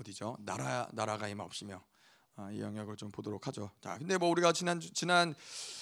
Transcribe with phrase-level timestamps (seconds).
[0.00, 0.36] 어디죠?
[0.40, 1.82] 나라 나라가 임하옵시며
[2.36, 3.70] 아, 이 영역을 좀 보도록 하죠.
[3.80, 5.34] 자, 근데 뭐 우리가 지난 지난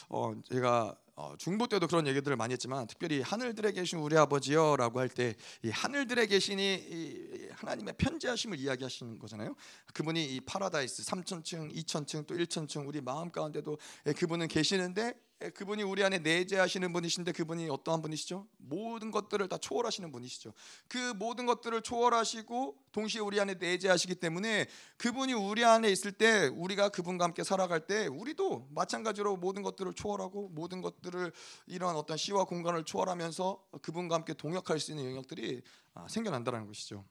[0.08, 5.08] 어 제가 어, 중보 때도 그런 얘기들을 많이 했지만 특별히 하늘들에 계신 우리 아버지여라고 할
[5.08, 9.54] 때 이 하늘들에 계시니 이 하나님의 편재하심을 이야기하시는 거잖아요.
[9.94, 15.82] 그분이 이 파라다이스 3천층, 2천층 또 1천층 우리 마음 가운데도 예, 그분은 계시는데 예, 그분이
[15.82, 18.46] 우리 안에 내재하시는 분이신데 그분이 어떠한 분이시죠?
[18.56, 20.54] 모든 것들을 다 초월하시는 분이시죠.
[20.88, 24.66] 그 모든 것들을 초월하시고 동시에 우리 안에 내재하시기 때문에
[24.96, 30.48] 그분이 우리 안에 있을 때 우리가 그분과 함께 살아갈 때 우리도 마찬가지로 모든 것들을 초월하고
[30.48, 31.30] 모든 것들을
[31.66, 35.62] 이러한 어떤 시와 공간을 초월하면서 그분과 함께 동역할 수 있는 영역들이
[35.92, 37.04] 아, 생겨난다는 것이죠.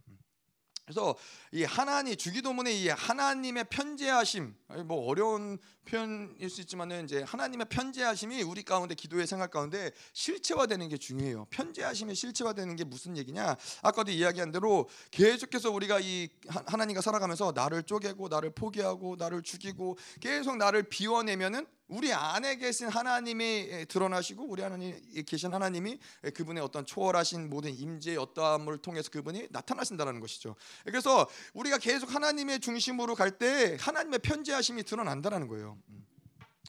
[0.86, 1.16] 그래서
[1.52, 8.62] 이 하나님 주기도문의 이 하나님의 편재하심 뭐 어려운 표현일 수 있지만은 이제 하나님의 편재하심이 우리
[8.62, 11.48] 가운데 기도의 생활 가운데 실체화되는 게 중요해요.
[11.50, 13.56] 편재하심이 실체화되는 게 무슨 얘기냐?
[13.82, 16.30] 아까도 이야기한 대로 계속해서 우리가 이
[16.68, 23.86] 하나님과 살아가면서 나를 쪼개고 나를 포기하고 나를 죽이고 계속 나를 비워내면은 우리 안에 계신 하나님이
[23.88, 26.00] 드러나시고 우리 안에 계신 하나님이
[26.34, 30.56] 그분의 어떤 초월하신 모든 임재의 어떠함을 통해서 그분이 나타나신다는 것이죠.
[30.84, 35.78] 그래서 우리가 계속 하나님의 중심으로 갈 때 하나님의 편재하심이 드러난다는 거예요.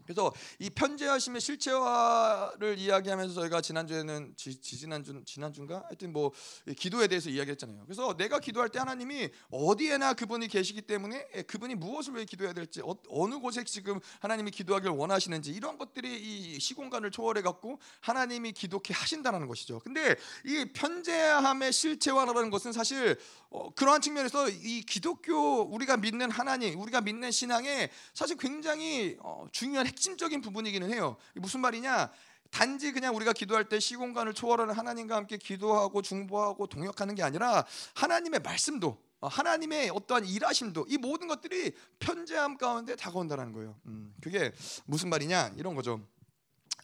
[0.06, 0.14] 음.
[0.16, 6.32] 그래서 이 편재하심의 실체화를 이야기하면서 저희가 지난주에는 지, 지난주 지난주인가 하여튼 뭐
[6.76, 7.84] 기도에 대해서 이야기했잖아요.
[7.84, 13.26] 그래서 내가 기도할 때 하나님이 어디에나 그분이 계시기 때문에 그분이 무엇을 왜 기도해야 될지 어,
[13.28, 19.46] 느 곳에 지금 하나님이 기도하기를 원하시는지 이런 것들이 이 시공간을 초월해 갖고 하나님이 기도케 하신다는
[19.46, 19.80] 것이죠.
[19.80, 23.18] 근데 이 편재함의 실체화라는 것은 사실
[23.50, 29.86] 어, 그러한 측면에서 이 기독교 우리가 믿는 하나님, 우리가 믿는 신앙에 사실 굉장히 어, 중요한
[29.96, 31.16] 핵심적인 부분이기는 해요.
[31.34, 32.10] 무슨 말이냐?
[32.50, 38.40] 단지 그냥 우리가 기도할 때 시공간을 초월하는 하나님과 함께 기도하고 중보하고 동역하는 게 아니라 하나님의
[38.40, 43.74] 말씀도 어, 하나님의 어떠한 일하심도 이 모든 것들이 편재함 가운데 다가온다는 거예요.
[43.86, 44.52] 음, 그게
[44.84, 46.06] 무슨 말이냐 이런 거죠.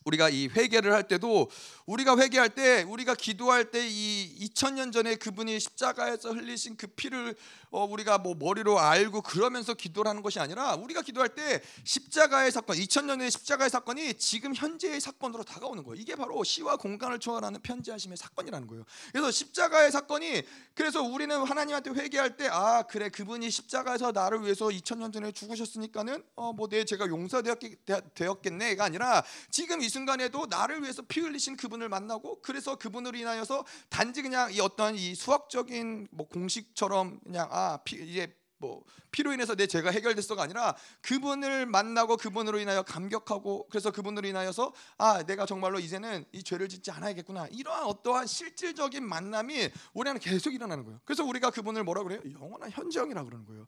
[0.05, 1.51] 우리가 이 회개를 할 때도
[1.87, 7.35] 우리가 회개할 때 우리가 기도할 때 이 2000년 전에 그분이 십자가에서 흘리신 그 피를
[7.71, 12.77] 어 우리가 뭐 머리로 알고 그러면서 기도를 하는 것이 아니라 우리가 기도할 때 십자가의 사건
[12.77, 16.01] 2000년의 십자가의 사건이 지금 현재의 사건으로 다가오는 거예요.
[16.01, 18.85] 이게 바로 시와 공간을 초월하는 편지하심의 사건이라는 거예요.
[19.13, 20.43] 그래서 십자가의 사건이
[20.75, 26.53] 그래서 우리는 하나님한테 회개할 때 아 그래 그분이 십자가에서 나를 위해서 2000년 전에 죽으셨으니까는 어
[26.53, 32.77] 뭐 내 제가 용서되었겠네가 아니라 지금 이 순간에도 나를 위해서 피 흘리신 그분을 만나고 그래서
[32.77, 38.85] 그분으로 인하여서 단지 그냥 이 어떤 이 수학적인 뭐 공식처럼 그냥 아 피, 이제 뭐
[39.11, 45.25] 피로 인해서 내 죄가 해결됐어가 아니라 그분을 만나고 그분으로 인하여 감격하고 그래서 그분으로 인하여서 아
[45.25, 50.85] 내가 정말로 이제는 이 죄를 짓지 않아야겠구나 이러한 어떠한 실질적인 만남이 우리 안에 계속 일어나는
[50.85, 51.01] 거예요.
[51.05, 52.21] 그래서 우리가 그분을 뭐라 그래요?
[52.41, 53.67] 영원한 현정이라 그러는 거예요.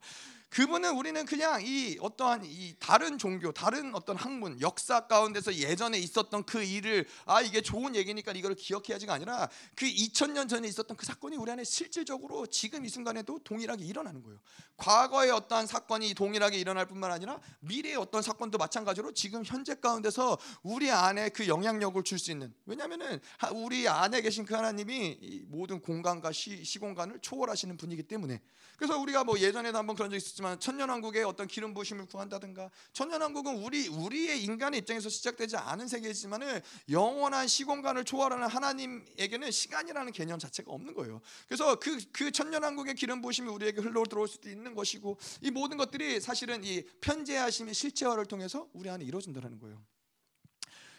[0.50, 6.44] 그분은 우리는 그냥 이 어떠한 이 다른 종교, 다른 어떤 학문, 역사 가운데서 예전에 있었던
[6.44, 11.36] 그 일을 아 이게 좋은 얘기니까 이걸 기억해야지가 아니라 그 2000년 전에 있었던 그 사건이
[11.36, 14.38] 우리 안에 실질적으로 지금 이 순간에도 동일하게 일어나는 거예요.
[14.84, 20.90] 과거의 어떠한 사건이 동일하게 일어날 뿐만 아니라 미래의 어떤 사건도 마찬가지로 지금 현재 가운데서 우리
[20.90, 23.20] 안에 그 영향력을 줄 수 있는 왜냐하면은
[23.52, 28.40] 우리 안에 계신 그 하나님이 모든 공간과 시, 시공간을 초월하시는 분이기 때문에
[28.76, 33.88] 그래서 우리가 뭐 예전에도 한번 그런 적 있었지만 천년왕국의 어떤 기름 부심을 구한다든가 천년왕국은 우리
[33.88, 41.20] 우리의 인간의 입장에서 시작되지 않은 세계이지만은 영원한 시공간을 초월하는 하나님에게는 시간이라는 개념 자체가 없는 거예요.
[41.48, 46.20] 그래서 그 그 천년왕국의 기름 부심이 우리에게 흘러 들어올 수도 있는 것이고 이 모든 것들이
[46.20, 49.84] 사실은 이 편재하심의 실체화를 통해서 우리 안에 이루어진다는 거예요.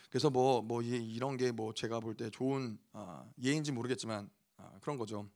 [0.09, 4.97] 그래서 뭐뭐 뭐 이런 게 뭐 제가 볼 때 좋은 아, 예인지 모르겠지만 아, 그런
[4.97, 5.29] 거죠.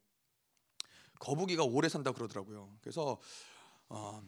[1.20, 2.78] 거북이가 오래 산다 그러더라고요.
[2.82, 3.20] 그래서
[3.90, 4.24] 어,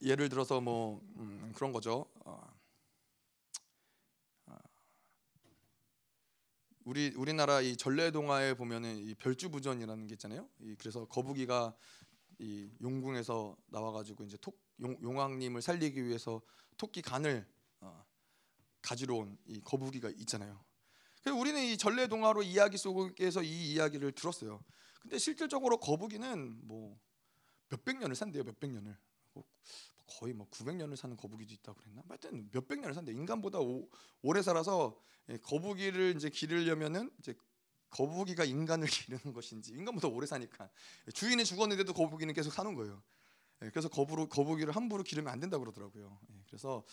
[0.00, 2.06] 예를 들어서 뭐 음, 그런 거죠.
[6.84, 10.48] 우리 우리나라 이 전래 동화에 보면은 이 별주부전이라는 게 있잖아요.
[10.60, 11.76] 이, 그래서 거북이가
[12.38, 16.40] 이 용궁에서 나와가지고 이제 톡, 용, 용왕님을 살리기 위해서
[16.76, 17.46] 토끼 간을
[17.80, 18.04] 어,
[18.82, 20.64] 가지러 온 이 거북이가 있잖아요.
[21.22, 24.62] 그래서 우리는 이 전래 동화로 이야기 속에서 이 이야기를 들었어요.
[25.00, 26.98] 근데 실질적으로 거북이는 뭐
[27.70, 28.44] 몇백 년을 산대요.
[28.44, 28.96] 몇백 년을.
[29.32, 29.44] 뭐
[30.06, 32.02] 거의 뭐 900년을 사는 거북이도 있다고 그랬나?
[32.08, 33.12] 하여튼 몇백 년을 산대.
[33.12, 33.88] 인간보다 오,
[34.22, 34.98] 오래 살아서
[35.28, 37.34] 예, 거북이를 이제 기르려면은 이제
[37.90, 40.68] 거북이가 인간을 기르는 것인지 인간보다 오래 사니까
[41.14, 43.02] 주인이 죽었는데도 거북이는 계속 사는 거예요.
[43.62, 46.18] 예, 그래서 거부로, 거북이를 함부로 기르면 안 된다 그러더라고요.
[46.30, 46.84] 예, 그래서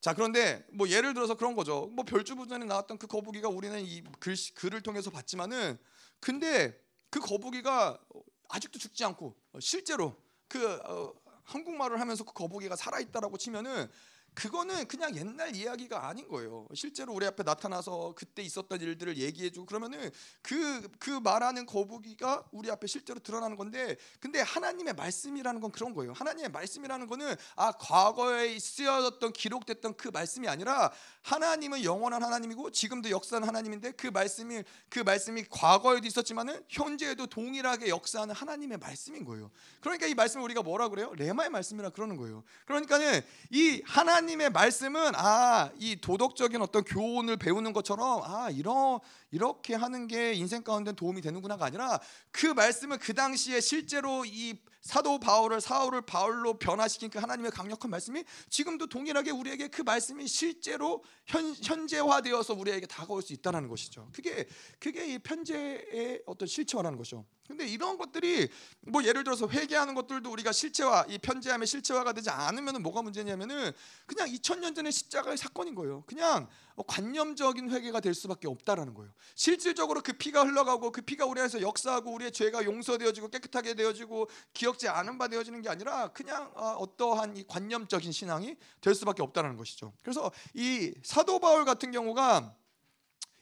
[0.00, 1.86] 자 그런데 뭐 예를 들어서 그런 거죠.
[1.92, 5.78] 뭐 별주부전에 나왔던 그 거북이가 우리는 이 글, 글을 통해서 봤지만은
[6.20, 6.80] 근데
[7.10, 8.00] 그 거북이가
[8.48, 10.16] 아직도 죽지 않고 실제로
[10.48, 13.90] 그 어, 한국말을 하면서 그 거북이가 살아 있다라고 치면은
[14.34, 16.66] 그거는 그냥 옛날 이야기가 아닌 거예요.
[16.74, 20.10] 실제로 우리 앞에 나타나서 그때 있었던 일들을 얘기해주고 그러면은
[20.42, 20.60] 그
[20.98, 26.12] 그 말하는 거북이가 우리 앞에 실제로 드러나는 건데, 근데 하나님의 말씀이라는 건 그런 거예요.
[26.12, 33.46] 하나님의 말씀이라는 거는 아 과거에 쓰여졌던 기록됐던 그 말씀이 아니라 하나님은 영원한 하나님이고 지금도 역사하는
[33.48, 39.50] 하나님인데 그 말씀이 그 말씀이 과거에도 있었지만은 현재에도 동일하게 역사하는 하나님의 말씀인 거예요.
[39.80, 41.12] 그러니까 이 말씀을 우리가 뭐라 그래요?
[41.14, 42.44] 레마의 말씀이라 그러는 거예요.
[42.66, 43.20] 그러니까는
[43.50, 48.98] 이 하나님의 말씀은 아 이 도덕적인 어떤 교훈을 배우는 것처럼 아 이런
[49.30, 52.00] 이렇게 하는 게 인생 가운데 도움이 되는구나가 아니라
[52.30, 58.24] 그 말씀은 그 당시에 실제로 이 사도 바울을 사울을 바울로 변화시킨 그 하나님의 강력한 말씀이
[58.48, 64.08] 지금도 동일하게 우리에게 그 말씀이 실제로 현, 현재화되어서 우리에게 다가올 수 있다는 것이죠.
[64.12, 64.46] 그게
[64.78, 67.24] 그게 이 편제의 어떤 실체화라는 것이죠.
[67.50, 68.48] 근데 이런 것들이
[68.82, 73.72] 뭐 예를 들어서 회개하는 것들도 우리가 실체화 이 편지함의 실체화가 되지 않으면 뭐가 문제냐면은
[74.06, 76.04] 그냥 2000년 전의 십자가의 사건인 거예요.
[76.06, 76.48] 그냥
[76.86, 79.12] 관념적인 회개가 될 수밖에 없다라는 거예요.
[79.34, 84.88] 실질적으로 그 피가 흘러가고 그 피가 우리 안에서 역사하고 우리의 죄가 용서되어지고 깨끗하게 되어지고 기억지
[84.88, 89.92] 않은 바 되어지는 게 아니라 그냥 어, 어떠한 이 관념적인 신앙이 될 수밖에 없다는 것이죠.
[90.02, 92.54] 그래서 이 사도 바울 같은 경우가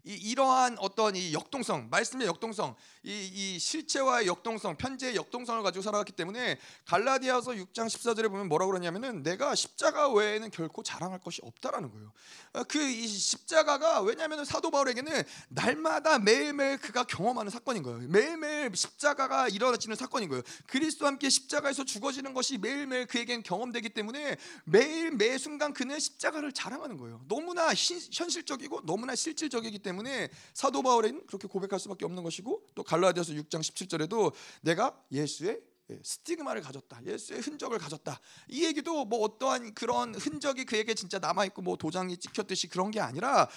[0.05, 2.75] 이 이러한 어떤 이 역동성, 말씀의 역동성,
[3.09, 9.23] 이, 이 실체와의 역동성, 편지의 역동성을 가지고 살아갔기 때문에 갈라디아서 6장 14절에 보면 뭐라고 그러냐면은
[9.23, 12.13] 내가 십자가 외에는 결코 자랑할 것이 없다라는 거예요.
[12.53, 18.07] 어, 그이 십자가가 왜냐하면 사도 바울에게는 날마다 매일매일 그가 경험하는 사건인 거예요.
[18.09, 20.43] 매일매일 십자가가 일어나지는 사건인 거예요.
[20.67, 26.99] 그리스도와 함께 십자가에서 죽어지는 것이 매일매일 그에겐 경험되기 때문에 매일 매 순간 그는 십자가를 자랑하는
[26.99, 27.23] 거예요.
[27.27, 33.33] 너무나 현실적이고 너무나 실질적이기 때문에 사도 바울은 그렇게 고백할 수밖에 없는 것이고 또 갈 라디아서
[33.33, 35.61] 6장 17절에도 내가 예수의
[35.91, 37.01] 예, 스티그마를 가졌다.
[37.07, 38.21] 예수의 흔적을 가졌다.
[38.49, 43.01] 이 얘기도 뭐 어떠한 그런 흔적이 그에게 진짜 남아 있고 뭐 도장이 찍혔듯이 그런 게
[43.01, 43.49] 아니라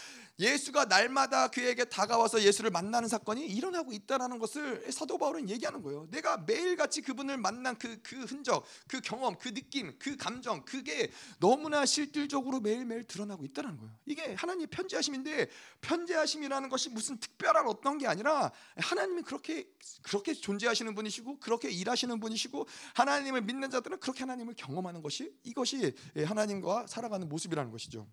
[0.42, 6.08] 예수가 날마다 그에게 다가와서 예수를 만나는 사건이 일어나고 있다라는 것을 사도 바울은 얘기하는 거예요.
[6.10, 11.86] 내가 매일같이 그분을 만난 그, 그 흔적, 그 경험, 그 느낌, 그 감정, 그게 너무나
[11.86, 13.94] 실질적으로 매일매일 드러나고 있다는 거예요.
[14.08, 15.48] 이게 하나님의 편지하심인데
[15.82, 19.70] 편지하심이라는 것이 무슨 특별한 어떤 게 아니라 하나님이 그렇게
[20.02, 25.96] 그렇게 존재하시는 분이시고 그렇게 일하시는 분이시고 하나님을 믿는 자들은 그렇게 하나님을 경험하는 것이 이것이
[26.26, 28.08] 하나님과 살아가는 모습이라는 것이죠.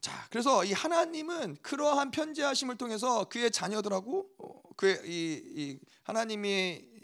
[0.00, 6.99] 자, 그래서 이 하나님은 그러한 편지하심을 통해서 그의 자녀들하고 어, 그의 이, 이 하나님이 이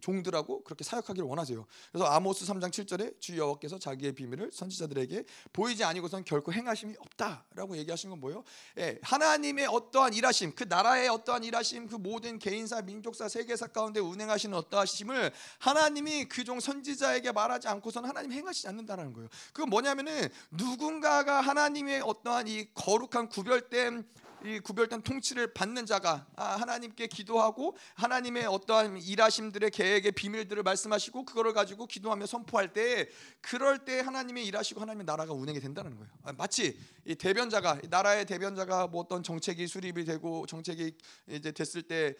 [0.00, 1.64] 종들하고 그렇게 사역하기를 원하세요.
[1.92, 8.10] 그래서 아모스 3장 7절에 주 여호와께서 자기의 비밀을 선지자들에게 보이지 아니고선 결코 행하심이 없다라고 얘기하신
[8.10, 8.42] 건 뭐예요?
[8.78, 14.56] 예, 하나님의 어떠한 일하심, 그 나라의 어떠한 일하심, 그 모든 개인사, 민족사, 세계사 가운데 운행하시는
[14.58, 19.28] 어떠하심을 하나님이 그 종 선지자에게 말하지 않고서는 하나님 행하시지 않는다는 거예요.
[19.52, 24.08] 그건 뭐냐면은 누군가가 하나님의 어떠한 이 거룩한 구별된
[24.44, 31.52] 이 구별된 통치를 받는 자가 아, 하나님께 기도하고 하나님의 어떠한 일하심들의 계획의 비밀들을 말씀하시고 그거를
[31.52, 33.08] 가지고 기도하며 선포할 때
[33.40, 36.10] 그럴 때 하나님의 일하시고 하나님의 나라가 운행이 된다는 거예요.
[36.22, 40.92] 아, 마치 이 대변자가 나라의 대변자가 뭐 어떤 정책이 수립이 되고 정책이
[41.28, 42.14] 이제 됐을 때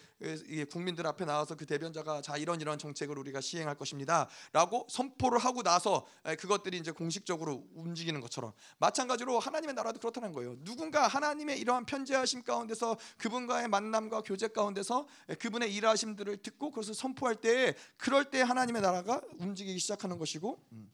[0.70, 6.06] 국민들 앞에 나와서 그 대변자가 자 이런 이런 정책을 우리가 시행할 것입니다라고 선포를 하고 나서
[6.38, 10.56] 그것들이 이제 공식적으로 움직이는 것처럼 마찬가지로 하나님의 나라도 그렇다는 거예요.
[10.64, 15.06] 누군가 하나님의 이러한 편 현재하심 가운데서 그분과의 만남과 교제 가운데서
[15.38, 20.90] 그분의 일하심들을 듣고 그것을 선포할 때 그럴 때 하나님의 나라가 움직이기 시작하는 것이고 음.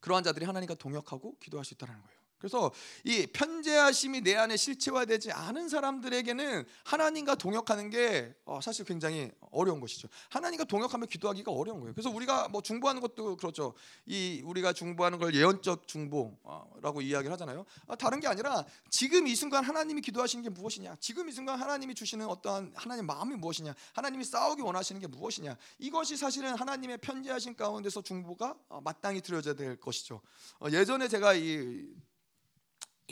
[0.00, 2.21] 그러한 자들이 하나님과 동역하고 기도할 수 있다는 거예요.
[2.42, 2.72] 그래서
[3.04, 10.08] 이 편재하심이 내 안에 실체화되지 않은 사람들에게는 하나님과 동역하는 게 어, 사실 굉장히 어려운 것이죠.
[10.30, 11.94] 하나님과 동역하면 기도하기가 어려운 거예요.
[11.94, 13.74] 그래서 우리가 뭐 중보하는 것도 그렇죠.
[14.06, 17.64] 이 우리가 중보하는 걸 예언적 중보라고 이야기를 하잖아요.
[17.86, 20.96] 아, 다른 게 아니라 지금 이 순간 하나님이 기도하시는 게 무엇이냐?
[20.98, 23.72] 지금 이 순간 하나님이 주시는 어떠한 하나님 마음이 무엇이냐?
[23.92, 25.56] 하나님이 싸우기 원하시는 게 무엇이냐?
[25.78, 30.20] 이것이 사실은 하나님의 편지하신 가운데서 중보가 어, 마땅히 드려져야 될 것이죠.
[30.58, 31.86] 어, 예전에 제가 이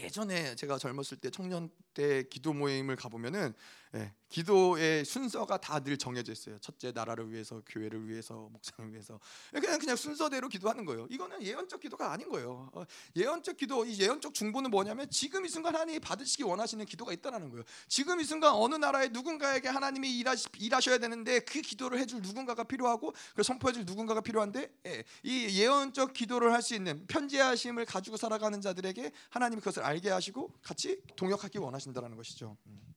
[0.00, 3.54] 예전에 제가 젊었을 때 청년 때 기도 모임을 가보면은
[3.96, 6.58] 예, 기도의 순서가 다 늘 정해져 있어요.
[6.60, 9.18] 첫째 나라를 위해서, 교회를 위해서, 목사를 위해서
[9.50, 11.06] 그냥 그냥 순서대로 기도하는 거예요.
[11.10, 12.70] 이거는 예언적 기도가 아닌 거예요.
[12.72, 12.84] 어,
[13.16, 17.64] 예언적 기도, 이 예언적 중보는 뭐냐면 지금 이 순간 하나님이 받으시기 원하시는 기도가 있다는 거예요.
[17.88, 23.12] 지금 이 순간 어느 나라의 누군가에게 하나님이 일하시, 일하셔야 되는데 그 기도를 해줄 누군가가 필요하고
[23.34, 29.10] 그 선포해줄 누군가가 필요한데 예, 이 예언적 기도를 할 수 있는 편지하심을 가지고 살아가는 자들에게
[29.30, 32.56] 하나님이 그것을 알게 하시고 같이 동역하기 원하 신다는 것이죠.
[32.66, 32.94] 음.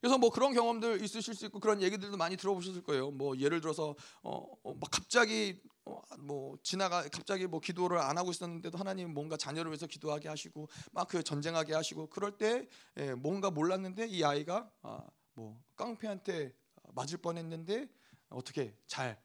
[0.00, 3.10] 그래서 뭐 그런 경험들 있으실 수 있고 그런 얘기들도 많이 들어보셨을 거예요.
[3.10, 8.30] 뭐 예를 들어서 어, 어, 막 갑자기 어, 뭐 지나가 갑자기 뭐 기도를 안 하고
[8.30, 13.50] 있었는데도 하나님 뭔가 자녀를 위해서 기도하게 하시고 막 그 전쟁하게 하시고 그럴 때 예, 뭔가
[13.50, 15.00] 몰랐는데 이 아이가 아,
[15.34, 16.54] 뭐 깡패한테
[16.94, 17.88] 맞을 뻔했는데
[18.28, 19.20] 어떻게 잘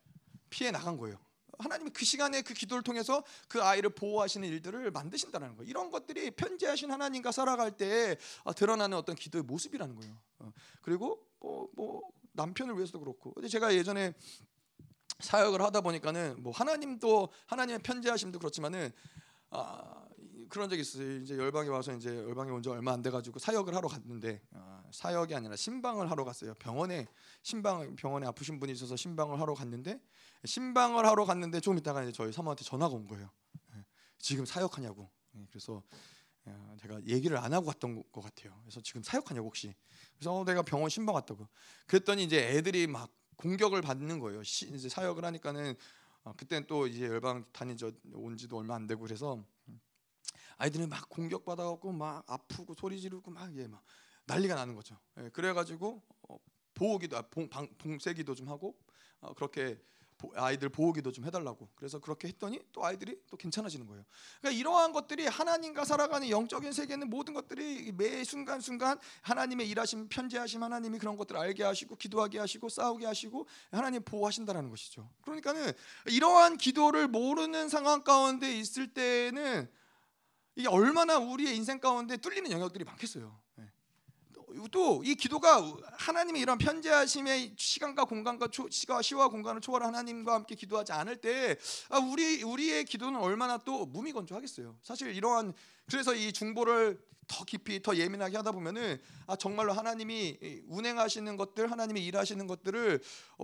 [0.50, 1.18] 피해 나간 거예요.
[1.64, 5.70] 하나님이 그 시간에 그 기도를 통해서 그 아이를 보호하시는 일들을 만드신다는 거예요.
[5.70, 10.18] 이런 것들이 편지하신 하나님과 살아갈 때 아, 드러나는 어떤 기도의 모습이라는 거예요.
[10.40, 10.52] 어,
[10.82, 12.02] 그리고 뭐, 뭐
[12.34, 14.14] 남편을 위해서도 그렇고 제가 예전에
[15.20, 18.92] 사역을 하다 보니까는 뭐 하나님도 하나님의 편지하심도 그렇지만은
[19.52, 20.03] 아,
[20.54, 21.16] 그런 적이 있어요.
[21.18, 24.84] 이제 열방에 와서 이제 열방에 온 지 얼마 안 돼 가지고 사역을 하러 갔는데 아,
[24.92, 26.54] 사역이 아니라 신방을 하러 갔어요.
[26.60, 27.08] 병원에
[27.42, 30.00] 신방 병원에 아프신 분이 있어서 신방을 하러 갔는데
[30.46, 33.32] 신방을 하러 갔는데 좀 있다가 이제 저희 사모한테 전화가 온 거예요.
[33.76, 33.84] 예,
[34.20, 35.10] 지금 사역하냐고.
[35.38, 35.82] 예, 그래서
[36.46, 38.56] 어, 제가 얘기를 안 하고 갔던 것 같아요.
[38.62, 39.74] 그래서 지금 사역하냐고 혹시.
[40.20, 41.48] 그래서 어, 내가 병원 신방 갔다고.
[41.88, 44.44] 그랬더니 이제 애들이 막 공격을 받는 거예요.
[44.44, 45.74] 시, 이제 사역을 하니까는
[46.26, 47.76] 어, 그때는 또 이제 열방 다닌
[48.14, 49.44] 온 지도 얼마 안 되고 그래서
[50.58, 53.84] 아이들이 막 공격 받아갖고 막 아프고 소리 지르고 막 예, 막
[54.26, 54.98] 난리가 나는 거죠.
[55.20, 56.38] 예, 그래가지고 어,
[56.74, 58.78] 보호기도 봉, 방, 봉쇄기도 좀 하고
[59.20, 59.80] 어, 그렇게
[60.36, 64.06] 아이들 보호기도 좀 해달라고 그래서 그렇게 했더니 또 아이들이 또 괜찮아지는 거예요.
[64.40, 70.64] 그러니까 이러한 것들이 하나님과 살아가는 영적인 세계는 모든 것들이 매 순간 순간 하나님의 일하심 편지하심
[70.64, 75.10] 하나님이 그런 것들을 알게 하시고 기도하게 하시고 싸우게 하시고 하나님 보호하신다라는 것이죠.
[75.24, 75.74] 그러니까는
[76.08, 79.70] 이러한 기도를 모르는 상황 가운데 있을 때는
[80.56, 83.40] 이게 얼마나 우리의 인생 가운데 뚫리는 영역들이 많겠어요.
[83.60, 83.70] 예.
[84.72, 91.18] 또이 기도가 하나님의 이런 편지하심의 시간과 공간과 초, 시와 공간을 초월한 하나님과 함께 기도하지 않을
[91.18, 91.58] 때
[91.90, 94.78] 아, 우리 우리의 기도는 얼마나 또 무미건조하겠어요.
[94.84, 95.54] 사실 이러한
[95.90, 102.06] 그래서 이 중보를 더 깊이 더 예민하게 하다 보면은 아 정말로 하나님이 운행하시는 것들 하나님이
[102.06, 103.02] 일하시는 것들을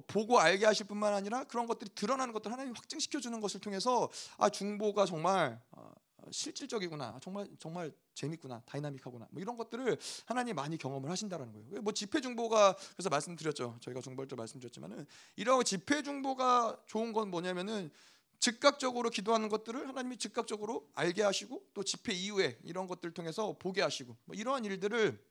[0.07, 4.49] 보고 알게 하실 뿐만 아니라 그런 것들이 드러나는 것들 하나님 확증시켜 주는 것을 통해서 아
[4.49, 5.93] 중보가 정말 어,
[6.31, 11.81] 실질적이구나 정말 정말 재밌구나 다이나믹하구나 뭐 이런 것들을 하나님 많이 경험을 하신다라는 거예요.
[11.81, 13.77] 뭐 집회 중보가 그래서 말씀드렸죠.
[13.81, 17.91] 저희가 중보할 때 말씀드렸지만은 이런 집회 중보가 좋은 건 뭐냐면은
[18.39, 24.15] 즉각적으로 기도하는 것들을 하나님이 즉각적으로 알게 하시고 또 집회 이후에 이런 것들 통해서 보게 하시고
[24.25, 25.21] 뭐 이러한 일들을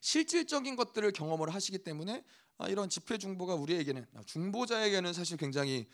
[0.00, 2.24] 실질적인 것들을 경험을 하시기 때문에
[2.58, 5.86] 아, 이런 집회 중보가 우리에게는 아, 중보자에게는 사실 굉장히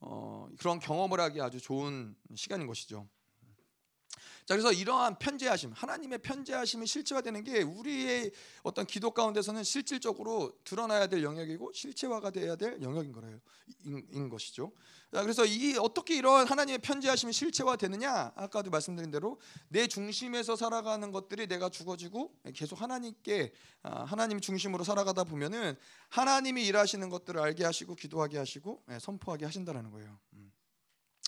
[0.00, 3.08] 어, 그런 경험을 하기 아주 좋은 시간인 것이죠.
[4.48, 8.30] 자 그래서 이러한 편재하심 하나님의 편재하심이 실체화되는 게 우리의
[8.62, 13.38] 어떤 기도 가운데서는 실질적으로 드러나야 될 영역이고 실체화가 돼야 될 영역인 거예요.
[13.84, 14.72] 인, 인 것이죠.
[15.12, 19.38] 자 그래서 이 어떻게 이러한 하나님의 편재하심이 실체화되느냐 아까도 말씀드린 대로
[19.68, 23.52] 내 중심에서 살아가는 것들이 내가 죽어지고 계속 하나님께
[23.82, 25.76] 아, 하나님 중심으로 살아가다 보면은
[26.08, 30.18] 하나님이 일하시는 것들을 알게 하시고 기도하게 하시고 예, 선포하게 하신다라는 거예요.
[30.32, 30.50] 음.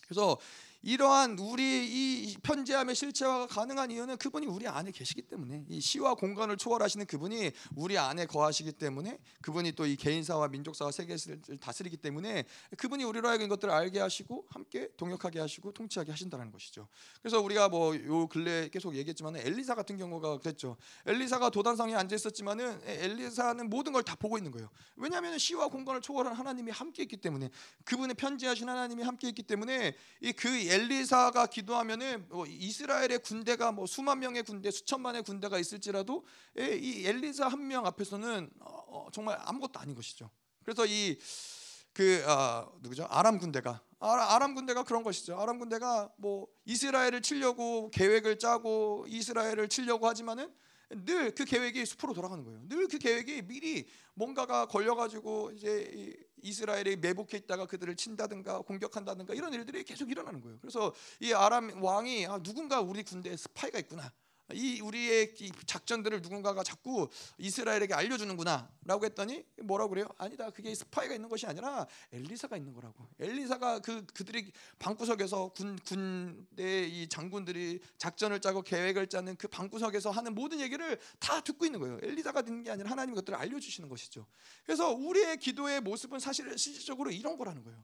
[0.06, 0.38] 그래서
[0.82, 6.56] 이러한 우리 이 편지함의 실체화가 가능한 이유는 그분이 우리 안에 계시기 때문에 이 시와 공간을
[6.56, 11.18] 초월하시는 그분이 우리 안에 거하시기 때문에 그분이 또 이 개인사와 민족사와 세계를
[11.60, 12.44] 다스리기 때문에
[12.78, 16.86] 그분이 우리로 하여금 이것들을 알게 하시고 함께 동역하게 하시고 통치하게 하신다는 것이죠.
[17.20, 20.76] 그래서 우리가 뭐 요 근래 계속 얘기했지만 엘리사 같은 경우가 그랬죠.
[21.06, 24.70] 엘리사가 도단성에 앉아 있었지만은 엘리사는 모든 걸 다 보고 있는 거예요.
[24.96, 27.50] 왜냐하면 시와 공간을 초월한 하나님이 함께 있기 때문에
[27.84, 34.42] 그분의 편지하신 하나님이 함께 있기 때문에 이그 엘리사가 기도하면은 뭐 이스라엘의 군대가 뭐 수만 명의
[34.42, 36.24] 군대, 수천만의 군대가 있을지라도
[36.58, 40.30] 예, 이 엘리사 한 명 앞에서는 어, 어, 정말 아무것도 아닌 것이죠.
[40.64, 43.06] 그래서 이그 아, 누구죠?
[43.10, 45.38] 아람 군대가 아, 아람 군대가 그런 것이죠.
[45.38, 50.52] 아람 군대가 뭐 이스라엘을 치려고 계획을 짜고 이스라엘을 치려고 하지만은
[50.90, 52.60] 늘 그 계획이 수포로 돌아가는 거예요.
[52.68, 59.84] 늘 그 계획이 미리 뭔가가 걸려가지고 이제 이스라엘이 매복해 있다가 그들을 친다든가 공격한다든가 이런 일들이
[59.84, 60.58] 계속 일어나는 거예요.
[60.60, 64.12] 그래서 이 아람 왕이 아, 누군가 우리 군대에 스파이가 있구나.
[64.54, 70.06] 이 우리의 이 작전들을 누군가가 자꾸 이스라엘에게 알려주는구나라고 했더니 뭐라고 그래요?
[70.18, 70.50] 아니다.
[70.50, 73.06] 그게 스파이가 있는 것이 아니라 엘리사가 있는 거라고.
[73.18, 80.34] 엘리사가 그 그들이 방구석에서 군 군대 이 장군들이 작전을 짜고 계획을 짜는 그 방구석에서 하는
[80.34, 81.98] 모든 얘기를 다 듣고 있는 거예요.
[82.02, 84.26] 엘리사가 듣는 게 아니라 하나님 것들을 알려주시는 것이죠.
[84.64, 87.82] 그래서 우리의 기도의 모습은 사실 실질적으로 이런 거라는 거예요.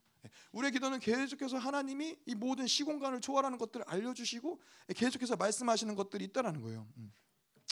[0.52, 4.60] 우리의 기도는 계속해서 하나님이 이 모든 시공간을 초월하는 것들을 알려주시고
[4.94, 6.86] 계속해서 말씀하시는 것들이 있다라는 거예요.
[6.96, 7.12] 음.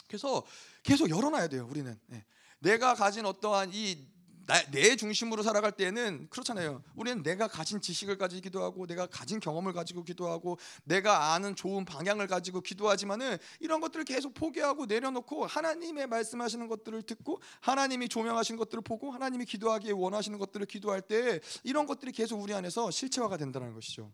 [0.07, 0.45] 그래서
[0.83, 1.67] 계속 열어놔야 돼요.
[1.69, 2.25] 우리는 예.
[2.59, 4.07] 내가 가진 어떠한 이
[4.45, 6.83] 나, 내 중심으로 살아갈 때에는 그렇잖아요.
[6.95, 12.27] 우리는 내가 가진 지식을 가지고 기도하고 내가 가진 경험을 가지고 기도하고 내가 아는 좋은 방향을
[12.27, 19.11] 가지고 기도하지만은 이런 것들을 계속 포기하고 내려놓고 하나님의 말씀하시는 것들을 듣고 하나님이 조명하신 것들을 보고
[19.11, 24.11] 하나님이 기도하기에 원하시는 것들을 기도할 때 이런 것들이 계속 우리 안에서 실체화가 된다는 것이죠.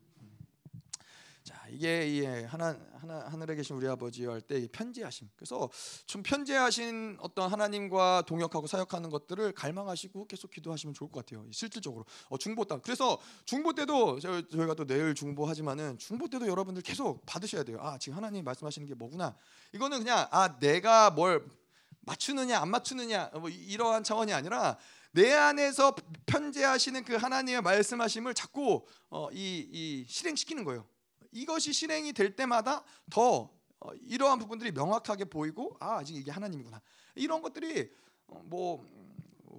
[1.43, 5.27] 자 이게 예, 하나 하나 하늘에 계신 우리 아버지 할때 편지하심.
[5.35, 5.69] 그래서
[6.05, 11.47] 좀 편지하신 어떤 하나님과 동역하고 사역하는 것들을 갈망하시고 계속 기도하시면 좋을 것 같아요.
[11.51, 17.25] 실질적으로 어, 중보 때 그래서 중보 때도 저희가 또 내일 중보하지만은 중보 때도 여러분들 계속
[17.25, 17.79] 받으셔야 돼요.
[17.81, 19.35] 아 지금 하나님 말씀하시는 게 뭐구나.
[19.73, 21.43] 이거는 그냥 아 내가 뭘
[22.01, 24.77] 맞추느냐 안 맞추느냐 뭐 이러한 차원이 아니라
[25.11, 25.95] 내 안에서
[26.25, 30.85] 편재하시는 그 하나님의 말씀하심을 자꾸 어, 이, 이 실행시키는 거예요.
[31.31, 36.81] 이것이 실행이 될 때마다 더 어, 이러한 부분들이 명확하게 보이고 아 아직 이게 하나님이구나
[37.15, 37.91] 이런 것들이
[38.27, 38.85] 어, 뭐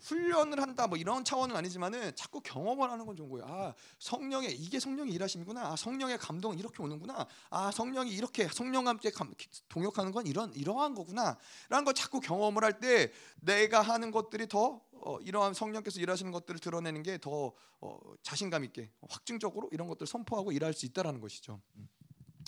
[0.00, 3.46] 훈련을 한다 뭐 이런 차원은 아니지만은 자꾸 경험을 하는 건 좋은 거예요.
[3.46, 5.72] 아 성령의 이게 성령의 일하심이구나.
[5.72, 7.26] 아 성령의 감동은 이렇게 오는구나.
[7.50, 9.32] 아 성령이 이렇게 성령과 함께 감,
[9.68, 11.36] 동역하는 건 이런 이러한 거구나.
[11.68, 16.60] 라는 걸 자꾸 경험을 할 때 내가 하는 것들이 더 어, 이러한 성령께서 일하시는 것들을
[16.60, 21.60] 드러내는 게 더 어, 자신감 있게 확증적으로 이런 것들 을 선포하고 일할 수 있다라는 것이죠.
[21.76, 21.88] 음.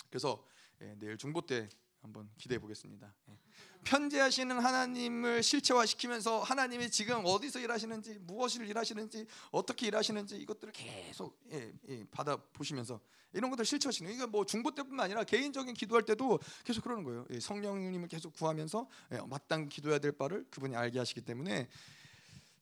[0.09, 0.45] 그래서
[0.81, 1.69] 예, 내일 중보 때
[2.01, 3.13] 한번 기대해 보겠습니다.
[3.29, 3.39] 예.
[3.83, 12.03] 편지하시는 하나님을 실체화시키면서 하나님이 지금 어디서 일하시는지 무엇을 일하시는지 어떻게 일하시는지 이것들을 계속 예, 예,
[12.11, 12.99] 받아 보시면서
[13.33, 17.25] 이런 것들 실체화시키는 이거 뭐 중보 때뿐만 아니라 개인적인 기도할 때도 계속 그러는 거예요.
[17.31, 21.69] 예, 성령님을 계속 구하면서 예, 마땅히 기도해야 될 바를 그분이 알게 하시기 때문에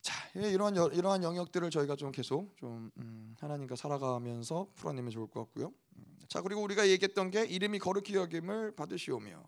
[0.03, 5.39] 자 예, 이러한 이러한 영역들을 저희가 좀 계속 좀 음, 하나님과 살아가면서 풀어내면 좋을 것
[5.45, 5.71] 같고요.
[5.95, 9.41] 음, 자 그리고 우리가 얘기했던 게 이름이 거룩히 여김을 받으시오며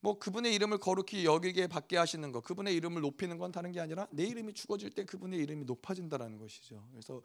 [0.00, 4.06] 뭐 그분의 이름을 거룩히 여기게 받게 하시는 것, 그분의 이름을 높이는 건 다른 게 아니라
[4.10, 6.86] 내 이름이 죽어질 때 그분의 이름이 높아진다라는 것이죠.
[6.90, 7.22] 그래서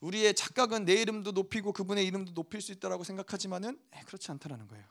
[0.00, 4.84] 우리의 착각은 내 이름도 높이고 그분의 이름도 높일 수 있다라고 생각하지만은 에, 그렇지 않다라는 거예요.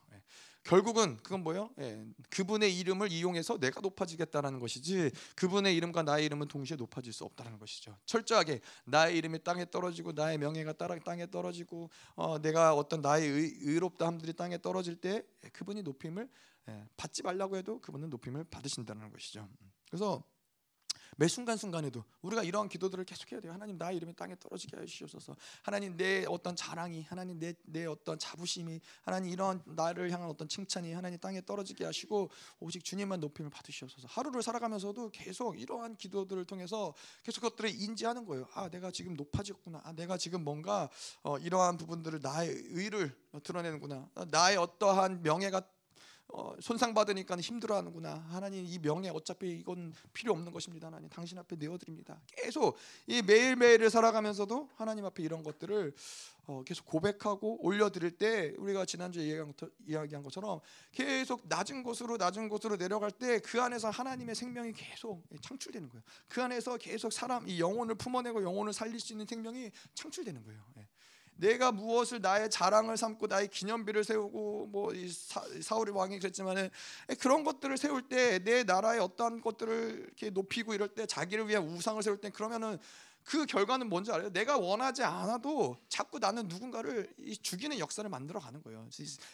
[0.66, 0.70] 에.
[0.70, 1.70] 결국은 그건 뭐예요?
[1.80, 7.60] 예, 그분의 이름을 이용해서 내가 높아지겠다라는 것이지 그분의 이름과 나의 이름은 동시에 높아질 수 없다는
[7.60, 7.96] 것이죠.
[8.06, 14.34] 철저하게 나의 이름이 땅에 떨어지고 나의 명예가 땅에 떨어지고 어, 내가 어떤 나의 의, 롭다함들이
[14.34, 16.28] 땅에 떨어질 때 그분이 높임을
[16.68, 19.48] 예, 받지 말라고 해도 그분은 높임을 받으신다는 것이죠.
[19.88, 20.24] 그래서
[21.16, 23.54] 매 순간순간에도 우리가 이러한 기도들을 계속해야 돼요.
[23.54, 25.36] 하나님 나의 이름이 땅에 떨어지게 해 주시옵소서.
[25.64, 30.94] 하나님 내 어떤 자랑이 하나님 내, 내 어떤 자부심이 하나님 이런 나를 향한 어떤 칭찬이
[30.94, 34.08] 하나님 땅에 떨어지게 하시고 오직 주님만 높임을 받으시옵소서.
[34.10, 38.48] 하루를 살아가면서도 계속 이러한 기도들을 통해서 계속 그것들을 인지하는 거예요.
[38.54, 39.82] 아 내가 지금 높아졌구나.
[39.84, 40.90] 아 내가 지금 뭔가
[41.24, 44.10] 어, 이러한 부분들을 나의 의를 드러내는구나.
[44.30, 45.75] 나의 어떠한 명예가 어,
[46.60, 48.26] 손상 받으니까 힘들어하는구나.
[48.30, 50.88] 하나님 이 명예 어차피 이건 필요 없는 것입니다.
[50.88, 52.22] 하나님 당신 앞에 내어드립니다.
[52.28, 55.94] 계속 이 매일 매일을 살아가면서도 하나님 앞에 이런 것들을
[56.48, 59.44] 어, 계속 고백하고 올려드릴 때 우리가 지난주에
[59.88, 60.60] 이야기한, 것처럼
[60.92, 66.04] 계속 낮은 곳으로 낮은 곳으로 내려갈 때 그 안에서 하나님의 생명이 계속 창출되는 거예요.
[66.28, 70.62] 그 안에서 계속 사람 이 영혼을 품어내고 영혼을 살릴 수 있는 생명이 창출되는 거예요.
[71.42, 71.48] 예.
[71.48, 74.94] 내가 무엇을 나의 자랑을 삼고 나의 기념비를 세우고 뭐
[75.62, 76.70] 사울의 왕이 그랬지만은
[77.20, 82.02] 그런 것들을 세울 때 내 나라의 어떠한 것들을 이렇게 높이고 이럴 때 자기를 위한 우상을
[82.04, 82.78] 세울 때 그러면은
[83.24, 84.32] 그 결과는 뭔지 알아요?
[84.32, 88.88] 내가 원하지 않아도 자꾸 나는 누군가를 죽이는 역사를 만들어 가는 거예요.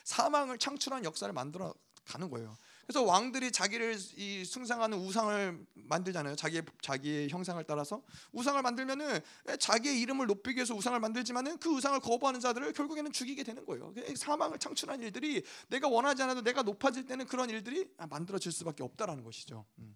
[0.05, 1.73] 사망을 창출한 역사를 만들어
[2.05, 2.55] 가는 거예요.
[2.91, 6.35] 그래서 왕들이 자기를 이 숭상하는 우상을 만들잖아요.
[6.35, 9.21] 자기의 자기의 형상을 따라서 우상을 만들면은
[9.59, 13.93] 자기의 이름을 높이기 위해서 우상을 만들지만은 그 우상을 거부하는 자들을 결국에는 죽이게 되는 거예요.
[14.17, 19.65] 사망을 창출한 일들이 내가 원하지 않아도 내가 높아질 때는 그런 일들이 만들어질 수밖에 없다라는 것이죠.
[19.79, 19.95] 음.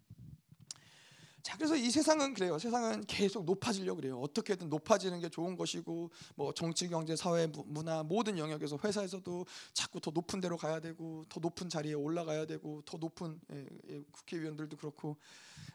[1.45, 2.57] 자 그래서 이 세상은 그래요.
[2.57, 4.19] 세상은 계속 높아지려고 그래요.
[4.19, 10.09] 어떻게든 높아지는 게 좋은 것이고 뭐 정치, 경제, 사회, 문화 모든 영역에서 회사에서도 자꾸 더
[10.09, 15.17] 높은 데로 가야 되고 더 높은 자리에 올라가야 되고 더 높은 예, 예, 국회의원들도 그렇고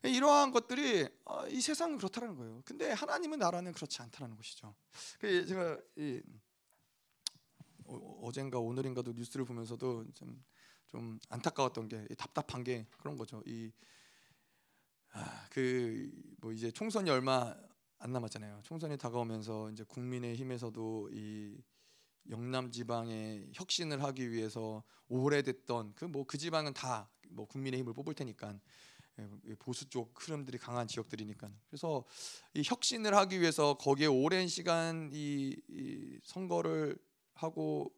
[0.04, 2.62] 예, 이러한 것들이 어, 이 세상은 그렇다는 거예요.
[2.64, 4.74] 근데 하나님의 나라는 그렇지 않다는 것이죠.
[5.20, 6.20] 그 제가 이,
[7.84, 10.44] 어, 어젠가 오늘인가도 뉴스를 보면서도 좀,
[10.88, 13.40] 좀 안타까웠던 게 답답한 게 그런 거죠.
[13.46, 13.90] 이 아,
[15.50, 16.10] 그
[16.40, 17.54] 뭐 이제 총선이 얼마
[17.98, 18.60] 안 남았잖아요.
[18.62, 21.62] 총선이 다가오면서 이제 국민의힘에서도 이
[22.30, 28.58] 영남 지방에 혁신을 하기 위해서 오래됐던 그 뭐그 그 지방은 다 뭐 국민의힘을 뽑을 테니까
[29.18, 32.04] 예, 보수 쪽 흐름들이 강한 지역들이니까 그래서
[32.54, 36.96] 이 혁신을 하기 위해서 거기에 오랜 시간 이, 이 선거를
[37.34, 37.92] 하고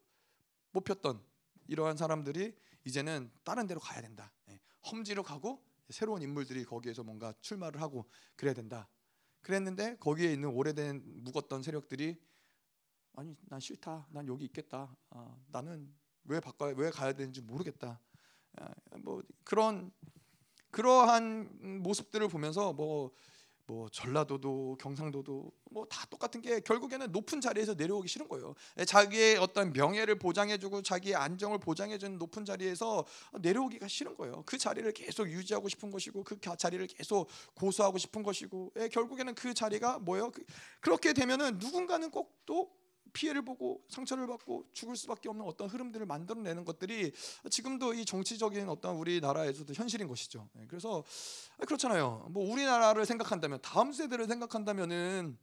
[0.73, 1.23] 뽑혔던
[1.69, 4.33] 이러한 사람들이 이제는 다른 데로 가야 된다.
[4.51, 4.61] 예,
[4.91, 8.89] 험지로 가고 새로운 인물들이 거기에서 뭔가 출마를 하고 그래야 된다.
[9.43, 12.21] 그랬는데 거기에 있는 오래된 묵었던 세력들이
[13.15, 14.07] 아니 난 싫다.
[14.11, 14.97] 난 여기 있겠다.
[15.11, 18.01] 아, 나는 왜 바꿔 왜 가야 되는지 모르겠다.
[18.57, 18.71] 아,
[19.03, 19.93] 뭐 그런
[20.71, 23.13] 그러한 모습들을 보면서 뭐
[23.73, 28.55] 뭐 전라도도 경상도도 뭐 다 똑같은 게 결국에는 높은 자리에서 내려오기 싫은 거예요.
[28.79, 33.05] 예, 자기의 어떤 명예를 보장해주고 자기의 안정을 보장해주는 높은 자리에서
[33.41, 34.43] 내려오기가 싫은 거예요.
[34.47, 39.55] 그 자리를 계속 유지하고 싶은 것이고 그 자리를 계속 고수하고 싶은 것이고 예, 결국에는 그
[39.55, 40.31] 자리가 뭐예요?
[40.31, 40.45] 그,
[40.81, 42.71] 그렇게 되면은 누군가는 꼭 또
[43.13, 47.13] 피해를 보고 상처를 받고 죽을 수밖에 없는 어떤 흐름들을 만들어내는 것들이
[47.51, 50.49] 지금도 이 정치적인 어떤 우리나라에서도 현실인 것이죠.
[50.55, 51.05] 네, 그래서
[51.67, 52.29] 그렇잖아요.
[52.31, 55.39] 뭐 우리나라를 생각한다면 다음 세대를 생각한다면은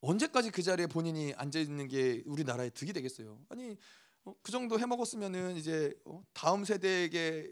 [0.00, 3.38] 언제까지 그 자리에 본인이 앉아 있는 게 우리나라의 득이 되겠어요?
[3.48, 3.76] 아니
[4.24, 7.42] 어, 그 정도 해 먹었으면은 이제 어, 다음 세대에게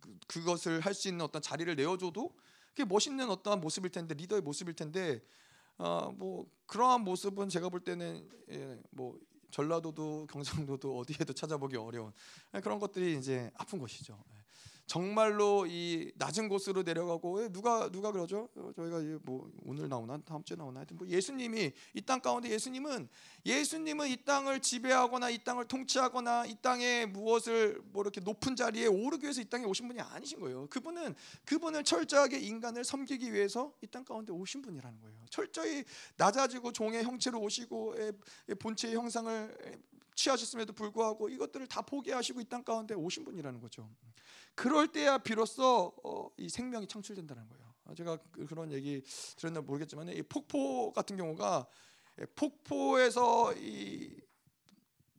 [0.00, 2.34] 그, 그것을 할 수 있는 어떤 자리를 내어줘도
[2.68, 5.20] 그게 멋있는 어떤 모습일 텐데 리더의 모습일 텐데
[5.80, 9.18] 어, 뭐 그러한 모습은 제가 볼 때는 예, 뭐
[9.50, 12.12] 전라도도 경상도도 어디에도 찾아보기 어려운
[12.54, 14.22] 예, 그런 것들이 이제 아픈 것이죠.
[14.90, 14.92] 예.
[14.92, 18.48] 정말로 이 낮은 곳으로 내려가고 예, 누가 누가 그러죠?
[18.56, 23.08] 어, 저희가 뭐 오늘 나오나 다음 주에 나오나 하여튼 뭐 예수님이 이 땅 가운데 예수님은
[23.46, 29.22] 예수님은 이 땅을 지배하거나 이 땅을 통치하거나 이 땅에 무엇을 뭐 이렇게 높은 자리에 오르기
[29.24, 30.66] 위해서 이 땅에 오신 분이 아니신 거예요.
[30.68, 35.24] 그분은 그분은 철저하게 인간을 섬기기 위해서 이 땅 가운데 오신 분이라는 거예요.
[35.30, 35.84] 철저히
[36.16, 37.94] 낮아지고 종의 형체로 오시고
[38.58, 39.56] 본체의 형상을
[40.14, 43.88] 취하셨음에도 불구하고 이것들을 다 포기하시고 이 땅 가운데 오신 분이라는 거죠.
[44.54, 47.74] 그럴 때야 비로소 어, 이 생명이 창출된다는 거예요.
[47.84, 49.02] 아, 제가 그, 그런 얘기
[49.36, 51.66] 들었나 모르겠지만 이 폭포 같은 경우가
[52.20, 54.20] 예, 폭포에서 이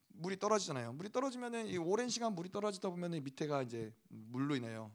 [0.09, 0.93] 물이 떨어지잖아요.
[0.93, 4.91] 물이 떨어지면은 이 오랜 시간 물이 떨어지다 보면은 밑에가 이제 물로 인해요.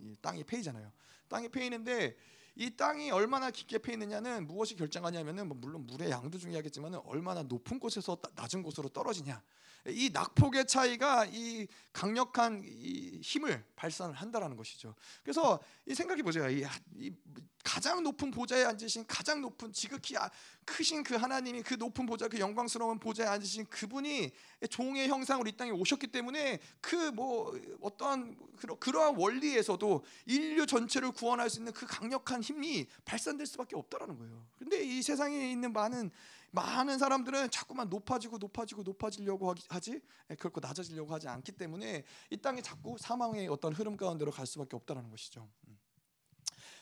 [0.00, 0.92] 음, 땅이 패이잖아요.
[1.28, 2.16] 땅이 패이는데
[2.56, 8.18] 이 땅이 얼마나 깊게 패이느냐는 무엇이 결정하냐면은 뭐 물론 물의 양도 중요하겠지만 얼마나 높은 곳에서
[8.34, 9.42] 낮은 곳으로 떨어지냐.
[9.86, 14.94] 이 낙폭의 차이가 이 강력한 이 힘을 발산을 한다라는 것이죠.
[15.22, 16.48] 그래서 이 생각해 보세요.
[16.48, 16.64] 이,
[16.96, 17.12] 이
[17.62, 20.30] 가장 높은 보좌에 앉으신 가장 높은 지극히 아,
[20.64, 24.32] 크신 그 하나님이 그 높은 보좌 그 영광스러운 보좌에 앉으신 그분이
[24.70, 28.36] 종의 형상으로 이 땅에 오셨기 때문에 그 뭐 어떠한
[28.78, 34.46] 그러한 원리에서도 인류 전체를 구원할 수 있는 그 강력한 힘이 발산될 수밖에 없다라는 거예요.
[34.58, 36.10] 근데 이 세상에 있는 많은
[36.52, 42.62] 많은 사람들은 자꾸만 높아지고 높아지고 높아지려고 하지 예, 결코 낮아지려고 하지 않기 때문에 이 땅이
[42.62, 45.48] 자꾸 사망의 어떤 흐름 가운데로 갈 수밖에 없다라는 것이죠.
[45.68, 45.78] 음.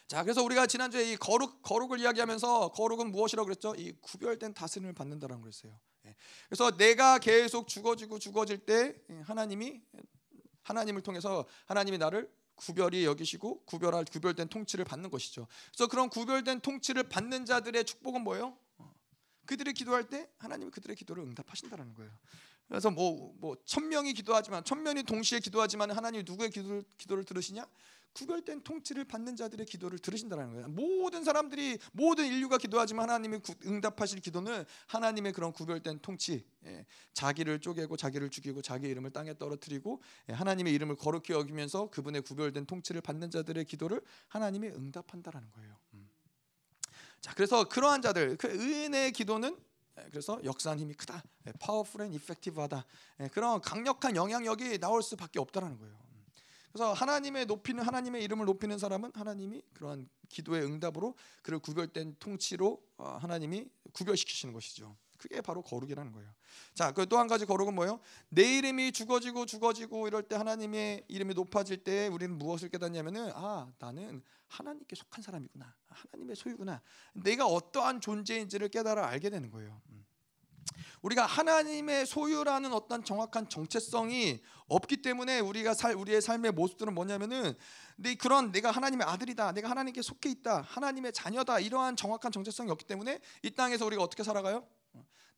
[0.07, 3.75] 자, 그래서 우리가 지난주에 이 거룩 거룩을 이야기하면서 거룩은 무엇이라고 그랬죠?
[3.77, 5.79] 이 구별된 다스림을 받는다라는 그랬어요.
[6.07, 6.17] 예.
[6.49, 9.83] 그래서 내가 계속 죽어지고 죽어질 때 예, 하나님이
[10.63, 15.47] 하나님을 통해서 하나님이 나를 구별이 여기시고 구별할 구별된 통치를 받는 것이죠.
[15.69, 18.57] 그래서 그런 구별된 통치를 받는 자들의 축복은 뭐예요?
[19.49, 22.13] 그들이 기도할 때 하나님이 그들의 기도를 응답하신다는 거예요.
[22.69, 27.65] 그래서 뭐 뭐 천 명이 기도하지만 천 명이 동시에 기도하지만 하나님이 누구의 기도를, 기도를 들으시냐?
[28.13, 30.69] 구별된 통치를 받는 자들의 기도를 들으신다는 거예요.
[30.69, 37.97] 모든 사람들이 모든 인류가 기도하지만 하나님이 응답하실 기도는 하나님의 그런 구별된 통치, 예, 자기를 쪼개고
[37.97, 43.31] 자기를 죽이고 자기 이름을 땅에 떨어뜨리고 예, 하나님의 이름을 거룩히 여기면서 그분의 구별된 통치를 받는
[43.31, 45.77] 자들의 기도를 하나님이 응답한다라는 거예요.
[47.19, 47.21] 음.
[47.21, 49.57] 자, 그래서 그러한 자들 그 의인의 기도는
[49.99, 51.23] 예, 그래서 역사한 힘이 크다,
[51.59, 52.85] powerful and effective하다.
[53.33, 55.99] 그런 강력한 영향력이 나올 수밖에 없다라는 거예요.
[56.73, 63.19] 그래서 하나님의 높이는 하나님의 이름을 높이는 사람은 하나님이 그러한 기도의 응답으로 그를 구별된 통치로 어,
[63.21, 64.97] 하나님이 구별시키시는 것이죠.
[65.17, 66.31] 그게 바로 거룩이라는 거예요.
[66.75, 67.99] 자, 그 또 한 가지 거룩은 뭐예요?
[68.29, 74.23] 내 이름이 죽어지고 죽어지고 이럴 때 하나님의 이름이 높아질 때 우리는 무엇을 깨닫냐면은 아, 나는
[74.49, 75.75] 하나님께 속한 사람이구나.
[75.87, 76.83] 하나님의 소유구나.
[77.13, 79.81] 내가 어떠한 존재인지를 깨달아 알게 되는 거예요.
[79.91, 80.05] 음.
[81.03, 87.55] 우리가 하나님의 소유라는 어떤 정확한 정체성이 없기 때문에 우리가 살 우리의 삶의 모습들은 뭐냐면은
[87.97, 92.85] 내 그런 내가 하나님의 아들이다, 내가 하나님께 속해 있다, 하나님의 자녀다 이러한 정확한 정체성이 없기
[92.87, 94.67] 때문에 이 땅에서 우리가 어떻게 살아가요?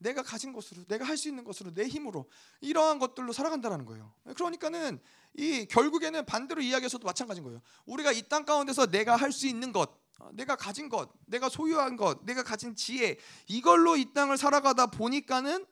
[0.00, 2.28] 내가 가진 것으로, 내가 할 수 있는 것으로, 내 힘으로
[2.60, 4.12] 이러한 것들로 살아간다는 거예요.
[4.34, 4.98] 그러니까는
[5.34, 7.60] 이 결국에는 반대로 이야기에서도 마찬가지인 거예요.
[7.86, 11.96] 우리가 이 땅 가운데서 내가 할 수 있는 것, 어, 내가 가진 것, 내가 소유한
[11.96, 15.66] 것, 내가 가진 지혜 이걸로 이 땅을 살아가다 보니까는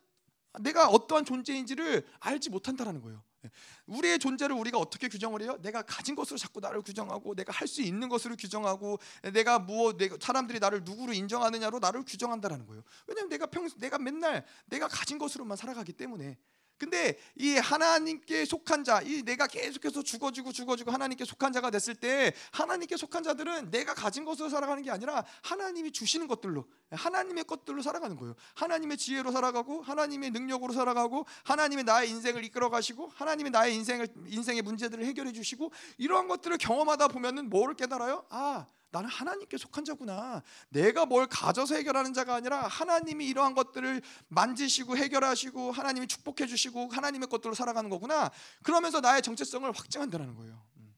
[0.61, 3.23] 내가 어떠한 존재인지를 알지 못한다라는 거예요.
[3.45, 3.49] 예.
[3.85, 5.57] 우리의 존재를 우리가 어떻게 규정을 해요?
[5.61, 8.97] 내가 가진 것으로 자꾸 나를 규정하고 내가 할 수 있는 것으로 규정하고
[9.31, 12.83] 내가 무엇 내가 사람들이 나를 누구로 인정하느냐로 나를 규정한다라는 거예요.
[13.07, 16.37] 왜냐하면 내가 평 내가 맨날 내가 가진 것으로만 살아가기 때문에
[16.79, 22.33] 근데 이 하나님께 속한 자, 이 내가 계속해서 죽어지고 죽어지고 하나님께 속한 자가 됐을 때
[22.53, 28.15] 하나님께 속한 자들은 내가 가진 것으로 살아가는 게 아니라 하나님이 주시는 것들로 하나님의 것들로 살아가는
[28.15, 28.33] 거예요.
[28.55, 34.61] 하나님의 지혜로 살아가고 하나님의 능력으로 살아가고 하나님의 나의 인생을 이끌어 가시고 하나님의 나의 인생을 인생의
[34.61, 38.25] 문제들을 해결해 주시고 이러한 것들을 경험하다 보면은 뭐를 깨달아요?
[38.29, 40.41] 아, 나는 하나님께 속한 자구나.
[40.69, 47.29] 내가 뭘 가져서 해결하는 자가 아니라 하나님이 이러한 것들을 만지시고 해결하시고 하나님이 축복해 주시고 하나님의
[47.29, 48.31] 것들로 살아가는 거구나.
[48.63, 50.61] 그러면서 나의 정체성을 확증한다는 거예요.
[50.77, 50.95] 음.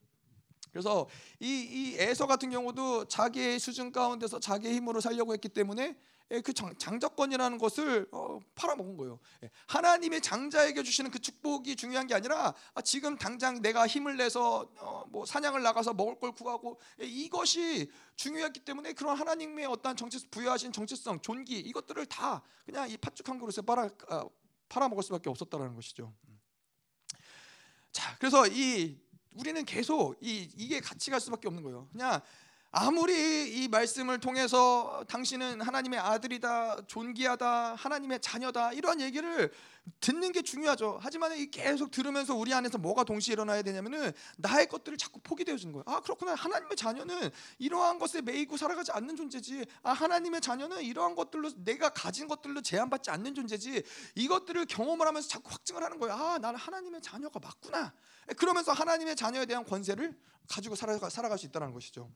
[0.72, 1.08] 그래서
[1.40, 5.96] 이, 이 에서 같은 경우도 자기의 수준 가운데서 자기의 힘으로 살려고 했기 때문에 예,
[6.40, 9.20] 그 장자권이라는 것을 어, 팔아먹은 거예요.
[9.44, 14.72] 예, 하나님의 장자에게 주시는 그 축복이 중요한 게 아니라 아, 지금 당장 내가 힘을 내서
[14.78, 20.20] 어, 뭐 사냥을 나가서 먹을 걸 구하고 예, 이것이 중요했기 때문에 그런 하나님의 어떤 정체
[20.30, 24.26] 부여하신 정체성, 존귀 이것들을 다 그냥 이 팥죽한 그릇에 빨아 아,
[24.70, 26.14] 팔아먹을 수밖에 없었다라는 것이죠.
[26.30, 26.40] 음.
[27.92, 28.98] 자, 그래서 이
[29.36, 31.90] 우리는 계속 이 이게 같이 갈 수밖에 없는 거예요.
[31.92, 32.22] 그냥
[32.74, 39.52] 아무리 이 말씀을 통해서 당신은 하나님의 아들이다, 존귀하다, 하나님의 자녀다 이런 얘기를
[40.00, 40.98] 듣는 게 중요하죠.
[41.02, 45.84] 하지만 이 계속 들으면서 우리 안에서 뭐가 동시에 일어나야 되냐면은 나의 것들을 자꾸 포기되어지는 거예요.
[45.86, 46.34] 아 그렇구나.
[46.34, 47.30] 하나님의 자녀는
[47.60, 49.66] 이러한 것에 매이고 살아가지 않는 존재지.
[49.84, 53.84] 아 하나님의 자녀는 이러한 것들로 내가 가진 것들로 제한받지 않는 존재지.
[54.16, 56.16] 이것들을 경험을 하면서 자꾸 확증을 하는 거예요.
[56.16, 57.92] 아 나는 하나님의 자녀가 맞구나.
[58.38, 62.10] 그러면서 하나님의 자녀에 대한 권세를 가지고 살아갈 수 있다는 것이죠.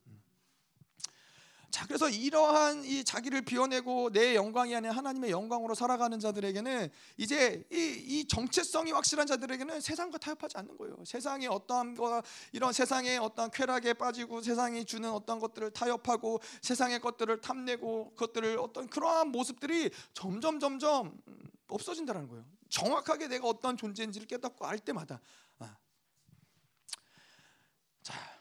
[1.75, 1.77] 음.
[1.77, 7.75] 자, 그래서 이러한 이 자기를 비워내고 내 영광이 아닌 하나님의 영광으로 살아가는 자들에게는 이제 이,
[8.07, 10.95] 이 정체성이 확실한 자들에게는 세상과 타협하지 않는 거예요.
[11.03, 17.41] 세상의 어떠한 거 이런 세상의 어떠한 쾌락에 빠지고 세상이 주는 어떤 것들을 타협하고 세상의 것들을
[17.41, 21.17] 탐내고 그것들을 어떤 그러한 모습들이 점점 점점
[21.67, 22.45] 없어진다는 거예요.
[22.69, 25.19] 정확하게 내가 어떤 존재인지를 깨닫고 알 때마다
[25.59, 25.75] 아.
[28.01, 28.35] 자.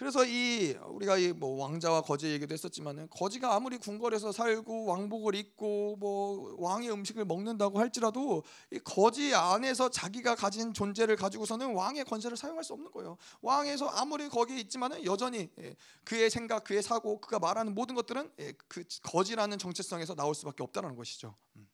[0.00, 5.96] 그래서 이 우리가 이 뭐 왕자와 거지 얘기도 했었지만은 거지가 아무리 궁궐에서 살고 왕복을 입고
[5.98, 12.64] 뭐 왕의 음식을 먹는다고 할지라도 이 거지 안에서 자기가 가진 존재를 가지고서는 왕의 권세를 사용할
[12.64, 13.16] 수 없는 거예요.
[13.40, 18.52] 왕에서 아무리 거기에 있지만은 여전히 예, 그의 생각, 그의 사고, 그가 말하는 모든 것들은 예,
[18.68, 21.34] 그 거지라는 정체성에서 나올 수밖에 없다는 것이죠.
[21.56, 21.69] 음.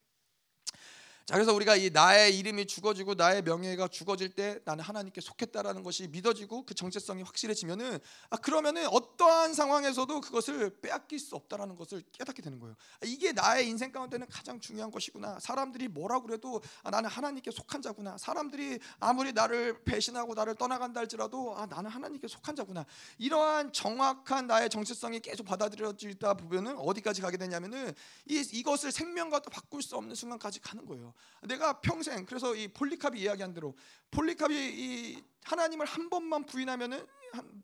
[1.27, 6.07] 자 그래서 우리가 이 나의 이름이 죽어지고 나의 명예가 죽어질 때 나는 하나님께 속했다라는 것이
[6.07, 12.61] 믿어지고 그 정체성이 확실해지면은 아 그러면은 어떠한 상황에서도 그것을 빼앗길 수 없다라는 것을 깨닫게 되는
[12.61, 12.77] 거예요.
[13.01, 15.37] 아, 이게 나의 인생 가운데는 가장 중요한 것이구나.
[15.41, 18.17] 사람들이 뭐라 그래도 아, 나는 하나님께 속한 자구나.
[18.17, 22.85] 사람들이 아무리 나를 배신하고 나를 떠나간다 할지라도 아 나는 하나님께 속한 자구나.
[23.17, 27.93] 이러한 정확한 나의 정체성이 계속 받아들여지다 보면은 어디까지 가게 되냐면은
[28.29, 31.13] 이 이것을 생명과도 바꿀 수 없는 순간까지 가는 거예요.
[31.43, 33.75] 내가 평생 그래서 이 폴리캅이 이야기한 대로
[34.11, 37.05] 폴리캅이 이 하나님을 한 번만 부인하면은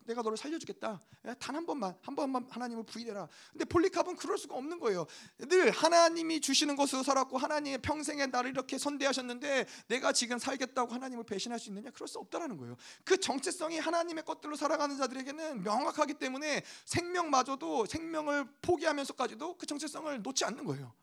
[0.06, 1.00] 내가 너를 살려주겠다.
[1.40, 3.28] 단 한 번만 한 번만 하나님을 부인해라.
[3.52, 5.06] 근데 폴리캅은 그럴 수가 없는 거예요.
[5.38, 11.60] 늘 하나님이 주시는 것으로 살았고 하나님의 평생에 나를 이렇게 선대하셨는데 내가 지금 살겠다고 하나님을 배신할
[11.60, 11.92] 수 있느냐?
[11.92, 12.76] 그럴 수 없다라는 거예요.
[13.06, 20.66] 그 정체성이 하나님의 것들로 살아가는 자들에게는 명확하기 때문에 생명마저도 생명을 포기하면서까지도 그 정체성을 놓지 않는
[20.66, 20.94] 거예요.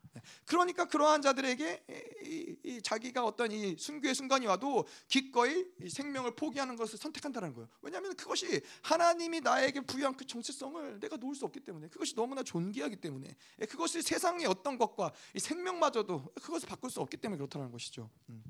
[0.45, 1.85] 그러니까 그러한 자들에게
[2.25, 7.69] 이, 이 자기가 어떤 이 순교의 순간이 와도 기꺼이 생명을 포기하는 것을 선택한다는 거예요.
[7.83, 12.97] 왜냐하면 그것이 하나님이 나에게 부여한 그 정체성을 내가 놓을 수 없기 때문에 그것이 너무나 존귀하기
[12.97, 13.29] 때문에
[13.69, 18.11] 그것이 세상의 어떤 것과 이 생명마저도 그것을 바꿀 수 없기 때문에 그렇다는 것이죠.
[18.29, 18.43] 음.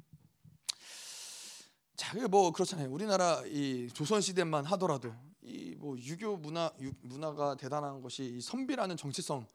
[1.96, 2.90] 자, 뭐 그렇잖아요.
[2.90, 8.96] 우리나라 이 조선 시대만 하더라도 이 뭐 유교 문화 유, 문화가 대단한 것이 이 선비라는
[8.96, 9.46] 정체성 예,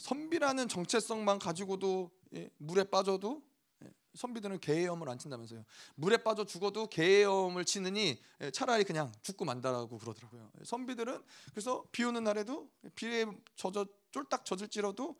[0.00, 3.42] 선비라는 정체성만 가지고도 예, 물에 빠져도
[3.84, 5.64] 예, 선비들은 개염을 안 친다면서요.
[5.94, 8.20] 물에 빠져 죽어도 개염을 치느니
[8.52, 10.50] 차라리 그냥 죽고 만다라고 그러더라고요.
[10.64, 13.26] 선비들은 그래서 비 오는 날에도 비에
[13.56, 15.16] 젖어 쫄딱 젖을지라도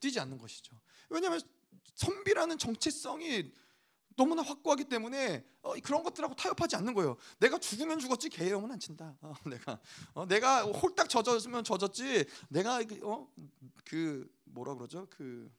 [0.00, 0.76] 뛰지 않는 것이죠.
[1.08, 1.40] 왜냐하면
[1.94, 3.52] 선비라는 정체성이
[4.16, 7.16] 너무나 확고하기 때문에 어, 그런 것들하고 타협하지 않는 거예요.
[7.38, 9.16] 내가 죽으면 죽었지 개염은 안 친다.
[9.20, 9.80] 어, 내가
[10.14, 12.26] 어, 내가 홀딱 젖었으면 젖었지.
[12.48, 13.28] 내가 그, 어,
[13.84, 15.06] 그 뭐라 그러죠?
[15.10, 15.50] 그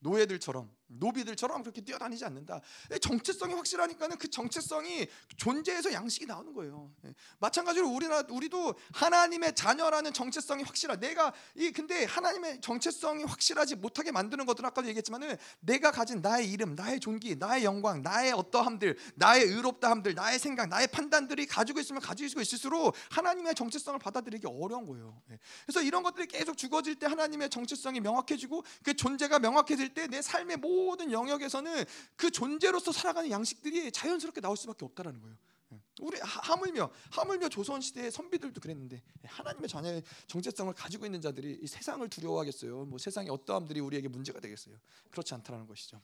[0.00, 2.60] 노예들처럼 노비들처럼 그렇게 뛰어다니지 않는다.
[3.00, 6.90] 정체성이 확실하니까는 그 정체성이 존재에서 양식이 나오는 거예요.
[7.04, 7.14] 예.
[7.38, 10.96] 마찬가지로 우리나 우리도 하나님의 자녀라는 정체성이 확실하.
[10.96, 16.74] 내가 이 근데 하나님의 정체성이 확실하지 못하게 만드는 것들은 아까도 얘기했지만은 내가 가진 나의 이름,
[16.74, 22.40] 나의 존귀, 나의 영광, 나의 어떠함들, 나의 의롭다함들, 나의 생각, 나의 판단들이 가지고 있으면 가지고
[22.40, 25.20] 있을수록 하나님의 정체성을 받아들이기 어려운 거예요.
[25.30, 25.38] 예.
[25.66, 30.58] 그래서 이런 것들이 계속 죽어질 때 하나님의 정체성이 명확해지고 그 존재가 명확해질 때 내 삶의
[30.58, 31.84] 모든 모든 영역에서는
[32.16, 35.36] 그 존재로서 살아가는 양식들이 자연스럽게 나올 수밖에 없다라는 거예요.
[35.72, 35.80] 예.
[36.00, 41.66] 우리 하물며 하물며 조선 시대의 선비들도 그랬는데 예, 하나님의 자녀의 정체성을 가지고 있는 자들이 이
[41.66, 42.84] 세상을 두려워하겠어요.
[42.86, 44.76] 뭐 세상의 어떠함들이 우리에게 문제가 되겠어요.
[45.10, 46.00] 그렇지 않다라는 것이죠.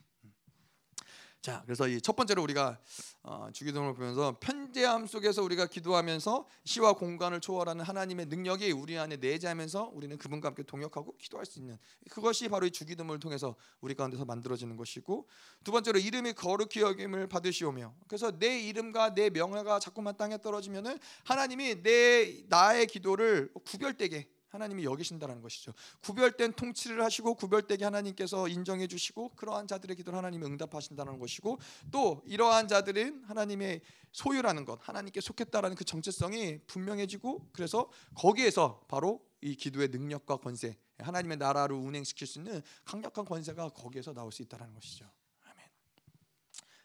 [1.41, 1.43] 음.
[1.43, 2.79] 자, 그래서 이 첫 번째로 우리가
[3.23, 9.91] 어, 주기도문을 보면서 편재함 속에서 우리가 기도하면서 시와 공간을 초월하는 하나님의 능력이 우리 안에 내재하면서
[9.93, 11.77] 우리는 그분과 함께 동역하고 기도할 수 있는
[12.09, 15.27] 그것이 바로 이 주기도문을 통해서 우리 가운데서 만들어지는 것이고
[15.63, 21.81] 두 번째로 이름이 거룩히 여김을 받으시오며 그래서 내 이름과 내 명예가 자꾸만 땅에 떨어지면은 하나님이
[21.83, 25.73] 내 나의 기도를 구별되게 하나님이 여기신다는 것이죠.
[26.01, 31.57] 구별된 통치를 하시고 구별되게 하나님께서 인정해 주시고 그러한 자들의 기도를 하나님이 응답하신다는 것이고
[31.89, 39.55] 또 이러한 자들은 하나님의 소유라는 것, 하나님께 속했다라는 그 정체성이 분명해지고 그래서 거기에서 바로 이
[39.55, 45.09] 기도의 능력과 권세, 하나님의 나라를 운행시킬 수 있는 강력한 권세가 거기에서 나올 수 있다는 것이죠.
[45.45, 45.65] 아멘.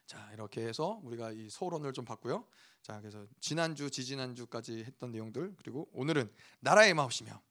[0.06, 2.46] 자 이렇게 해서 우리가 이 서론을 좀 봤고요.
[2.80, 7.42] 자 그래서 지난주 지지난주까지 했던 내용들 그리고 오늘은 나라의 마음이며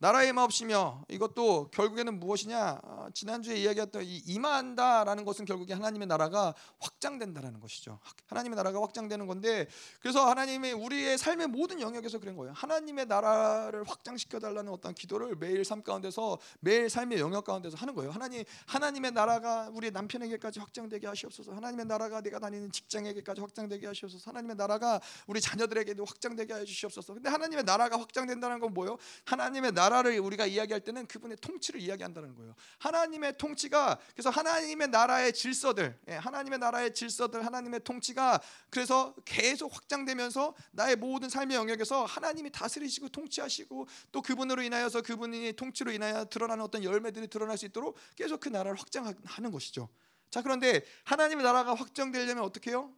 [0.00, 2.80] 나라의 마옵시며 이것도 결국에는 무엇이냐?
[2.84, 7.98] 어, 지난주에 이야기했던 이 임한다라는 것은 결국에 하나님의 나라가 확장된다라는 것이죠.
[8.26, 9.66] 하나님의 나라가 확장되는 건데
[10.00, 12.52] 그래서 하나님의 우리의 삶의 모든 영역에서 그런 거예요.
[12.54, 18.12] 하나님의 나라를 확장시켜 달라는 어떤 기도를 매일 삶 가운데서 매일 삶의 영역 가운데서 하는 거예요.
[18.12, 21.52] 하나님 하나님의 나라가 우리 남편에게까지 확장되게 하시옵소서.
[21.52, 24.30] 하나님의 나라가 내가 다니는 직장에게까지 확장되게 하시옵소서.
[24.30, 27.14] 하나님의 나라가 우리 자녀들에게도 확장되게 해 주시옵소서.
[27.14, 28.96] 근데 하나님의 나라가 확장된다는 건 뭐예요?
[29.24, 32.54] 하나님의 나라 나라를 우리가 이야기할 때는 그분의 통치를 이야기한다는 거예요.
[32.78, 40.54] 하나님의 통치가 그래서 하나님의 나라의 질서들, 예, 하나님의 나라의 질서들, 하나님의 통치가 그래서 계속 확장되면서
[40.72, 46.84] 나의 모든 삶의 영역에서 하나님이 다스리시고 통치하시고 또 그분으로 인하여서 그분이 통치로 인하여 드러나는 어떤
[46.84, 49.88] 열매들이 드러날 수 있도록 계속 그 나라를 확장하는 것이죠.
[50.30, 52.92] 자 그런데 하나님의 나라가 확장되려면 어떻게 해요?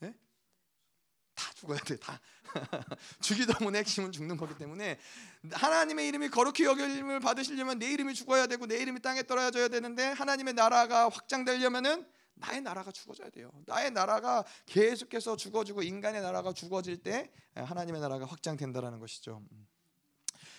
[0.00, 0.14] 네?
[1.34, 1.96] 다 죽어야 돼.
[1.96, 2.20] 다
[3.20, 4.98] 죽이다 핵심은 죽는 거기 때문에
[5.52, 10.54] 하나님의 이름이 거룩히 여김을 받으시려면 내 이름이 죽어야 되고 내 이름이 땅에 떨어져야 되는데 하나님의
[10.54, 13.52] 나라가 확장되려면은 나의 나라가 죽어져야 돼요.
[13.66, 19.42] 나의 나라가 계속해서 죽어지고 인간의 나라가 죽어질 때 하나님의 나라가 확장된다라는 것이죠.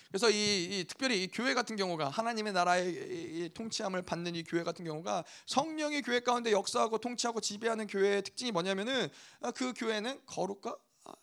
[0.09, 4.85] 그래서 이, 이, 특별히 이 교회 같은 경우가 하나님의 나라의 통치함을 받는 이 교회 같은
[4.85, 9.09] 경우가 성령의 교회 가운데 역사하고 통치하고 지배하는 교회의 특징이 뭐냐면은
[9.55, 10.77] 그 교회는 거룩과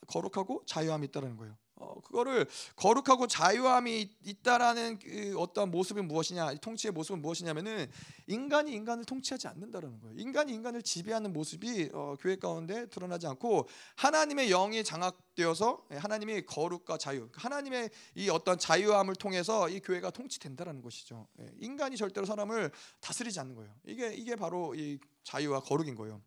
[0.07, 1.57] 거룩하고 자유함이 있다는 거예요.
[1.81, 7.91] 어, 그거를 거룩하고 자유함이 있다라는 그 어떤 모습은 무엇이냐, 통치의 모습은 무엇이냐면은
[8.27, 10.19] 인간이 인간을 통치하지 않는다라는 거예요.
[10.19, 13.67] 인간이 인간을 지배하는 모습이 어, 교회 가운데 드러나지 않고
[13.97, 21.27] 하나님의 영이 장악되어서 하나님의 거룩과 자유, 하나님의 이 어떤 자유함을 통해서 이 교회가 통치된다라는 것이죠.
[21.41, 23.75] 예, 인간이 절대로 사람을 다스리지 않는 거예요.
[23.87, 26.21] 이게 이게 바로 이 자유와 거룩인 거예요.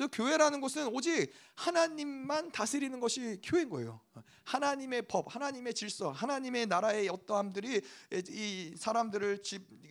[0.00, 4.00] 그래서 교회라는 것은 오직 하나님만 다스리는 것이 교회인 거예요.
[4.44, 7.82] 하나님의 법, 하나님의 질서, 하나님의 나라의 어떠함들이
[8.30, 9.42] 이 사람들을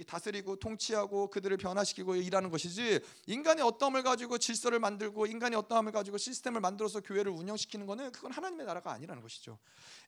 [0.07, 6.59] 다스리고 통치하고 그들을 변화시키고 일하는 것이지 인간의 어떠함을 가지고 질서를 만들고 인간의 어떠함을 가지고 시스템을
[6.59, 9.59] 만들어서 교회를 운영시키는 것은 그건 하나님의 나라가 아니라는 것이죠.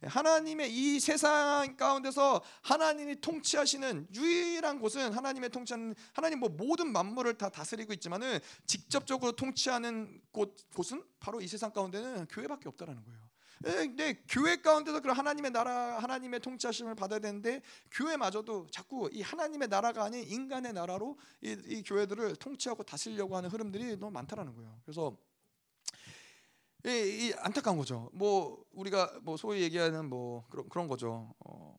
[0.02, 7.50] 하나님의 이 세상 가운데서 하나님이 통치하시는 유일한 곳은 하나님의 통치하는 하나님 뭐 모든 만물을 다
[7.50, 9.91] 다스리고 있지만은 직접적으로 통치하는
[10.32, 13.32] 곳 곳은 바로 이 세상 가운데는 교회밖에 없다라는 거예요.
[13.68, 19.68] 예, 근데 교회 가운데서 그런 하나님의 나라, 하나님의 통치하심을 받아야 되는데 교회마저도 자꾸 이 하나님의
[19.68, 24.82] 나라가 아닌 인간의 나라로 이, 이 교회들을 통치하고 다스리려고 하는 흐름들이 너무 많다라는 거예요.
[24.84, 25.16] 그래서
[26.86, 28.10] 이, 이 안타까운 거죠.
[28.14, 31.36] 뭐 우리가 뭐 소위 얘기하는 뭐 그런 그런 거죠.
[31.46, 31.78] 어,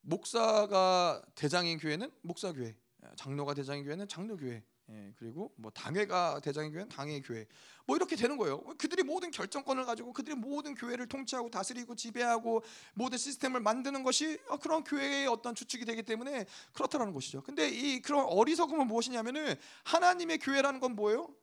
[0.00, 2.76] 목사가 대장인 교회는 목사 교회,
[3.16, 7.46] 장로가 대장인 교회는 장로 교회, 예, 그리고 뭐 당회가 대장인 교회는 당회 교회
[7.86, 8.62] 뭐 이렇게 되는 거예요.
[8.76, 14.84] 그들이 모든 결정권을 가지고 그들이 모든 교회를 통치하고 다스리고 지배하고 모든 시스템을 만드는 것이 그런
[14.84, 16.44] 교회의 어떤 주축이 되기 때문에
[16.74, 17.42] 그렇다라는 것이죠.
[17.42, 21.34] 근데 이 그런 어리석음은 무엇이냐면은 하나님의 교회라는 건 뭐예요?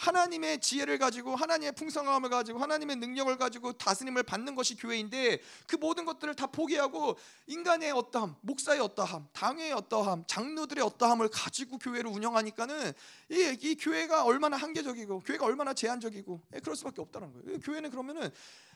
[0.00, 6.06] 하나님의 지혜를 가지고 하나님의 풍성함을 가지고 하나님의 능력을 가지고 다스림을 받는 것이 교회인데 그 모든
[6.06, 12.92] 것들을 다 포기하고 인간의 어떠함, 목사의 어떠함, 당의 어떠함, 장로들의 어떠함을 가지고 교회를 운영하니까는
[13.28, 17.60] 이, 이 교회가 얼마나 한계적이고 교회가 얼마나 제한적이고 예, 그럴 수밖에 없다는 거예요.
[17.60, 18.30] 교회는 그러면은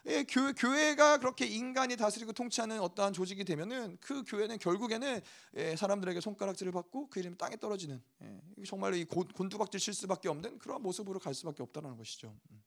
[0.06, 5.20] 예, 교회, 교회가 그렇게 인간이 다스리고 통치하는 어떠한 조직이 되면은 그 교회는 결국에는
[5.56, 10.58] 예, 사람들에게 손가락질을 받고 그 이름이 땅에 떨어지는 예, 정말로 이 곤두박질 칠 수밖에 없는
[10.58, 12.36] 그런 모습으로 갈 수밖에 없다는 것이죠.
[12.50, 12.62] 음.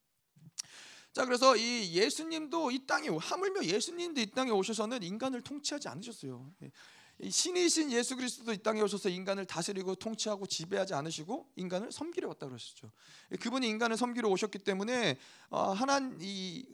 [1.14, 6.52] 자 그래서 이 예수님도 이 땅에 하물며 예수님도 이 땅에 오셔서는 인간을 통치하지 않으셨어요.
[7.22, 12.48] 예, 신이신 예수 그리스도도 이 땅에 오셔서 인간을 다스리고 통치하고 지배하지 않으시고 인간을 섬기러 왔다
[12.48, 12.92] 그러셨죠.
[13.40, 15.18] 그분이 인간을 섬기러 오셨기 때문에
[15.50, 16.66] 어, 하나님 이,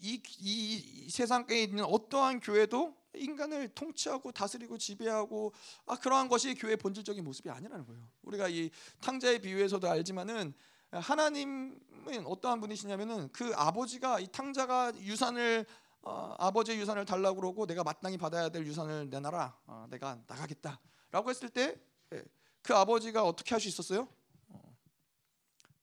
[0.00, 5.54] 이, 이, 세상에 있는 어떠한 교회도 인간을 통치하고 다스리고 지배하고
[5.86, 8.06] 아 그러한 것이 교회의 본질적인 모습이 아니라는 거예요.
[8.22, 8.70] 우리가 이
[9.00, 10.52] 탕자의 비유에서도 알지만은
[10.90, 15.64] 하나님은 어떠한 분이시냐면은 그 아버지가 이 탕자가 유산을
[16.06, 19.58] 어, 아버지의 유산을 달라고 그러고 내가 마땅히 받아야 될 유산을 내놔라.
[19.66, 21.82] 어, 내가 나가겠다라고 했을 때그
[22.14, 24.06] 예, 아버지가 어떻게 할 수 있었어요?
[24.46, 24.76] 어,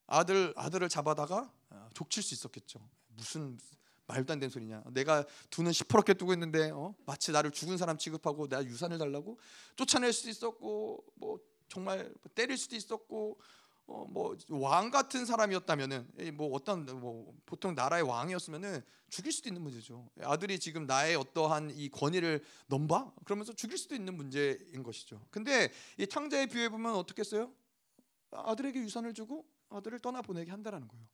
[0.07, 2.80] 아들 아들을 잡아다가 어, 족칠 수 있었겠죠.
[3.07, 3.59] 무슨
[4.07, 4.84] 말도 안 되는 소리냐?
[4.91, 6.95] 내가 두는 시퍼렇게 뜨고 있는데 어?
[7.05, 9.38] 마치 나를 죽은 사람 취급하고 나 유산을 달라고
[9.76, 13.38] 쫓아낼 수도 있었고 뭐 정말 때릴 수도 있었고
[13.86, 14.05] 어,
[14.47, 20.09] 뭐왕 같은 사람이었다면은 뭐 어떤 뭐 보통 나라의 왕이었으면은 죽일 수도 있는 문제죠.
[20.21, 25.25] 아들이 지금 나의 어떠한 이 권위를 넘봐 그러면서 죽일 수도 있는 문제인 것이죠.
[25.29, 27.51] 근데 이 탕자의 비유에 보면 어떻게 했어요?
[28.31, 31.05] 아들에게 유산을 주고 아들을 떠나 보내게 한다라는 거예요.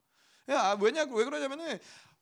[0.47, 1.79] 아, 왜냐 왜 그러냐면은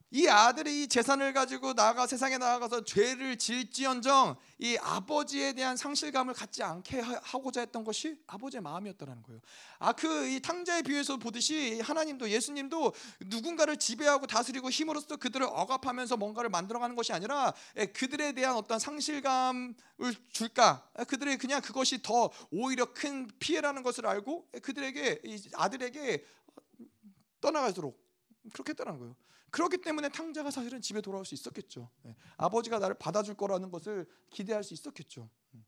[0.10, 6.64] 이 아들이 이 재산을 가지고 나가 세상에 나가서 죄를 지을지언정 이 아버지에 대한 상실감을 갖지
[6.64, 9.42] 않게 하고자 했던 것이 아버지의 마음이었다는 거예요.
[9.80, 12.94] 아그 이 탕자의 비유에서 보듯이 하나님도 예수님도
[13.26, 17.54] 누군가를 지배하고 다스리고 힘으로써 그들을 억압하면서 뭔가를 만들어가는 것이 아니라
[17.94, 19.76] 그들에 대한 어떤 상실감을
[20.32, 20.90] 줄까?
[21.10, 25.22] 그들의 그냥 그것이 더 오히려 큰 피해라는 것을 알고 그들에게
[25.54, 26.24] 아들에게
[27.42, 28.02] 떠나가도록
[28.54, 29.16] 그렇게 했다는 거예요.
[29.52, 31.90] 그렇기 때문에 탕자가 사실은 집에 돌아올 수 있었겠죠.
[32.04, 32.16] 네.
[32.38, 35.30] 아버지가 나를 받아줄 거라는 것을 기대할 수 있었겠죠.
[35.54, 35.66] 음.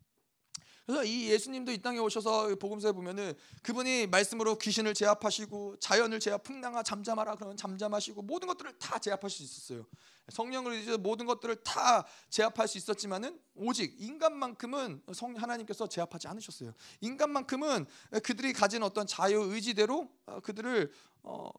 [0.90, 6.82] 그래서 이 예수님도 이 땅에 오셔서 복음서에 보면은 그분이 말씀으로 귀신을 제압하시고 자연을 제압 풍랑아
[6.82, 9.86] 잠잠하라 그러면 잠잠하시고 모든 것들을 다 제압하실 수 있었어요.
[10.30, 16.74] 성령을 이제 모든 것들을 다 제압할 수 있었지만은 오직 인간만큼은 성 하나님께서 제압하지 않으셨어요.
[17.02, 17.86] 인간만큼은
[18.24, 21.52] 그들이 가진 어떤 자유 의지대로 어, 그들을 어,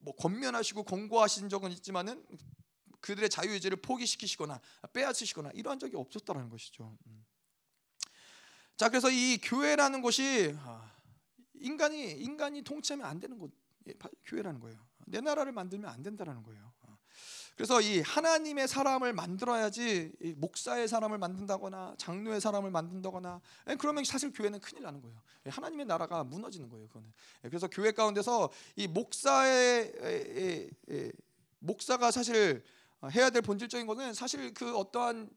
[0.00, 2.24] 뭐 권면하시고 권고하신 적은 있지만은
[3.00, 4.60] 그들의 자유 의지를 포기시키시거나
[4.92, 6.96] 빼앗으시거나 이러한 적이 없었다는 것이죠.
[7.06, 7.24] 음.
[8.76, 10.90] 자 그래서 이 교회라는 것이 아,
[11.54, 13.52] 인간이 인간이 통치하면 안 되는 곳
[13.88, 13.94] 예,
[14.24, 14.78] 교회라는 거예요.
[15.06, 16.69] 내 나라를 만들면 안 된다라는 거예요.
[17.60, 23.38] 그래서 이 하나님의 사람을 만들어야지 목사의 사람을 만든다거나 장로의 사람을 만든다거나
[23.78, 25.20] 그러면 사실 교회는 큰일 나는 거예요.
[25.44, 26.88] 하나님의 나라가 무너지는 거예요.
[26.88, 27.12] 그거는.
[27.42, 30.70] 그래서 교회 가운데서 이 목사의
[31.58, 32.64] 목사가 사실
[33.14, 35.28] 해야 될 본질적인 것은 사실 그 어떠한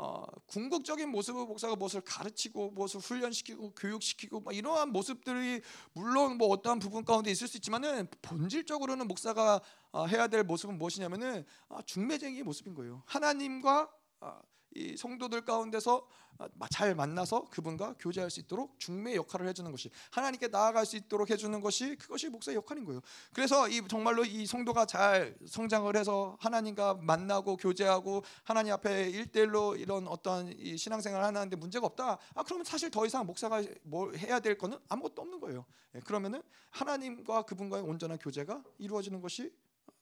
[0.00, 5.60] 어, 궁극적인 모습의 목사가 무엇을 가르치고 무엇을 훈련시키고 교육시키고 뭐 이러한 모습들이
[5.92, 11.44] 물론 뭐 어떠한 부분 가운데 있을 수 있지만은 본질적으로는 목사가 어, 해야 될 모습은 무엇이냐면은
[11.68, 13.02] 아, 중매쟁이의 모습인 거예요.
[13.06, 13.90] 하나님과
[14.20, 14.40] 아,
[14.78, 16.06] 이 성도들 가운데서
[16.38, 21.30] 아, 잘 만나서 그분과 교제할 수 있도록 중매 역할을 해주는 것이 하나님께 나아갈 수 있도록
[21.30, 23.00] 해주는 것이 그것이 목사의 역할인 거예요.
[23.32, 30.06] 그래서 이 정말로 이 성도가 잘 성장을 해서 하나님과 만나고 교제하고 하나님 앞에 일대일로 이런
[30.06, 32.18] 어떤 신앙생활을 하는데 문제가 없다.
[32.34, 35.64] 아 그러면 사실 더 이상 목사가 뭘 해야 될 거는 아무것도 없는 거예요.
[35.96, 39.52] 예, 그러면은 하나님과 그분과의 온전한 교제가 이루어지는 것이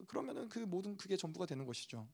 [0.06, 2.06] 그러면은 그 모든 그게 전부가 되는 것이죠.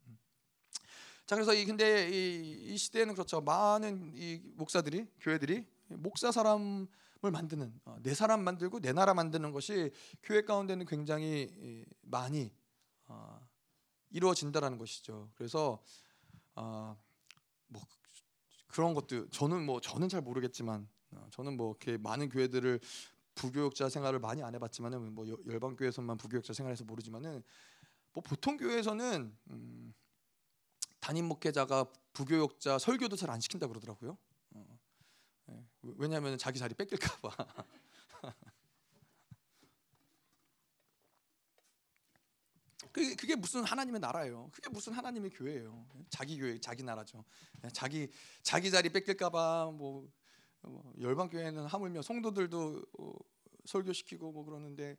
[1.23, 1.27] 음.
[1.27, 3.41] 자 그래서 이 근데 이, 이 시대에는 그렇죠.
[3.41, 6.87] 많은 이 목사들이 교회들이 목사 사람을
[7.21, 9.91] 만드는 어, 내 사람 만들고 내 나라 만드는 것이
[10.23, 12.53] 교회 가운데는 굉장히 많이
[13.07, 13.41] 어,
[14.11, 15.31] 이루어진다라는 것이죠.
[15.35, 15.83] 그래서
[16.55, 16.97] 어,
[17.69, 17.83] 뭐
[18.69, 20.89] 그런 것도 저는 뭐 저는 잘 모르겠지만
[21.31, 22.81] 저는 뭐 이렇게 많은 교회들을
[23.35, 27.43] 부교육자 생활을 많이 안 해봤지만은 뭐 열방 교회에서만 부교육자 생활해서 모르지만은
[28.13, 29.95] 뭐 보통 교회에서는 음,
[31.03, 34.17] 담임 목회자가 부교육자 설교도 잘 안 시킨다 그러더라고요.
[34.55, 34.79] 어,
[35.47, 35.65] 네.
[35.99, 37.31] 왜냐하면 자기 자리 뺏길까봐.
[42.93, 44.51] 그게, 무슨 하나님의 나라예요.
[44.53, 45.87] 그게 무슨 하나님의 교회예요.
[46.11, 47.25] 자기 교회, 자기 나라죠.
[47.63, 48.11] 네, 자기
[48.43, 50.07] 자기 자리 뺏길까봐 뭐,
[50.61, 53.13] 뭐 열방 교회는 하물며 성도들도 어,
[53.65, 54.99] 설교시키고 뭐 그러는데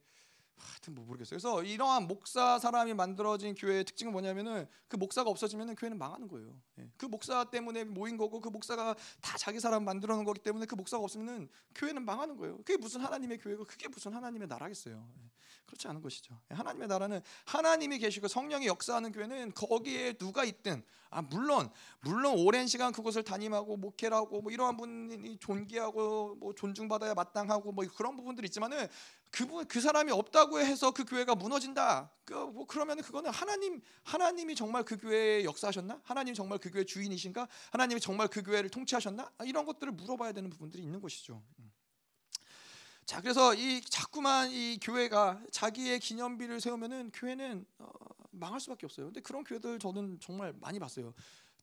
[0.57, 1.29] 하여튼 뭐 모르겠어요.
[1.39, 6.55] 그래서 이러한 목사 사람이 만들어진 교회의 특징은 뭐냐면은 그 목사가 없어지면은 교회는 망하는 거예요.
[6.79, 6.89] 예.
[6.97, 10.75] 그 목사 때문에 모인 거고 그 목사가 다 자기 사람 만들어 놓은 거기 때문에 그
[10.75, 12.57] 목사가 없으면은 교회는 망하는 거예요.
[12.57, 15.07] 그게 무슨 하나님의 교회고 그게 무슨 하나님의 나라겠어요.
[15.17, 15.33] 예.
[15.65, 16.39] 그렇지 않은 것이죠.
[16.49, 21.69] 하나님의 나라는 하나님이 계시고 성령이 역사하는 교회는 거기에 누가 있든 아 물론
[22.01, 27.85] 물론 오랜 시간 그곳을 담임하고 목회를 하고 뭐 이러한 분이 존귀하고 뭐 존중받아야 마땅하고 뭐
[27.95, 28.87] 그런 부분들이 있지만은
[29.33, 32.11] 그분 그 사람이 없다고 해서 그 교회가 무너진다.
[32.23, 36.01] 그 뭐 그러면 그거는 하나님 하나님이 정말 그 교회에 역사하셨나?
[36.03, 37.47] 하나님 정말 그 교회 주인이신가?
[37.71, 39.31] 하나님이 정말 그 교회를 통치하셨나?
[39.35, 41.41] 아, 이런 것들을 물어봐야 되는 부분들이 있는 것이죠.
[41.57, 41.71] 음.
[43.05, 47.91] 자 그래서 이 자꾸만 이 교회가 자기의 기념비를 세우면은 교회는 어,
[48.29, 49.07] 망할 수밖에 없어요.
[49.07, 51.11] 근데 그런 교회들 저는 정말 많이 봤어요.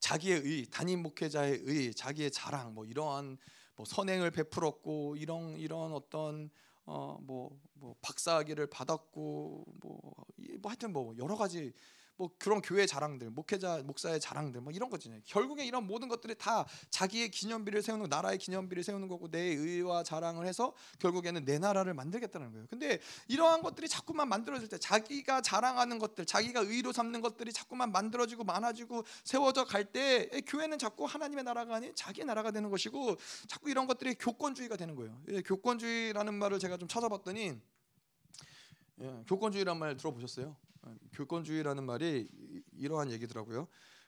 [0.01, 3.37] 자기의 의, 담임 목회자의 의, 자기의 자랑, 뭐 이러한
[3.75, 6.49] 뭐 선행을 베풀었고 이런 이런 어떤
[6.91, 10.13] 어뭐뭐 뭐 박사학위를 받았고 뭐,
[10.61, 11.73] 뭐 하여튼 뭐 여러 가지
[12.21, 15.21] 뭐 그런 교회 자랑들, 목회자, 목사의 자랑들, 뭐 이런 거잖아요.
[15.25, 20.45] 결국에 이런 모든 것들이 다 자기의 기념비를 세우는 나라의 기념비를 세우는 거고 내 의와 자랑을
[20.45, 22.67] 해서 결국에는 내 나라를 만들겠다는 거예요.
[22.69, 28.43] 근데 이러한 것들이 자꾸만 만들어질 때 자기가 자랑하는 것들, 자기가 의로 삼는 것들이 자꾸만 만들어지고
[28.43, 33.17] 많아지고 세워져 갈 때 교회는 자꾸 하나님의 나라가 아닌 자기 나라가 되는 것이고
[33.47, 35.19] 자꾸 이런 것들이 교권주의가 되는 거예요.
[35.29, 37.59] 예, 교권주의라는 말을 제가 좀 찾아봤더니
[39.01, 40.55] 예, 교권주의란 말 들어보셨어요?
[41.13, 42.27] 교권주의라는 말이
[42.73, 43.67] 이러한 얘기더라고요.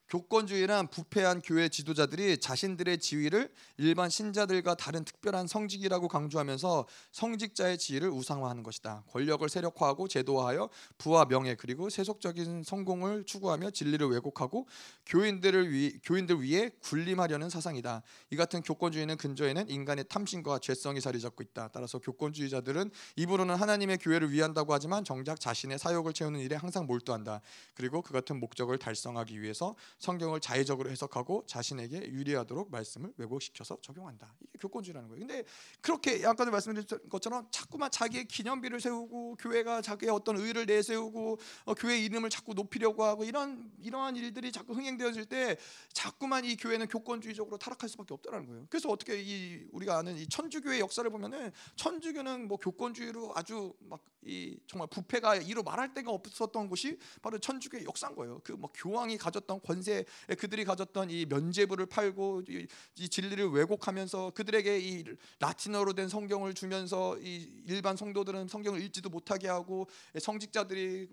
[0.10, 8.64] 교권주의란 부패한 교회 지도자들이 자신들의 지위를 일반 신자들과 다른 특별한 성직이라고 강조하면서 성직자의 지위를 우상화하는
[8.64, 9.04] 것이다.
[9.10, 14.68] 권력을 세력화하고 제도화하여 부와 명예 그리고 세속적인 성공을 추구하며 진리를 왜곡하고
[15.06, 18.04] 교인들을 위, 교인들 위해 군림하려는 사상이다.
[18.30, 21.70] 이 같은 교권주의는 근저에는 인간의 탐심과 죄성이 자리 잡고 있다.
[21.70, 27.42] 따라서 교권주의자들은 입으로는 하나님의 교회를 위한다고 하지만 정작 자신의 사욕을 채우는 일에 항상 몰두한다.
[27.74, 34.34] 그리고 그 같은 목적을 달성하기 위해서 성경을 자의적으로 해석하고 자신에게 유리하도록 말씀을 왜곡시켜서 적용한다.
[34.42, 35.26] 이게 교권주의라는 거예요.
[35.26, 35.44] 근데
[35.82, 42.00] 그렇게 아까도 말씀드린 것처럼 자꾸만 자기의 기념비를 세우고 교회가 자기의 어떤 의를 내세우고 어, 교회
[42.00, 45.58] 이름을 자꾸 높이려고 하고 이런 이러한 일들이 자꾸 흥행되어질 때
[45.94, 48.66] 자꾸만 이 교회는 교권주의적으로 타락할 수밖에 없다는 거예요.
[48.70, 54.58] 그래서 어떻게 이 우리가 아는 이 천주교의 역사를 보면은 천주교는 뭐 교권주의로 아주 막 이
[54.68, 58.40] 정말 부패가 이로 말할 데가 없었던 곳이 바로 천주교의 역사인 거예요.
[58.44, 60.06] 그 뭐 교황이 가졌던 권세 당시에
[60.40, 62.66] 그들이 가졌던 이 면죄부를 팔고 이,
[62.96, 65.04] 이 진리를 왜곡하면서 그들에게 이
[65.40, 69.88] 라틴어로 된 성경을 주면서 이 일반 성도들은 성경을 읽지도 못하게 하고
[70.20, 71.10] 성직자들이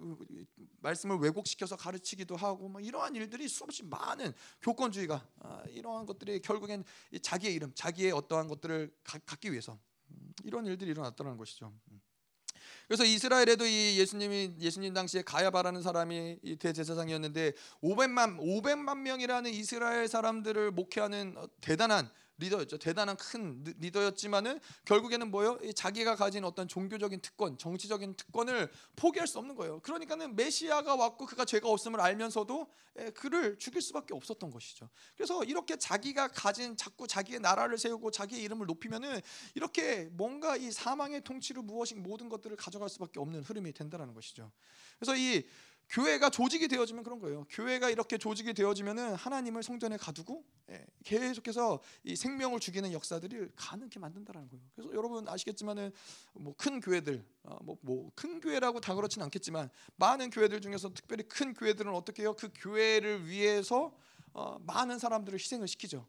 [0.81, 6.85] 말씀을 왜곡시켜서 가르치기도 하고 뭐 이러한 일들이 수없이 많은 교권주의가 아, 이러한 것들이 결국엔
[7.21, 9.79] 자기의 이름, 자기의 어떠한 것들을 갖기 위해서
[10.11, 11.73] 음, 이런 일들이 일어났다는 것이죠.
[12.91, 12.97] 음.
[12.97, 20.73] 그래서 이스라엘에도 이 예수님이 예수님 당시에 가야바라는 사람이 이 대제사장이었는데 500만 500만 명이라는 이스라엘 사람들을
[20.73, 22.11] 목회하는 대단한
[22.41, 22.79] 리더였죠.
[22.79, 25.59] 대단한 큰 리더였지만은 결국에는 뭐요?
[25.75, 29.81] 자기가 가진 어떤 종교적인 특권, 정치적인 특권을 포기할 수 없는 거예요.
[29.81, 32.67] 그러니까는 메시아가 왔고 그가 죄가 없음을 알면서도
[32.99, 34.89] 예, 그를 죽일 수밖에 없었던 것이죠.
[35.15, 39.21] 그래서 이렇게 자기가 가진 자꾸 자기의 나라를 세우고 자기의 이름을 높이면은
[39.55, 44.51] 이렇게 뭔가 이 사망의 통치로 무엇이 모든 것들을 가져갈 수밖에 없는 흐름이 된다는 것이죠.
[44.99, 45.47] 그래서 이
[45.91, 47.45] 교회가 조직이 되어지면 그런 거예요.
[47.51, 54.49] 교회가 이렇게 조직이 되어지면은 하나님을 성전에 가두고 예, 계속해서 이 생명을 죽이는 역사들을 가능케 만든다라는
[54.49, 54.65] 거예요.
[54.75, 55.93] 그래서 여러분 아시겠지만은
[56.35, 58.11] 뭐 큰 교회들 뭐큰 뭐
[58.41, 62.37] 교회라고 다 그렇지는 않겠지만 많은 교회들 중에서 특별히 큰 교회들은 어떻게 해요?
[62.39, 63.93] 그 교회를 위해서
[64.33, 66.07] 어, 많은 사람들을 희생을 시키죠.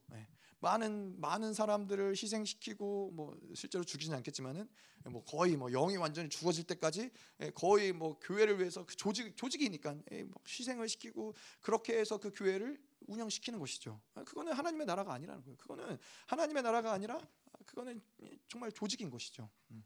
[0.62, 0.66] 예.
[0.66, 4.70] 많은 많은 사람들을 희생시키고 뭐 실제로 죽이지는 않겠지만은
[5.06, 9.96] 뭐 거의 뭐 영이 완전히 죽어질 때까지 예, 거의 뭐 교회를 위해서 그 조직 조직이니까
[10.12, 14.00] 예, 뭐 희생을 시키고 그렇게 해서 그 교회를 운영시키는 것이죠.
[14.14, 15.58] 아, 그거는 하나님의 나라가 아니라는 거예요.
[15.58, 15.98] 그거는
[16.28, 17.20] 하나님의 나라가 아니라
[17.66, 18.02] 그거는
[18.48, 19.50] 정말 조직인 것이죠.
[19.72, 19.84] 음.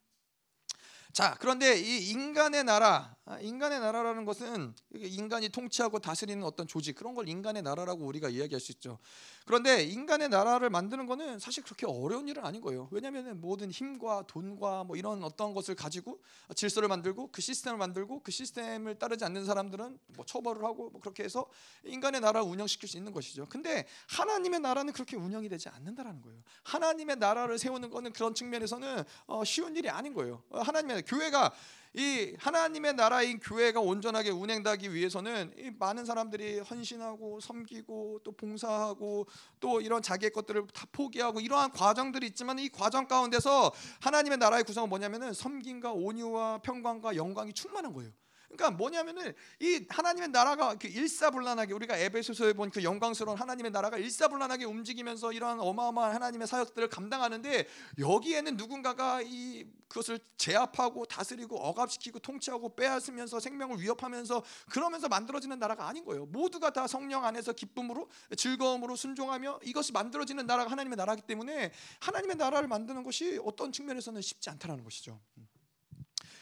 [1.14, 7.14] 자, 그런데 이 인간의 나라, 아, 인간의 나라라는 것은 인간이 통치하고 다스리는 어떤 조직 그런
[7.16, 9.00] 걸 인간의 나라라고 우리가 이야기할 수 있죠.
[9.46, 12.88] 그런데 인간의 나라를 만드는 것은 사실 그렇게 어려운 일은 아닌 거예요.
[12.92, 16.20] 왜냐하면 모든 힘과 돈과 뭐 이런 어떤 것을 가지고
[16.56, 21.24] 질서를 만들고 그 시스템을 만들고 그 시스템을 따르지 않는 사람들은 뭐 처벌을 하고 뭐 그렇게
[21.24, 21.46] 해서
[21.84, 23.46] 인간의 나라를 운영시킬 수 있는 것이죠.
[23.50, 26.42] 근데 하나님의 나라는 그렇게 운영이 되지 않는다라는 거예요.
[26.64, 30.44] 하나님의 나라를 세우는 것은 그런 측면에서는 어, 쉬운 일이 아닌 거예요.
[30.50, 31.52] 어, 하나님의 교회가
[31.98, 39.28] 이 하나님의 나라인 교회가 온전하게 운행되기 위해서는 이 많은 사람들이 헌신하고 섬기고 또 봉사하고
[39.62, 43.72] 또 이런 자기의 것들을 다 포기하고 이러한 과정들이 있지만 이 과정 가운데서
[44.02, 48.12] 하나님의 나라의 구성은 뭐냐면은 섬김과 온유와 평강과 영광이 충만한 거예요.
[48.56, 54.66] 그러니까 뭐냐면은 이 하나님의 나라가 그 일사불란하게 우리가 에베소서에 본 그 영광스러운 하나님의 나라가 일사불란하게
[54.66, 63.40] 움직이면서 이러한 어마어마한 하나님의 사역들을 감당하는데 여기에는 누군가가 이 그것을 제압하고 다스리고 억압시키고 통치하고 빼앗으면서
[63.40, 66.26] 생명을 위협하면서 그러면서 만들어지는 나라가 아닌 거예요.
[66.26, 72.68] 모두가 다 성령 안에서 기쁨으로 즐거움으로 순종하며 이것이 만들어지는 나라가 하나님의 나라기 때문에 하나님의 나라를
[72.68, 75.18] 만드는 것이 어떤 측면에서는 쉽지 않다라는 것이죠.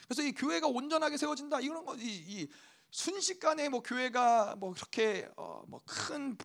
[0.08, 2.48] 그래서 이 교회가 온전하게 세워진다 이런 거 이 이
[2.94, 6.38] 순식간에 뭐 교회가 뭐 그렇게 어 뭐큰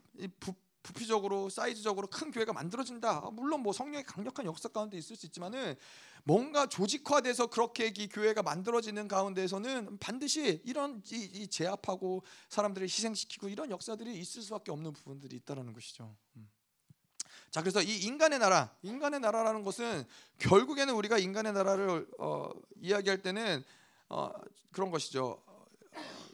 [0.82, 3.20] 부피적으로 사이즈적으로 큰 교회가 만들어진다.
[3.32, 5.76] 물론 뭐 성령의 강력한 역사 가운데 있을 수 있지만은
[6.24, 13.70] 뭔가 조직화돼서 그렇게 이 교회가 만들어지는 가운데에서는 반드시 이런 이, 이 제압하고 사람들을 희생시키고 이런
[13.70, 16.16] 역사들이 있을 수밖에 없는 부분들이 있다라는 것이죠.
[16.36, 16.48] 음.
[17.50, 20.04] 자 그래서 이 인간의 나라, 인간의 나라라는 것은
[20.38, 23.64] 결국에는 우리가 인간의 나라를 어, 이야기할 때는
[24.08, 24.30] 어,
[24.72, 25.42] 그런 것이죠.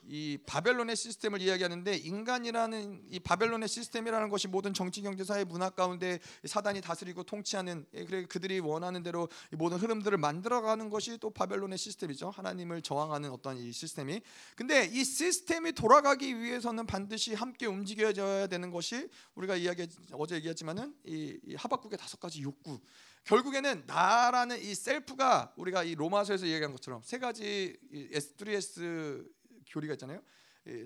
[0.07, 6.19] 이 바벨론의 시스템을 이야기하는데 인간이라는 이 바벨론의 시스템이라는 것이 모든 정치 경제 사회 문화 가운데
[6.45, 12.31] 사단이 다스리고 통치하는 예, 그래 그들이 원하는 대로 모든 흐름들을 만들어가는 것이 또 바벨론의 시스템이죠.
[12.31, 14.21] 하나님을 저항하는 어떤 이 시스템이.
[14.57, 21.39] 근데 이 시스템이 돌아가기 위해서는 반드시 함께 움직여져야 되는 것이 우리가 이야기 어제 얘기했지만은 이,
[21.45, 22.81] 이 하박국의 다섯 가지 욕구.
[23.25, 29.27] 결국에는 나라는 이 셀프가 우리가 이 로마서에서 얘기한 것처럼 세 가지 S3S
[29.75, 30.23] 교리가 있잖아요.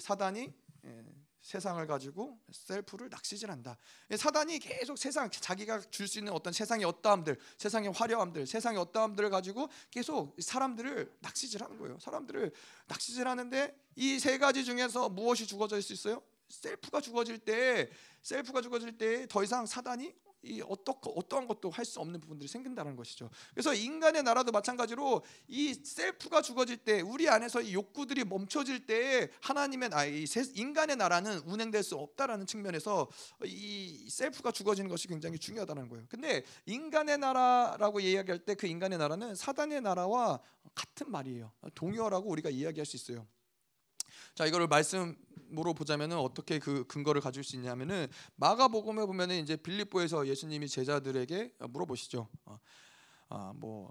[0.00, 0.52] 사단이
[1.40, 3.78] 세상을 가지고 셀프를 낚시질한다.
[4.16, 9.68] 사단이 계속 세상 자기가 줄 수 있는 어떤 세상의 어떠함들, 세상의 화려함들, 세상의 어떠함들을 가지고
[9.90, 11.98] 계속 사람들을 낚시질하는 거예요.
[12.00, 12.52] 사람들을
[12.86, 16.22] 낚시질하는데 이 세 가지 중에서 무엇이 죽어질 수 있어요?
[16.48, 17.90] 셀프가 죽어질 때,
[18.22, 22.96] 셀프가 죽어질 때 더 이상 사단이 이 어떠, 어떠한 것도 할 수 없는 부분들이 생긴다는
[22.96, 23.30] 것이죠.
[23.54, 29.88] 그래서 인간의 나라도 마찬가지로 이 셀프가 죽어질 때 우리 안에서 이 욕구들이 멈춰질 때 하나님의
[29.88, 33.08] 나, 이 인간의 나라는 운행될 수 없다라는 측면에서
[33.44, 36.04] 이 셀프가 죽어지는 것이 굉장히 중요하다는 거예요.
[36.10, 40.40] 근데 인간의 나라라고 이야기할 때 그 인간의 나라는 사단의 나라와
[40.74, 41.52] 같은 말이에요.
[41.74, 43.26] 동요라고 우리가 이야기할 수 있어요.
[44.38, 45.16] 자 이거를 말씀
[45.58, 52.28] 으로 보자면은 어떻게 그 근거를 가질 수 있냐면은 마가복음에 보면은 이제 빌립보에서 예수님이 제자들에게 물어보시죠.
[52.44, 52.58] 어,
[53.30, 53.90] 아, 뭐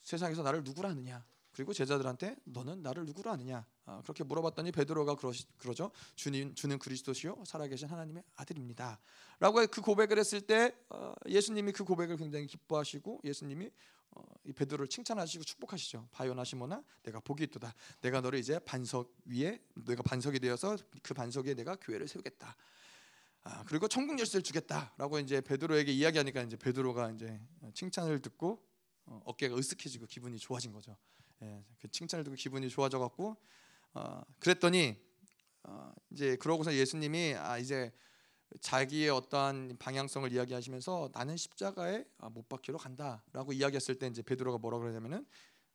[0.00, 1.26] 세상에서 나를 누구라 하느냐?
[1.52, 3.66] 그리고 제자들한테 너는 나를 누구로 아느냐?
[3.84, 5.90] 아, 그렇게 물어봤더니 베드로가 그러, 그러죠.
[6.14, 8.98] 주님 주는 그리스도시요 살아계신 하나님의 아들입니다.
[9.40, 13.70] 라고 그 고백을 했을 때 어, 예수님이 그 고백을 굉장히 기뻐하시고 예수님이 어,
[14.44, 16.08] 이 베드로를 칭찬하시고 축복하시죠.
[16.12, 17.74] 바요나 시모나 내가 복이 있도다.
[18.00, 22.56] 내가 너를 이제 반석 위에 내가 반석이 되어서 그 반석에 내가 교회를 세우겠다.
[23.44, 27.40] 아, 그리고 천국 열쇠를 주겠다라고 이제 베드로에게 이야기하니까 이제 베드로가 이제
[27.74, 28.60] 칭찬을 듣고
[29.04, 30.96] 어, 어깨가 으쓱해지고 기분이 좋아진 거죠.
[31.42, 33.36] 예, 그 칭찬을 듣고 기분이 좋아져 갖고
[33.94, 35.00] 어, 그랬더니
[35.62, 37.92] 어, 이제 그러고서 예수님이 아 이제
[38.60, 44.78] 자기의 어떠한 방향성을 이야기하시면서 나는 십자가에 아, 못 박히러 간다라고 이야기했을 때 이제 베드로가 뭐라
[44.78, 45.26] 그러냐면은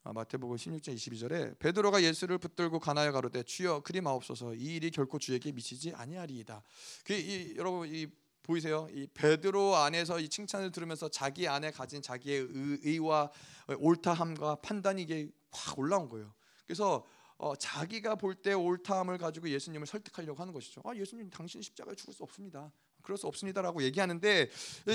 [0.03, 5.19] 아, 마태복음 16장 22절에 베드로가 예수를 붙들고 가나여 가로되 주여 그리 마옵소서 이 일이 결코
[5.19, 6.63] 주에게 미치지 아니하리이다.
[7.05, 8.07] 그 이, 여러분 이
[8.41, 8.87] 보이세요?
[8.91, 12.47] 이 베드로 안에서 이 칭찬을 들으면서 자기 안에 가진 자기의
[12.83, 13.29] 의, 와
[13.77, 16.33] 옳다함과 판단이 확 올라온 거예요.
[16.65, 17.05] 그래서
[17.41, 20.81] 어, 자기가 볼 때 옳다함을 가지고 예수님을 설득하려고 하는 것이죠.
[20.85, 22.71] 아, 예수님 당신 십자가에 죽을 수 없습니다.
[23.01, 24.47] 그럴 수 없습니다라고 얘기하는데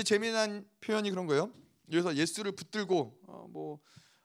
[0.05, 1.51] 재미난 표현이 그런 거예요.
[1.89, 3.79] 그래서 예수를 붙들고 어, 뭐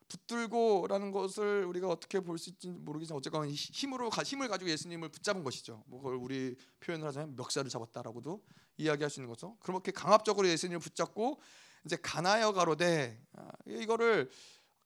[0.09, 5.83] 붙들고라는 것을 우리가 어떻게 볼 수 있지 모르겠지만 어쨌거나 힘으로 힘을 가지고 예수님을 붙잡은 것이죠.
[5.87, 8.41] 뭐 그걸 우리 표현을 하자면 멱살을 잡았다라고도
[8.77, 9.57] 이야기할 수 있는 거죠.
[9.61, 11.41] 그렇게 강압적으로 예수님을 붙잡고
[11.87, 14.31] 이제 가나여 가로되 아, 이거를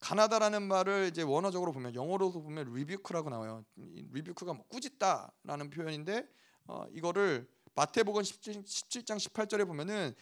[0.00, 3.64] 가나다라는 말을 이제 원어적으로 보면 영어로도 보면 리뷰크라고 나와요.
[3.76, 6.28] 리뷰크가 뭐 꾸짖다라는 표현인데
[6.66, 10.14] 어, 이거를 마태복음 17, 17장 18절에 보면은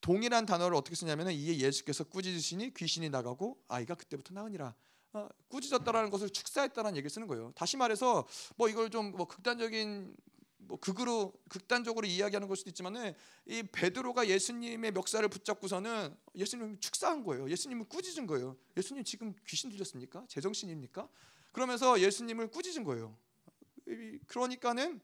[0.00, 4.74] 동일한 단어를 어떻게 쓰냐면은 이에 예수께서 꾸짖으시니 귀신이 나가고 아이가 그때부터 나으니라.
[5.14, 7.52] 어, 꾸짖었다라는 것을 축사했다라는 얘기를 쓰는 거예요.
[7.54, 8.26] 다시 말해서
[8.56, 10.14] 뭐 이걸 좀 뭐 극단적인
[10.58, 13.14] 뭐 극으로 극단적으로 이야기하는 걸 수도 있지만은
[13.46, 17.48] 이 베드로가 예수님의 멱살을 붙잡고서는 예수님 축사한 거예요.
[17.48, 18.56] 예수님을 꾸짖은 거예요.
[18.76, 20.24] 예수님 지금 귀신 들렸습니까?
[20.28, 21.08] 제정신입니까?
[21.52, 23.16] 그러면서 예수님을 꾸짖은 거예요.
[24.26, 25.00] 그러니까는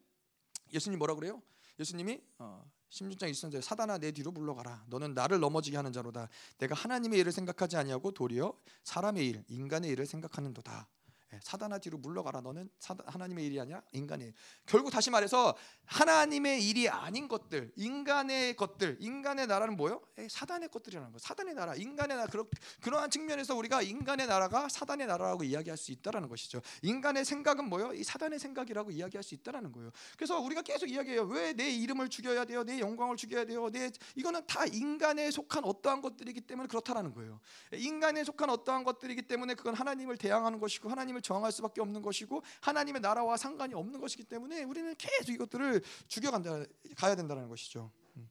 [0.72, 1.42] 예수님 뭐라 그래요?
[1.78, 6.28] 예수님이 어, 16장 23절 사단아 내 뒤로 물러가라 너는 나를 넘어지게 하는 자로다
[6.58, 10.93] 내가 하나님의 일을 생각하지 아니하고 도리어 사람의 일 인간의 일을 생각하는도다 예,
[11.42, 12.42] 사단아 뒤로 물러가라.
[12.42, 14.34] 너는 사단, 하나님의 일이 아니야 인간의 일.
[14.66, 15.56] 결국 다시 말해서
[15.86, 20.02] 하나님의 일이 아닌 것들, 인간의 것들, 인간의 나라는 뭐요?
[20.18, 21.18] 예, 사단의 것들이라는 거.
[21.18, 22.28] 사단의 나라, 인간의 나라.
[22.28, 22.46] 그러,
[22.82, 26.60] 그러한 측면에서 우리가 인간의 나라가 사단의 나라라고 이야기할 수 있다라는 것이죠.
[26.82, 27.94] 인간의 생각은 뭐요?
[27.94, 29.90] 이 사단의 생각이라고 이야기할 수 있다라는 거예요.
[30.16, 31.22] 그래서 우리가 계속 이야기해요.
[31.24, 32.64] 왜 내 이름을 죽여야 돼요?
[32.64, 33.70] 내 영광을 죽여야 돼요?
[33.70, 37.40] 내 이거는 다 인간에 속한 어떠한 것들이기 때문에 그렇다라는 거예요.
[37.72, 43.00] 인간에 속한 어떠한 것들이기 때문에 그건 하나님을 대항하는 것이고 하나님을 저항할 수밖에 없는 것이고 하나님의
[43.00, 46.64] 나라와 상관이 없는 것이기 때문에 우리는 계속 이것들을 죽여간다
[46.96, 47.90] 가야 된다는 것이죠.
[48.16, 48.28] 음.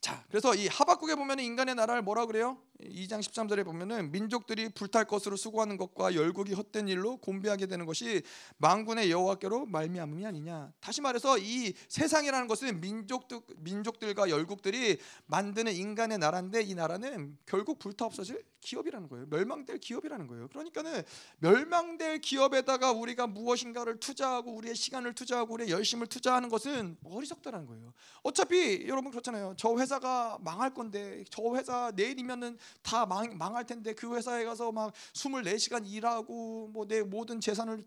[0.00, 2.60] 자, 그래서 이 하박국에 보면 인간의 나라를 뭐라 그래요?
[2.90, 8.22] 2장 13절에 보면은 민족들이 불탈 것으로 수고하는 것과 열국이 헛된 일로 곤비하게 되는 것이
[8.58, 10.72] 망군의 여호와께로 말미암음이 아니냐.
[10.80, 18.04] 다시 말해서 이 세상이라는 것은 민족들 민족들과 열국들이 만드는 인간의 나라인데 이 나라는 결국 불타
[18.04, 19.26] 없어질 기업이라는 거예요.
[19.26, 20.48] 멸망될 기업이라는 거예요.
[20.48, 21.02] 그러니까는
[21.38, 27.92] 멸망될 기업에다가 우리가 무엇인가를 투자하고 우리의 시간을 투자하고 우리의 열심을 투자하는 것은 어리석다라는 거예요.
[28.22, 29.54] 어차피 여러분 그렇잖아요.
[29.56, 34.92] 저 회사가 망할 건데 저 회사 내일이면은 다 망, 망할 텐데 그 회사에 가서 막
[35.14, 37.84] 24시간 일하고 뭐 내 모든 재산을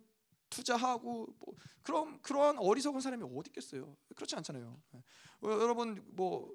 [0.49, 3.95] 투자하고 뭐 그런 그런 어리석은 사람이 어디 있겠어요?
[4.15, 4.81] 그렇지 않잖아요.
[4.91, 5.03] 네.
[5.41, 6.51] 어, 여러분 뭐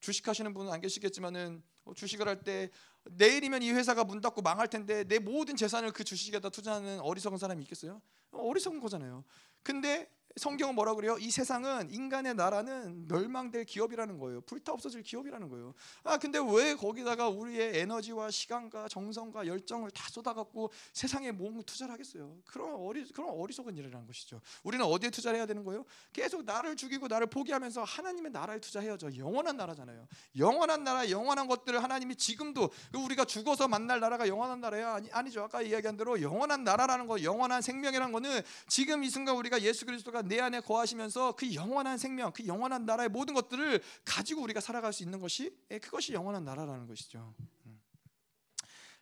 [0.00, 2.70] 주식하시는 분은 안 계시겠지만은 어, 주식을 할 때
[3.04, 7.62] 내일이면 이 회사가 문 닫고 망할 텐데 내 모든 재산을 그 주식에다 투자하는 어리석은 사람이
[7.64, 8.00] 있겠어요?
[8.32, 9.24] 어, 어리석은 거잖아요.
[9.62, 11.16] 근데 성경은 뭐라 그래요?
[11.18, 14.40] 이 세상은 인간의 나라는 멸망될 기업이라는 거예요.
[14.42, 15.74] 불타 없어질 기업이라는 거예요.
[16.04, 22.36] 아 근데 왜 거기다가 우리의 에너지와 시간과 정성과 열정을 다 쏟아갖고 세상에 몸 투자를 하겠어요?
[22.46, 24.40] 그런 어리 그런 어리석은 일이라는 것이죠.
[24.62, 25.84] 우리는 어디에 투자를 해야 되는 거예요?
[26.12, 29.16] 계속 나를 죽이고 나를 포기하면서 하나님의 나라에 투자해야죠.
[29.16, 30.06] 영원한 나라잖아요.
[30.38, 35.42] 영원한 나라, 영원한 것들을 하나님이 지금도 우리가 죽어서 만날 나라가 영원한 나라야 아니, 아니죠.
[35.42, 40.21] 아까 이야기한 대로 영원한 나라라는 거, 영원한 생명이라는 거는 지금 이 순간 우리가 예수 그리스도가
[40.22, 45.02] 내 안에 거하시면서 그 영원한 생명, 그 영원한 나라의 모든 것들을 가지고 우리가 살아갈 수
[45.02, 47.34] 있는 것이 예, 그것이 영원한 나라라는 것이죠.
[47.66, 47.80] 음.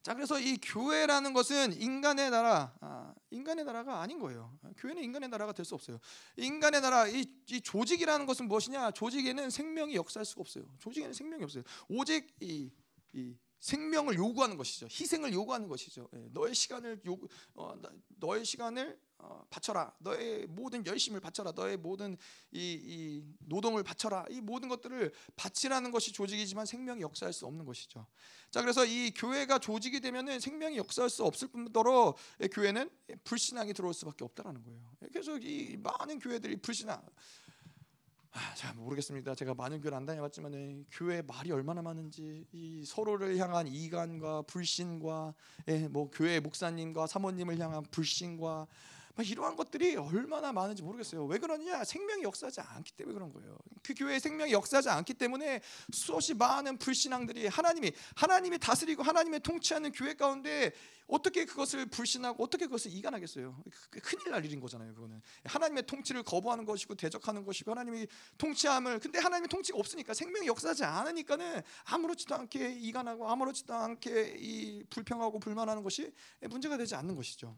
[0.03, 4.59] 자, 그래서 이 교회라는 것은 인간의 나라, 아, 인간의 나라가 아닌 거예요.
[4.79, 6.01] 교회는 인간의 나라가 될 수 없어요.
[6.37, 8.93] 인간의 나라, 이, 이, 조직이라는 것은 무엇이냐?
[8.93, 10.65] 조직에는 생명이 역사할 수가 없어요.
[10.79, 11.65] 조직에는 생명이 없어요.
[11.89, 12.71] 오직 이,
[13.13, 14.87] 이 생명을 요구하는 것이죠.
[14.87, 16.09] 희생을 요구하는 것이죠.
[16.15, 17.19] 예, 너의 시간을 요,
[17.53, 17.75] 어,
[18.17, 19.93] 너의 시간을 어, 바쳐라.
[19.99, 21.53] 너의 모든 열심을 바쳐라.
[21.53, 22.17] 너의 모든
[22.53, 24.27] 이, 이, 노동을 바쳐라.
[24.31, 28.07] 이 모든 것들을 바치라는 것이 조직이지만 생명이 역사할 수 없는 것이죠.
[28.51, 32.15] 자, 그래서 이 교회가 조직이 되면은 생명이 역사할 수 없을 뿐더러
[32.53, 32.91] 교회는
[33.25, 34.81] 불신앙이 들어올 수밖에 없다라는 거예요.
[35.13, 37.01] 그래서 이 많은 교회들이 불신앙
[38.33, 39.35] 아, 잘 모르겠습니다.
[39.35, 45.35] 제가 많은 교회를 안 다녀봤지만 교회 말이 얼마나 많은지 이 서로를 향한 이간과 불신과
[45.67, 48.69] 예, 뭐 교회 목사님과 사모님을 향한 불신과
[49.19, 51.27] 이러한 것들이 얼마나 많은지 모르겠어요.
[51.27, 51.85] 왜 그러냐?
[51.85, 53.59] 생명이 역사하지 않기 때문에 그런 거예요.
[53.83, 55.61] 그 교회의 생명이 역사하지 않기 때문에
[55.93, 60.73] 수없이 많은 불신앙들이 하나님이 하나님이 다스리고 하나님의 통치하는 교회 가운데
[61.07, 63.63] 어떻게 그것을 불신하고 어떻게 그것을 이간하겠어요?
[64.03, 64.95] 큰일 날 일인 거잖아요.
[64.95, 68.07] 그거는 하나님의 통치를 거부하는 것이고 대적하는 것이고 하나님이
[68.39, 75.41] 통치함을 근데 하나님의 통치가 없으니까 생명이 역사하지 않으니까는 아무렇지도 않게 이간하고 아무렇지도 않게 이 불평하고
[75.41, 77.57] 불만하는 것이 문제가 되지 않는 것이죠.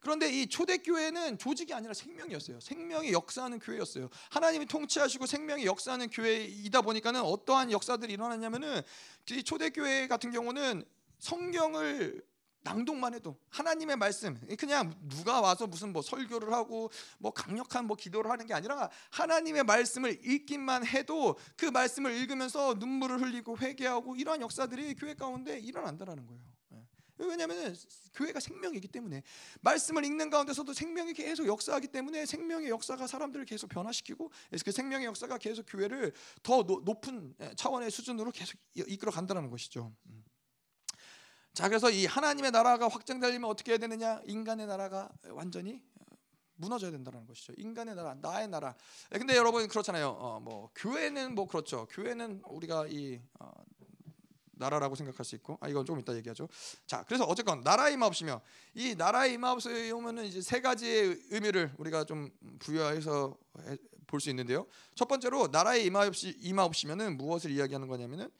[0.00, 2.60] 자, 그런데 이 초대교회는 조직이 아니라 생명이었어요.
[2.60, 4.08] 생명이 역사하는 교회였어요.
[4.30, 8.82] 하나님이 통치하시고 생명이 역사하는 교회이다 보니까는 어떠한 역사들이 일어났냐면은
[9.30, 10.84] 이 초대교회 같은 경우는
[11.18, 12.22] 성경을
[12.62, 18.30] 낭독만 해도 하나님의 말씀 그냥 누가 와서 무슨 뭐 설교를 하고 뭐 강력한 뭐 기도를
[18.30, 24.94] 하는 게 아니라 하나님의 말씀을 읽기만 해도 그 말씀을 읽으면서 눈물을 흘리고 회개하고 이러한 역사들이
[24.94, 26.49] 교회 가운데 일어난다라는 거예요.
[27.26, 27.76] 왜냐하면
[28.14, 29.22] 교회가 생명이기 때문에
[29.60, 34.30] 말씀을 읽는 가운데서도 생명이 계속 역사하기 때문에 생명의 역사가 사람들을 계속 변화시키고
[34.64, 36.12] 그 생명의 역사가 계속 교회를
[36.42, 39.92] 더 높은 차원의 수준으로 계속 이끌어 간다는 것이죠.
[40.06, 40.24] 음.
[41.52, 44.20] 자 그래서 이 하나님의 나라가 확장되려면 어떻게 해야 되느냐?
[44.24, 45.82] 인간의 나라가 완전히
[46.60, 47.54] 무너져야 된다는 것이죠.
[47.56, 48.74] 인간의 나라, 나의 나라.
[49.10, 50.10] 근데 여러분 그렇잖아요.
[50.10, 51.86] 어, 뭐 교회는 뭐 그렇죠.
[51.90, 53.50] 교회는 우리가 이 어,
[54.60, 56.48] 나라라고 생각할 수 있고 아 이건 조금 이따 얘기하죠.
[56.86, 58.40] 자, 그래서 어쨌건 나라의 임하옵시며
[58.74, 62.30] 이 나라의 임하옵시에 오면은 이제 세 가지의 의미를 우리가 좀
[62.60, 63.36] 부여해서
[64.06, 64.66] 볼 수 있는데요.
[64.94, 68.30] 첫 번째로 나라의 임하옵시 임하옵시면은 무엇을 이야기하는 거냐면은 어,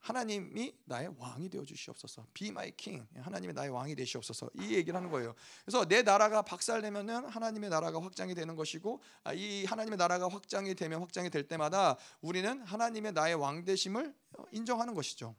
[0.00, 2.26] 하나님이 나의 왕이 되어 주시옵소서.
[2.34, 3.06] Be my king.
[3.16, 4.50] 하나님이 나의 왕이 되시옵소서.
[4.54, 5.34] 이 얘기를 하는 거예요.
[5.64, 11.00] 그래서 내 나라가 박살내면은 하나님의 나라가 확장이 되는 것이고 아, 이 하나님의 나라가 확장이 되면
[11.00, 14.14] 확장이 될 때마다 우리는 하나님의 나의 왕 되심을
[14.52, 15.34] 인정하는 것이죠.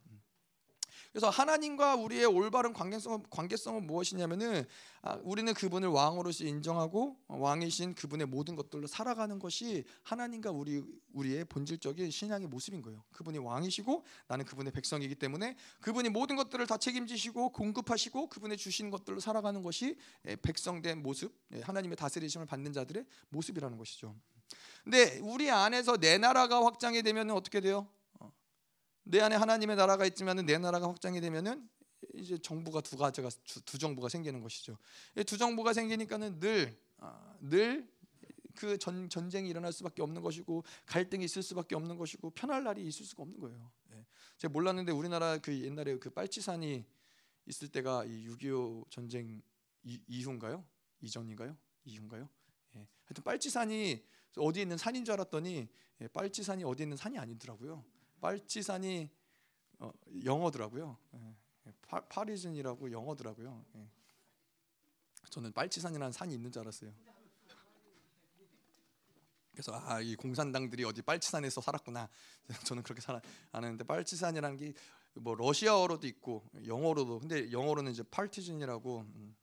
[1.12, 4.64] 그래서 하나님과 우리의 올바른 관계성은 관계성은 무엇이냐면은
[5.02, 10.82] 아, 우리는 그분을 왕으로서 인정하고 왕이신 그분의 모든 것들로 살아가는 것이 하나님과 우리
[11.12, 13.02] 우리의 본질적인 신앙의 모습인 거예요.
[13.12, 19.20] 그분이 왕이시고 나는 그분의 백성이기 때문에 그분이 모든 것들을 다 책임지시고 공급하시고 그분의 주신 것들로
[19.20, 19.96] 살아가는 것이
[20.26, 24.14] 예, 백성된 모습, 예, 하나님의 다스리심을 받는 자들의 모습이라는 것이죠.
[24.84, 27.88] 근데 우리 안에서 내 나라가 확장이 되면 어떻게 돼요?
[29.08, 29.10] 어.
[29.10, 31.68] 내 안에 하나님의 나라가 있지만 내 나라가 확장이 되면은
[32.14, 33.28] 이제 정부가 두 가지가
[33.64, 34.78] 두 정부가 생기는 것이죠.
[35.26, 36.38] 두 정부가 생기니까는
[37.40, 37.86] 늘늘그
[38.72, 43.04] 아, 전, 전쟁이 일어날 수밖에 없는 것이고 갈등이 있을 수밖에 없는 것이고 편할 날이 있을
[43.04, 43.72] 수가 없는 거예요.
[43.92, 44.06] 예.
[44.36, 46.84] 제가 몰랐는데 우리나라 그 옛날에 그 빨치산이
[47.46, 49.42] 있을 때가 이 6.25 전쟁
[49.82, 50.64] 이, 이후인가요?
[51.00, 51.56] 이전인가요?
[51.84, 52.28] 이후인가요?
[52.76, 52.86] 예.
[53.04, 54.04] 하여튼 빨치산이
[54.36, 55.68] 어디 있는 산인 줄 알았더니
[56.00, 57.84] 예, 빨치산이 어디 있는 산이 아니더라고요.
[58.20, 59.10] 빨치산이
[59.80, 59.92] 어,
[60.24, 60.96] 영어더라고요.
[61.14, 61.72] 예.
[61.82, 63.64] 파, 파리즌이라고 영어더라고요.
[63.76, 63.88] 예.
[65.30, 66.92] 저는 빨치산이라는 산이 있는 줄 알았어요.
[69.52, 72.08] 그래서 아 이 공산당들이 어디 빨치산에서 살았구나.
[72.66, 73.20] 저는 그렇게 살
[73.52, 74.72] 아는데 빨치산이라는 게
[75.20, 79.36] 뭐 러시아어로도 있고 영어로도 근데 영어로는 이제 팔티즌이라고 음,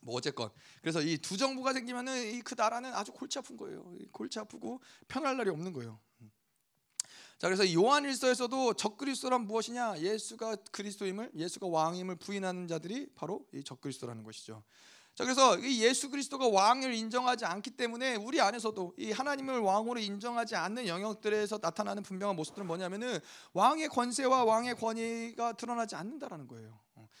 [0.00, 0.48] 뭐 어쨌건
[0.80, 3.84] 그래서 이 두 정부가 생기면은 이 그 나라는 아주 골치 아픈 거예요.
[4.12, 6.00] 골치 아프고 편할 날이 없는 거예요.
[7.40, 7.42] 음.
[7.42, 9.98] 자 그래서 요한일서에서도 적그리스도란 무엇이냐?
[9.98, 14.62] 예수가 그리스도임을 예수가 왕임을 부인하는 자들이 바로 이 적그리스도라는 것이죠.
[15.14, 20.54] 자 그래서 이 예수 그리스도가 왕을 인정하지 않기 때문에 우리 안에서도 이 하나님을 왕으로 인정하지
[20.54, 23.18] 않는 영역들에서 나타나는 분명한 모습들은 뭐냐면은
[23.54, 26.78] 왕의 권세와 왕의 권위가 드러나지 않는다라는 거예요.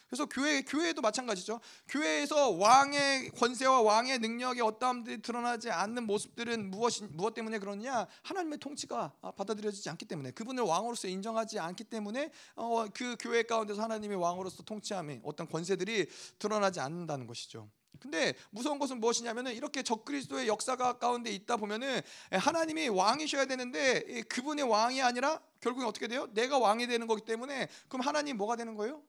[0.08, 1.60] 그래서 교회 교회도 마찬가지죠.
[1.88, 8.06] 교회에서 왕의 권세와 왕의 능력의 어떠함들이 드러나지 않는 모습들은 무엇이 무엇 때문에 그러냐?
[8.22, 14.16] 하나님의 통치가 받아들여지지 않기 때문에 그분을 왕으로서 인정하지 않기 때문에 어, 그 교회 가운데서 하나님의
[14.16, 16.06] 왕으로서 통치함이 어떤 권세들이
[16.38, 17.68] 드러나지 않는다는 것이죠.
[18.00, 22.00] 근데 무서운 것은 무엇이냐면은 이렇게 적그리스도의 역사가 가운데 있다 보면은
[22.30, 26.26] 하나님이 왕이셔야 되는데 그분의 왕이 아니라 결국엔 어떻게 돼요?
[26.32, 29.02] 내가 왕이 되는 거기 때문에 그럼 하나님 뭐가 되는 거예요?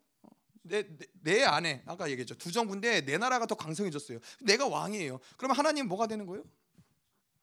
[0.64, 4.20] 내, 내, 내, 안에 아까 얘기했죠 두 정부인데 내 나라가 더 강성해졌어요.
[4.41, 5.20] 내가 왕이에요.
[5.38, 6.43] 그러면 하나님 뭐가 되는 거예요?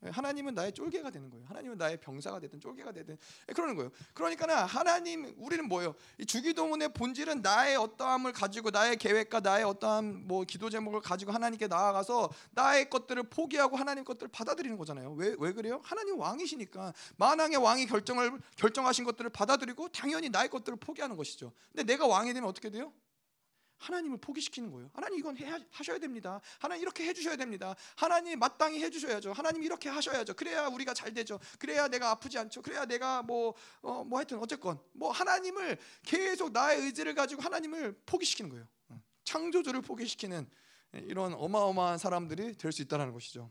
[0.07, 1.45] 예, 하나님은 나의 쫄개가 되는 거예요.
[1.47, 3.91] 하나님은 나의 병사가 되든 쫄개가 되든 예, 그러는 거예요.
[4.15, 5.97] 그러니까는 하나님 우리는 뭐예요?
[6.19, 11.67] 이 주기도문의 본질은 나의 어떠함을 가지고 나의 계획과 나의 어떠한 뭐 기도 제목을 가지고 하나님께
[11.67, 15.15] 나아가서 나의 것들을 포기하고 하나님 것들을 받아들이는 거잖아요.
[15.15, 15.81] 왜 왜 그래요?
[15.83, 21.53] 하나님 왕이시니까 만왕의 왕이 결정을 결정하신 것들을 받아들이고 당연히 나의 것들을 포기하는 것이죠.
[21.73, 22.93] 근데 내가 왕이 되면 어떻게 돼요?
[23.79, 24.91] 하나님을 포기시키는 거예요.
[24.93, 26.41] 하나님 이건 해 하셔야 됩니다.
[26.59, 27.75] 하나님 이렇게 해주셔야 됩니다.
[27.97, 29.33] 하나님 마땅히 해주셔야죠.
[29.33, 30.35] 하나님 이렇게 하셔야죠.
[30.35, 31.39] 그래야 우리가 잘 되죠.
[31.59, 32.63] 그래야 내가 아프지 않죠.
[32.63, 38.51] 그래야 내가 뭐어뭐 어, 뭐 하여튼 어쨌건 뭐 하나님을 계속 나의 의지를 가지고 하나님을 포기시키는
[38.51, 38.67] 거예요.
[39.25, 40.49] 창조주를 포기시키는
[40.93, 43.51] 이런 어마어마한 사람들이 될 수 있다는 것이죠.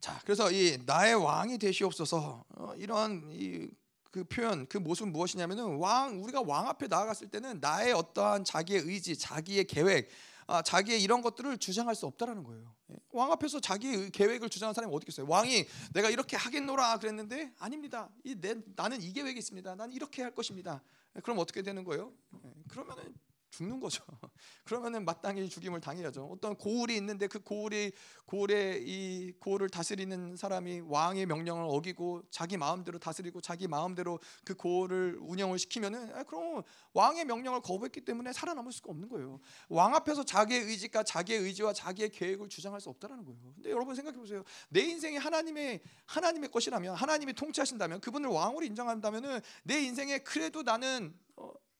[0.00, 3.68] 자, 그래서 이 나의 왕이 되시옵소서 어, 이런 이
[4.12, 9.16] 그 표현, 그 모습은 무엇이냐면은 왕 우리가 왕 앞에 나아갔을 때는 나의 어떠한 자기의 의지,
[9.16, 10.10] 자기의 계획,
[10.46, 12.74] 아, 자기의 이런 것들을 주장할 수 없다라는 거예요.
[12.90, 12.96] 예.
[13.12, 15.26] 왕 앞에서 자기의 계획을 주장하는 사람이 어디 있어요?
[15.26, 18.10] 왕이 내가 이렇게 하겠노라 그랬는데 아닙니다.
[18.22, 19.74] 이 내, 나는 이 계획이 있습니다.
[19.76, 20.82] 나는 이렇게 할 것입니다.
[21.16, 22.12] 예, 그럼 어떻게 되는 거예요?
[22.44, 23.14] 예, 그러면은
[23.52, 24.02] 죽는 거죠.
[24.64, 26.24] 그러면은 마땅히 죽임을 당해야죠.
[26.32, 27.92] 어떤 고울이 있는데 그 고울이
[28.24, 35.18] 고울의 이 고울을 다스리는 사람이 왕의 명령을 어기고 자기 마음대로 다스리고 자기 마음대로 그 고울을
[35.20, 36.62] 운영을 시키면은 아, 그럼
[36.94, 39.38] 왕의 명령을 거부했기 때문에 살아남을 수가 없는 거예요.
[39.68, 43.52] 왕 앞에서 자기의 의지가 자기의 의지와 자기의 계획을 주장할 수 없다라는 거예요.
[43.54, 44.42] 근데 여러분 생각해 보세요.
[44.70, 51.31] 내 인생이 하나님의 하나님의 것이라면 하나님이 통치하신다면 그분을 왕으로 인정한다면은 내 인생에 그래도 나는 어,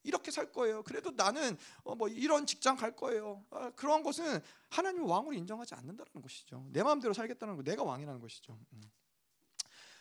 [0.03, 0.83] 이렇게 살 거예요.
[0.83, 3.45] 그래도 나는 어, 뭐 이런 직장 갈 거예요.
[3.51, 6.67] 아, 그런 것은 하나님 왕으로 인정하지 않는다는 것이죠.
[6.71, 8.59] 내 마음대로 살겠다는 거, 내가 왕이라는 것이죠.
[8.73, 8.83] 음.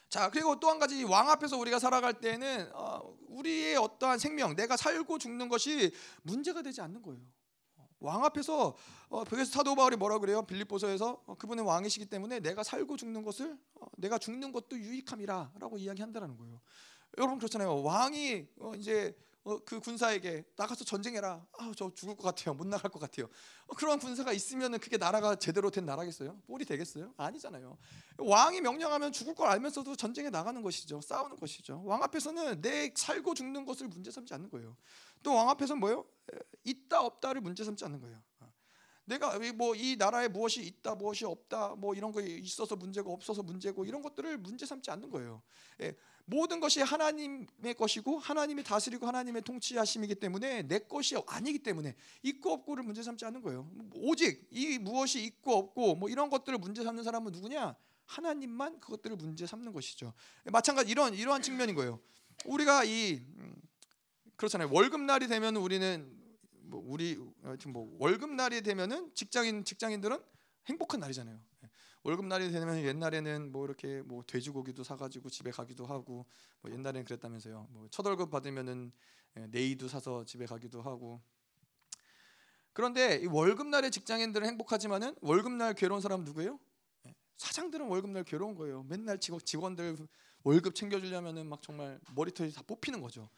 [0.09, 4.75] 자 그리고 또 한 가지 왕 앞에서 우리가 살아갈 때는 어, 우리의 어떠한 생명, 내가
[4.75, 5.93] 살고 죽는 것이
[6.23, 7.21] 문제가 되지 않는 거예요.
[8.01, 8.75] 왕 앞에서
[9.09, 10.41] 어, 그래서 사도 바울이 뭐라 그래요?
[10.41, 16.35] 빌립보서에서 어, 그분은 왕이시기 때문에 내가 살고 죽는 것을 어, 내가 죽는 것도 유익함이라라고 이야기한다는
[16.35, 16.59] 거예요.
[17.17, 17.83] 여러분 그렇잖아요.
[17.83, 21.45] 왕이 어, 이제 어, 그 군사에게 나가서 전쟁해라.
[21.57, 22.53] 아, 저 죽을 것 같아요.
[22.53, 23.27] 못 나갈 것 같아요.
[23.65, 26.39] 어, 그런 군사가 있으면 그게 나라가 제대로 된 나라겠어요?
[26.47, 27.13] 꼴이 되겠어요?
[27.17, 27.77] 아니잖아요.
[28.19, 31.01] 왕이 명령하면 죽을 걸 알면서도 전쟁에 나가는 것이죠.
[31.01, 31.81] 싸우는 것이죠.
[31.85, 34.77] 왕 앞에서는 내 살고 죽는 것을 문제 삼지 않는 거예요.
[35.23, 36.05] 또 왕 앞에서는 뭐예요?
[36.63, 38.21] 있다 없다를 문제 삼지 않는 거예요.
[39.05, 43.83] 내가 뭐 이 나라에 무엇이 있다 무엇이 없다 뭐 이런 거 있어서 문제고 없어서 문제고
[43.83, 45.41] 이런 것들을 문제 삼지 않는 거예요.
[45.81, 45.95] 예,
[46.31, 52.85] 모든 것이 하나님의 것이고 하나님이 다스리고 하나님의 통치하심이기 때문에 내 것이 아니기 때문에 있고 없고를
[52.85, 53.69] 문제 삼지 않는 거예요.
[53.95, 57.75] 오직 이 무엇이 있고 없고 뭐 이런 것들을 문제 삼는 사람은 누구냐?
[58.05, 60.13] 하나님만 그것들을 문제 삼는 것이죠.
[60.45, 61.99] 마찬가지 이런 이러한 측면인 거예요.
[62.45, 63.53] 우리가 이 음,
[64.37, 64.69] 그렇잖아요.
[64.71, 66.17] 월급 날이 되면 우리는
[66.61, 67.19] 뭐 우리
[67.59, 70.17] 지금 뭐 월급 날이 되면은 직장인 직장인들은
[70.67, 71.37] 행복한 날이잖아요.
[72.05, 72.09] 예.
[72.09, 76.25] 월급 날이 되면 옛날에는 뭐 이렇게 뭐 돼지고기도 사가지고 집에 가기도 하고
[76.61, 77.67] 뭐 옛날에는 그랬다면서요.
[77.71, 78.91] 뭐 첫 월급 받으면은
[79.37, 81.21] 예, 네이도 사서 집에 가기도 하고.
[82.73, 86.59] 그런데 이 월급 날에 직장인들은 행복하지만은 월급 날 괴로운 사람 누구예요?
[87.37, 88.83] 사장들은 월급날 괴로운 거예요.
[88.83, 89.97] 맨날 직원들
[90.43, 93.29] 월급 챙겨주려면은 막 정말 머리털이 다 뽑히는 거죠.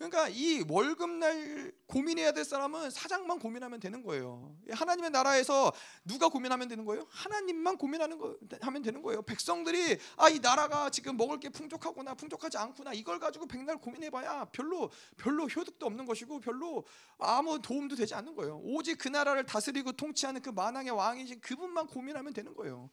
[0.00, 4.56] 그러니까 이 월급날 고민해야 될 사람은 사장만 고민하면 되는 거예요.
[4.70, 5.70] 하나님의 나라에서
[6.06, 7.06] 누가 고민하면 되는 거예요?
[7.10, 9.20] 하나님만 고민하는 거 하면 되는 거예요.
[9.20, 14.90] 백성들이 아 이 나라가 지금 먹을 게 풍족하구나 풍족하지 않구나 이걸 가지고 백날 고민해봐야 별로
[15.18, 16.84] 별로 효득도 없는 것이고 별로
[17.18, 18.58] 아무 도움도 되지 않는 거예요.
[18.62, 22.88] 오직 그 나라를 다스리고 통치하는 그 만왕의 왕이신 그분만 고민하면 되는 거예요.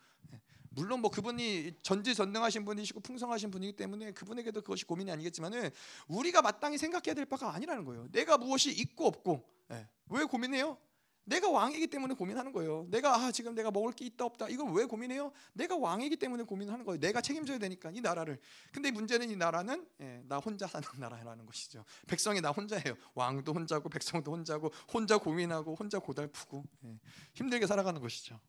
[0.78, 5.72] 물론 뭐 그분이 전지전능하신 분이시고 풍성하신 분이기 때문에 그분에게도 그것이 고민이 아니겠지만은
[6.08, 8.08] 우리가 마땅히 생각해야 될 바가 아니라는 거예요.
[8.12, 9.88] 내가 무엇이 있고 없고 네.
[10.10, 10.78] 왜 고민해요?
[11.24, 12.86] 내가 왕이기 때문에 고민하는 거예요.
[12.92, 15.32] 내가 아 지금 내가 먹을 게 있다 없다 이걸 왜 고민해요?
[15.54, 17.00] 내가 왕이기 때문에 고민하는 거예요.
[17.00, 18.40] 내가 책임져야 되니까 이 나라를.
[18.72, 21.84] 근데 문제는 이 나라는 예, 나 혼자 사는 나라라는 것이죠.
[22.06, 22.96] 백성이 나 혼자예요.
[23.16, 27.00] 왕도 혼자고 백성도 혼자고 혼자 고민하고 혼자 고달프고 예,
[27.34, 28.40] 힘들게 살아가는 것이죠.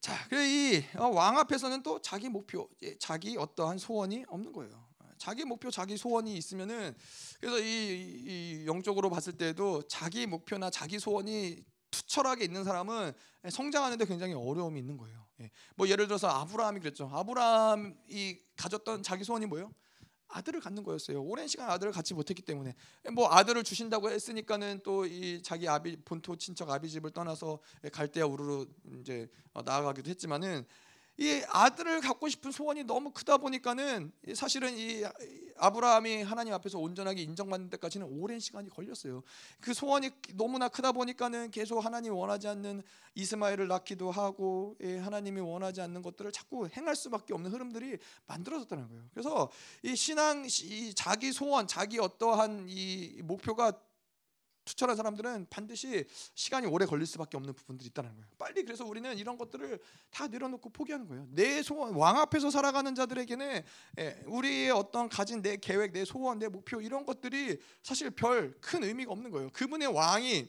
[0.00, 4.88] 자, 그래 이왕 어, 앞에서는 또 자기 목표, 자기 어떠한 소원이 없는 거예요.
[5.18, 6.96] 자기 목표, 자기 소원이 있으면은
[7.38, 13.12] 그래서 이, 이 영적으로 봤을 때도 자기 목표나 자기 소원이 투철하게 있는 사람은
[13.50, 15.26] 성장하는데 굉장히 어려움이 있는 거예요.
[15.42, 15.50] 예.
[15.76, 17.10] 뭐 예를 들어서 아브라함이 그랬죠.
[17.12, 19.70] 아브라함이 가졌던 자기 소원이 뭐예요?
[20.32, 21.22] 아들을 갖는 거였어요.
[21.22, 22.74] 오랜 시간 아들을 갖지 못했기 때문에
[23.12, 27.58] 뭐 아들을 주신다고 했으니까는 또 이 자기 아비 본토 친척 아비 집을 떠나서
[27.92, 28.66] 갈대아 우르로
[29.00, 30.64] 이제 어, 나아가기도 했지만은
[31.20, 35.04] 이 아들을 갖고 싶은 소원이 너무 크다 보니까는 사실은 이
[35.58, 39.22] 아브라함이 하나님 앞에서 온전하게 인정받는 데까지는 오랜 시간이 걸렸어요.
[39.60, 42.82] 그 소원이 너무나 크다 보니까는 계속 하나님 원하지 않는
[43.14, 49.04] 이스마엘을 낳기도 하고 예, 하나님이 원하지 않는 것들을 자꾸 행할 수밖에 없는 흐름들이 만들어졌다는 거예요.
[49.12, 49.50] 그래서
[49.82, 53.78] 이 신앙 이 자기 소원, 자기 어떠한 이 목표가
[54.70, 56.04] 투철한 사람들은 반드시
[56.34, 58.26] 시간이 오래 걸릴 수밖에 없는 부분들이 있다는 거예요.
[58.38, 59.78] 빨리 그래서 우리는 이런 것들을
[60.10, 61.26] 다 내려놓고 포기하는 거예요.
[61.30, 63.62] 내 소원 왕 앞에서 살아가는 자들에게는
[63.98, 68.84] 예, 우리의 어떤 가진 내 계획, 내 소원, 내 목표 이런 것들이 사실 별 큰
[68.84, 69.50] 의미가 없는 거예요.
[69.52, 70.48] 그분의 왕이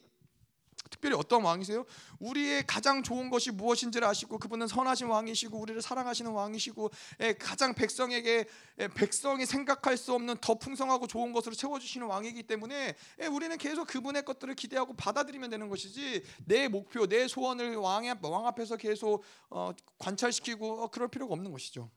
[0.89, 1.85] 특별히 어떤 왕이세요?
[2.19, 8.45] 우리의 가장 좋은 것이 무엇인지를 아시고 그분은 선하신 왕이시고 우리를 사랑하시는 왕이시고 예, 가장 백성에게
[8.79, 13.87] 예, 백성이 생각할 수 없는 더 풍성하고 좋은 것으로 채워주시는 왕이기 때문에 예, 우리는 계속
[13.87, 19.71] 그분의 것들을 기대하고 받아들이면 되는 것이지 내 목표, 내 소원을 왕, 왕 앞에서 계속 어,
[19.99, 21.89] 관찰시키고 어, 그럴 필요가 없는 것이죠.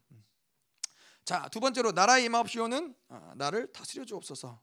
[1.25, 4.61] 자, 두 번째로 나라의 임하옵시오는 어, 나를 다스려 주옵소서.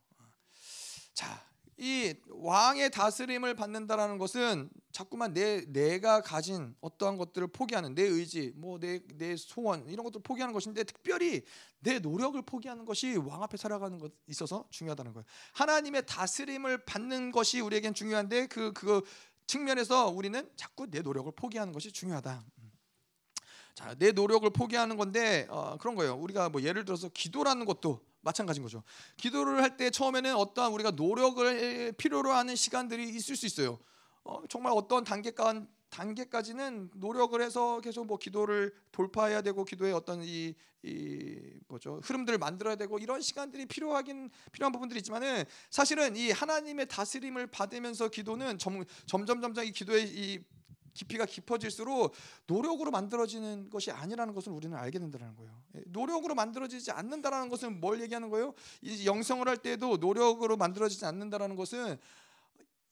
[1.12, 1.52] 자,
[1.85, 8.78] 이 왕의 다스림을 받는다라는 것은 자꾸만 내 내가 가진 어떠한 것들을 포기하는 내 의지, 뭐
[8.78, 11.43] 내 내 소원 이런 것들 포기하는 것인데 특별히
[11.80, 15.24] 내 노력을 포기하는 것이 왕 앞에 살아가는 것 있어서 중요하다는 거예요.
[15.55, 19.03] 하나님의 다스림을 받는 것이 우리에겐 중요한데 그그
[19.49, 22.45] 측면에서 우리는 자꾸 내 노력을 포기하는 것이 중요하다.
[23.75, 26.14] 자, 내 노력을 포기하는 건데 어, 그런 거예요.
[26.16, 28.83] 우리가 뭐 예를 들어서 기도라는 것도 마찬가지인 거죠.
[29.16, 33.79] 기도를 할 때 처음에는 어떠한 우리가 노력을 필요로 하는 시간들이 있을 수 있어요.
[34.25, 40.55] 어, 정말 어떤 단계까 단계까지는 노력을 해서 계속 뭐 기도를 돌파해야 되고 기도의 어떤 이,
[40.83, 47.49] 이 뭐죠 흐름들을 만들어야 되고 이런 시간들이 필요하긴 필요한 부분들이 있지만은 사실은 이 하나님의 다스림을
[47.49, 50.41] 받으면서 기도는 점, 점점 점점 이 기도의 이
[50.95, 52.14] 깊이가 깊어질수록
[52.47, 55.62] 노력으로 만들어지는 것이 아니라는 것을 우리는 알게 된다는 거예요.
[55.76, 58.55] 예, 노력으로 만들어지지 않는다라는 것은 뭘 얘기하는 거예요?
[58.82, 61.99] 이 영성을 할 때도 노력으로 만들어지지 않는다라는 것은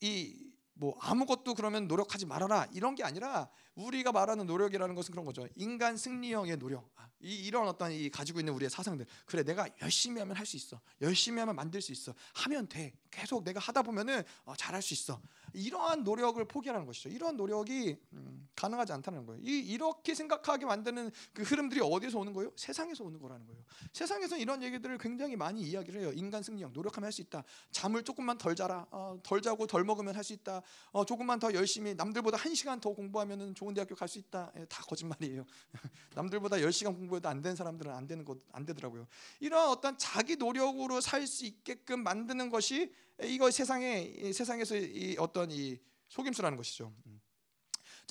[0.00, 3.50] 이 뭐 아무것도 그러면 노력하지 말아라 이런 게 아니라
[3.80, 5.46] 우리가 말하는 노력이라는 것은 그런 거죠.
[5.56, 6.90] 인간 승리형의 노력.
[6.96, 9.06] 아, 이, 이런 어떤 이 가지고 있는 우리의 사상들.
[9.26, 10.80] 그래 내가 열심히 하면 할 수 있어.
[11.00, 12.12] 열심히 하면 만들 수 있어.
[12.34, 12.92] 하면 돼.
[13.10, 15.20] 계속 내가 하다 보면은 어, 잘할 수 있어.
[15.52, 17.08] 이러한 노력을 포기하는 것이죠.
[17.08, 19.40] 이러한 노력이 음, 가능하지 않다는 거예요.
[19.44, 22.52] 이, 이렇게 생각하게 만드는 그 흐름들이 어디서 오는 거예요?
[22.56, 23.62] 세상에서 오는 거라는 거예요.
[23.92, 26.12] 세상에서 이런 얘기들을 굉장히 많이 이야기를 해요.
[26.14, 27.42] 인간 승리형, 노력하면 할 수 있다.
[27.72, 30.62] 잠을 조금만 덜 자라, 어, 덜 자고 덜 먹으면 할 수 있다.
[30.92, 34.52] 어, 조금만 더 열심히 남들보다 한 시간 더 공부하면 좋은 대학교 갈 수 있다.
[34.56, 35.44] 예, 다 거짓말이에요.
[36.14, 39.06] 남들보다 열 시간 공부해도 안 되는 사람들은 안 되는 것안 되더라고요.
[39.40, 42.92] 이런 어떤 자기 노력으로 살 수 있게끔 만드는 것이
[43.22, 46.92] 이거 세상에 세상에서 이 어떤 이 속임수라는 것이죠.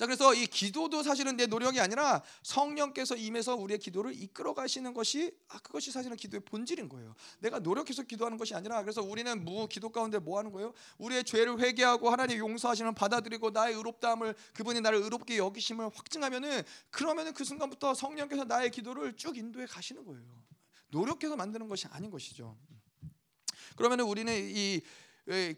[0.00, 5.30] 자 그래서 이 기도도 사실은 내 노력이 아니라 성령께서 임해서 우리의 기도를 이끌어 가시는 것이
[5.48, 7.14] 아 그것이 사실은 기도의 본질인 거예요.
[7.40, 10.72] 내가 노력해서 기도하는 것이 아니라 그래서 우리는 무 기도 가운데 뭐 하는 거예요?
[10.96, 17.44] 우리의 죄를 회개하고 하나님 용서하시는 받아들이고 나의 의롭다함을 그분이 나를 의롭게 여기심을 확증하면은 그러면은 그
[17.44, 20.22] 순간부터 성령께서 나의 기도를 쭉 인도해 가시는 거예요.
[20.88, 22.56] 노력해서 만드는 것이 아닌 것이죠.
[23.76, 24.80] 그러면은 우리는 이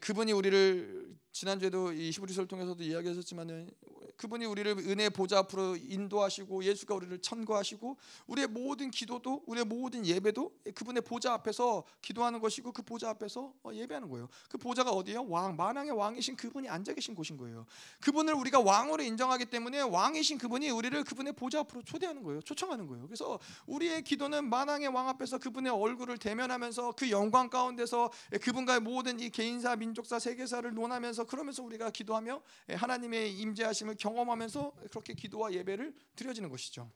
[0.01, 3.69] 그분이 우리를 지난주에도 이 히브리서를 통해서도 이야기하셨지만은
[4.15, 10.51] 그분이 우리를 은혜 보좌 앞으로 인도하시고 예수가 우리를 천거하시고 우리의 모든 기도도 우리의 모든 예배도
[10.75, 14.29] 그분의 보좌 앞에서 기도하는 것이고 그 보좌 앞에서 어, 예배하는 거예요.
[14.49, 15.27] 그 보좌가 어디예요?
[15.27, 17.65] 왕 만왕의 왕이신 그분이 앉아 계신 곳인 거예요.
[17.99, 22.41] 그분을 우리가 왕으로 인정하기 때문에 왕이신 그분이 우리를 그분의 보좌 앞으로 초대하는 거예요.
[22.41, 23.07] 초청하는 거예요.
[23.07, 28.11] 그래서 우리의 기도는 만왕의 왕 앞에서 그분의 얼굴을 대면하면서 그 영광 가운데서
[28.41, 35.53] 그분과의 모든 이 개인사, 민족사, 세계사를 논하면서 그러면서 우리가 기도하며 하나님의 임재하심을 경험하면서 그렇게 기도와
[35.53, 36.91] 예배를 드려지는 것이죠.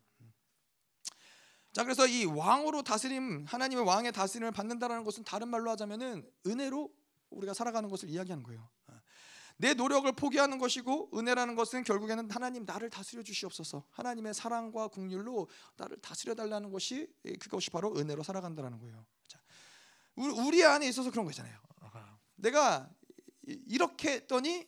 [1.74, 6.92] 자 그래서 이 왕으로 다스림 하나님의 왕의 다스림을 받는다라는 것은 다른 말로 하자면은 은혜로
[7.30, 8.68] 우리가 살아가는 것을 이야기하는 거예요.
[9.60, 13.84] 내 노력을 포기하는 것이고 은혜라는 것은 결국에는 하나님 나를 다스려 주시옵소서.
[13.90, 19.04] 하나님의 사랑과 국률로 나를 다스려 달라는 것이 그것이 바로 은혜로 살아간다라는 거예요.
[19.28, 19.40] 자,
[20.16, 21.58] 우리 안에 있어서 그런 거잖아요.
[22.36, 22.88] 내가
[23.48, 24.68] 이렇게 했더니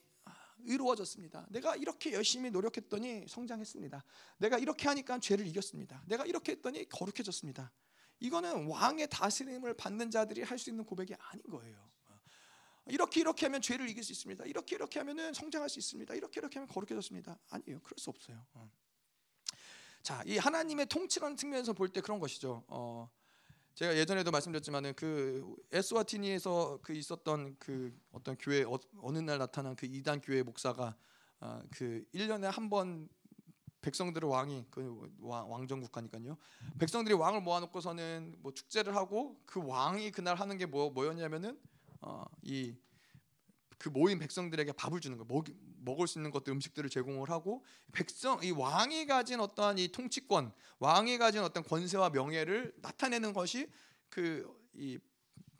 [0.64, 1.48] 의로워졌습니다.
[1.50, 4.04] 내가 이렇게 열심히 노력했더니 성장했습니다.
[4.38, 6.04] 내가 이렇게 하니까 죄를 이겼습니다.
[6.08, 7.72] 내가 이렇게 했더니 거룩해졌습니다.
[8.20, 11.90] 이거는 왕의 다스림을 받는 자들이 할 수 있는 고백이 아닌 거예요.
[12.88, 14.46] 이렇게 이렇게 하면 죄를 이길 수 있습니다.
[14.46, 16.14] 이렇게 이렇게 하면은 성장할 수 있습니다.
[16.16, 17.38] 이렇게 이렇게 하면 거룩해졌습니다.
[17.50, 17.80] 아니에요.
[17.82, 18.46] 그럴 수 없어요.
[20.02, 22.64] 자, 이 하나님의 통치라는 측면에서 볼 때 그런 것이죠.
[22.68, 23.10] 어,
[23.76, 28.78] 제가 예전에도 말씀드렸지만은 그 에스와티니에서 그 있었던 그 어떤 교회 어,
[29.12, 30.96] 느날 나타난 그 이단 교회 목사가
[31.40, 33.08] 아, 그 1년에 한 번
[33.82, 36.38] 백성들의 왕이 그 왕, 정 국가니까요.
[36.80, 41.58] 백성들이 왕을 모아 놓고서는 뭐 축제를 하고 그 왕이 그날 하는 게 뭐 뭐였냐면은
[42.02, 45.46] 어, 이그 모인 백성들에게 밥을 주는 거, 먹,
[45.82, 51.18] 먹을 수 있는 것들 음식들을 제공을 하고 백성 이 왕이 가진 어떠한 이 통치권, 왕이
[51.18, 53.70] 가진 어떤 권세와 명예를 나타내는 것이
[54.10, 55.00] 그 이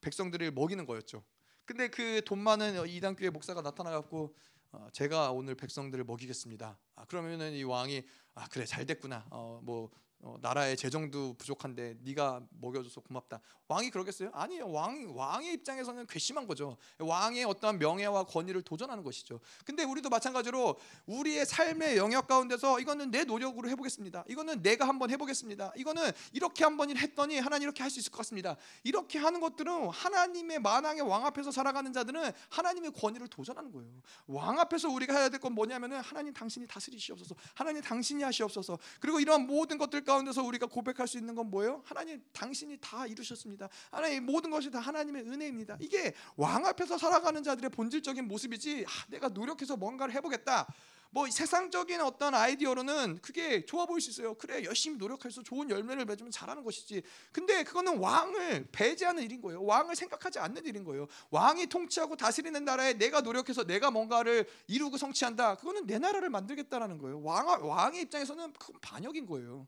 [0.02, 1.24] 백성들을 먹이는 거였죠.
[1.66, 4.36] 근데 그 돈 많은 이단 교회 목사가 나타나 갖고
[4.72, 6.78] 어, 제가 오늘 백성들을 먹이겠습니다.
[6.96, 8.04] 아, 그러면은 이 왕이
[8.36, 9.26] 아 그래 잘 됐구나.
[9.30, 9.92] 어, 뭐
[10.22, 13.40] 어, 나라의 재정도 부족한데 네가 먹여줘서 고맙다.
[13.70, 14.32] 왕이 그러겠어요?
[14.34, 14.70] 아니요.
[14.72, 16.76] 왕 왕의 입장에서는 괘씸한 거죠.
[16.98, 19.40] 왕의 어떠한 명예와 권위를 도전하는 것이죠.
[19.64, 24.26] 근데 우리도 마찬가지로 우리의 삶의 영역 가운데서 이거는 내 노력으로 해보겠습니다.
[24.28, 25.72] 이거는 내가 한번 해보겠습니다.
[25.78, 28.56] 이거는 이렇게 한번 했더니 하나님 이렇게 할 수 있을 것 같습니다.
[28.84, 33.92] 이렇게 하는 것들은 하나님의 만왕의 왕 앞에서 살아가는 자들은 하나님의 권위를 도전하는 거예요.
[34.28, 37.34] 왕 앞에서 우리가 해야 될 건 뭐냐면은 하나님 당신이 다스리시옵소서.
[37.56, 38.78] 하나님 당신이 하시옵소서.
[39.00, 41.84] 그리고 이러한 모든 것들 가운데서 우리가 고백할 수 있는 건 뭐예요?
[41.86, 43.70] 하나님 당신이 다 이루셨습니다.
[43.92, 45.78] 하나님 모든 것이 다 하나님의 은혜입니다.
[45.80, 48.86] 이게 왕 앞에서 살아가는 자들의 본질적인 모습이지.
[48.88, 50.68] 아, 내가 노력해서 뭔가를 해보겠다.
[51.12, 54.36] 뭐 세상적인 어떤 아이디어로는 그게 좋아 보일 수 있어요.
[54.36, 57.02] 그래 열심히 노력해서 좋은 열매를 맺으면 잘하는 것이지.
[57.32, 59.64] 근데 그거는 왕을 배제하는 일인 거예요.
[59.64, 61.08] 왕을 생각하지 않는 일인 거예요.
[61.32, 65.56] 왕이 통치하고 다스리는 나라에 내가 노력해서 내가 뭔가를 이루고 성취한다.
[65.56, 67.22] 그거는 내 나라를 만들겠다라는 거예요.
[67.24, 69.66] 왕 왕의 입장에서는 그 반역인 거예요.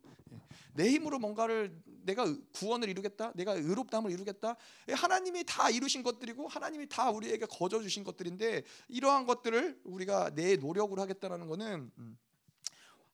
[0.77, 0.83] 예.
[0.83, 4.55] 내 힘으로 뭔가를 내가 구원을 이루겠다, 내가 의롭다함을 이루겠다.
[4.91, 11.01] 하나님이 다 이루신 것들이고 하나님이 다 우리에게 거저 주신 것들인데 이러한 것들을 우리가 내 노력으로
[11.01, 12.17] 하겠다라는 것은 음,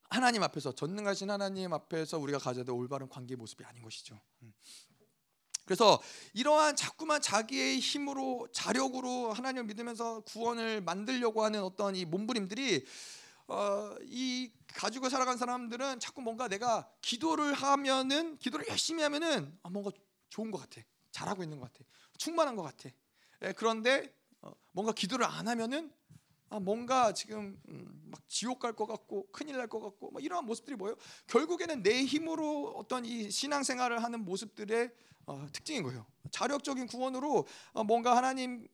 [0.10, 4.20] 하나님 앞에서 전능하신 하나님 앞에서 우리가 가져야 될 올바른 관계 모습이 아닌 것이죠.
[4.44, 4.54] 음.
[5.66, 6.02] 그래서
[6.34, 12.86] 이러한 자꾸만 자기의 힘으로 자력으로 하나님을 믿으면서 구원을 만들려고 하는 어떤 이 몸부림들이
[13.48, 19.92] 어, 이 가지고 살아간 사람들은 자꾸 뭔가 내가 기도를 하면은 기도를 열심히 하면은 아, 뭔가
[20.30, 20.82] 좋은 것 같아,
[21.12, 21.86] 잘하고 있는 것 같아,
[22.18, 22.90] 충만한 것 같아.
[23.44, 25.92] 예, 그런데 어, 뭔가 기도를 안 하면은
[26.50, 30.46] 아, 뭔가 지금 음, 막 지옥 갈 것 같고 큰일 날 것 같고 뭐 이러한
[30.46, 30.96] 모습들이 뭐예요?
[31.28, 34.92] 결국에는 내 힘으로 어떤 이 신앙생활을 하는 모습들의
[35.26, 36.06] 어, 특징인 거예요.
[36.32, 38.68] 자력적인 구원으로 어, 뭔가 하나님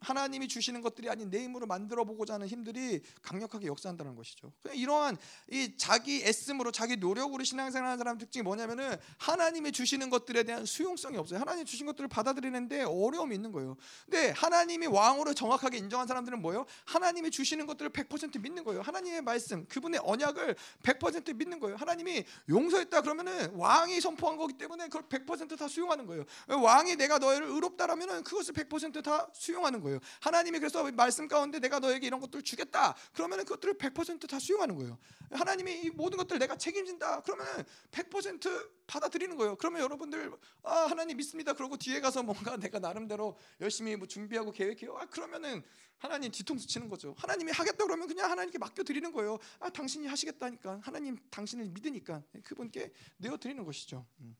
[0.00, 4.52] 하나님이 주시는 것들이 아닌 내 힘으로 만들어 보고자 하는 힘들이 강력하게 역사한다는 것이죠.
[4.72, 5.16] 이러한
[5.50, 11.40] 이 자기 애씀으로 자기 노력으로 신앙생활하는 사람 특징이 뭐냐면은 하나님이 주시는 것들에 대한 수용성이 없어요.
[11.40, 13.76] 하나님 주신 것들을 받아들이는데 어려움이 있는 거예요.
[14.04, 16.66] 근데 하나님이 왕으로 정확하게 인정한 사람들은 뭐예요?
[16.84, 18.82] 하나님이 주시는 것들을 100% 믿는 거예요.
[18.82, 21.76] 하나님의 말씀, 그분의 언약을 100% 믿는 거예요.
[21.76, 26.24] 하나님이 용서했다 그러면은 왕이 선포한 거기 때문에 그걸 100%다 수용하는 거예요.
[26.48, 29.87] 왕이 내가 너희를 의롭다라면은 그것을 100%다 수용하는 거예요.
[29.88, 30.00] 거예요.
[30.20, 32.94] 하나님이 그래서 말씀 가운데 내가 너에게 이런 것들을 주겠다.
[33.12, 34.98] 그러면 그것들을 100%다 수용하는 거예요.
[35.30, 37.22] 하나님이 이 모든 것들 내가 책임진다.
[37.22, 37.46] 그러면
[37.90, 39.56] 100% 받아들이는 거예요.
[39.56, 40.32] 그러면 여러분들
[40.62, 41.52] 아 하나님 믿습니다.
[41.52, 44.96] 그러고 뒤에 가서 뭔가 내가 나름대로 열심히 뭐 준비하고 계획해요.
[44.96, 45.62] 아 그러면은
[45.98, 47.14] 하나님 뒤통수 치는 거죠.
[47.18, 49.38] 하나님이 하겠다 그러면 그냥 하나님께 맡겨 드리는 거예요.
[49.60, 54.06] 아 당신이 하시겠다니까 하나님 당신을 믿으니까 그분께 내어 드리는 것이죠.
[54.20, 54.36] 음.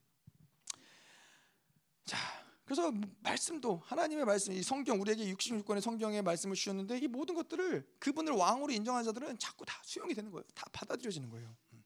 [2.04, 2.16] 자
[2.68, 8.34] 그래서 말씀도 하나님의 말씀, 이 성경 우리에게 66권의 성경의 말씀을 주셨는데 이 모든 것들을 그분을
[8.34, 10.44] 왕으로 인정한 자들은 자꾸 다 수용이 되는 거예요.
[10.54, 11.56] 다 받아들여지는 거예요.
[11.72, 11.82] 음.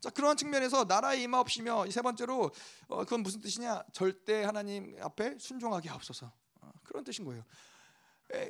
[0.00, 2.50] 자 그러한 측면에서 나라의 임하옵시며 세 번째로
[2.88, 3.82] 어, 그건 무슨 뜻이냐?
[3.92, 6.32] 절대 하나님 앞에 순종하게 하옵소서.
[6.62, 7.44] 어, 그런 뜻인 거예요.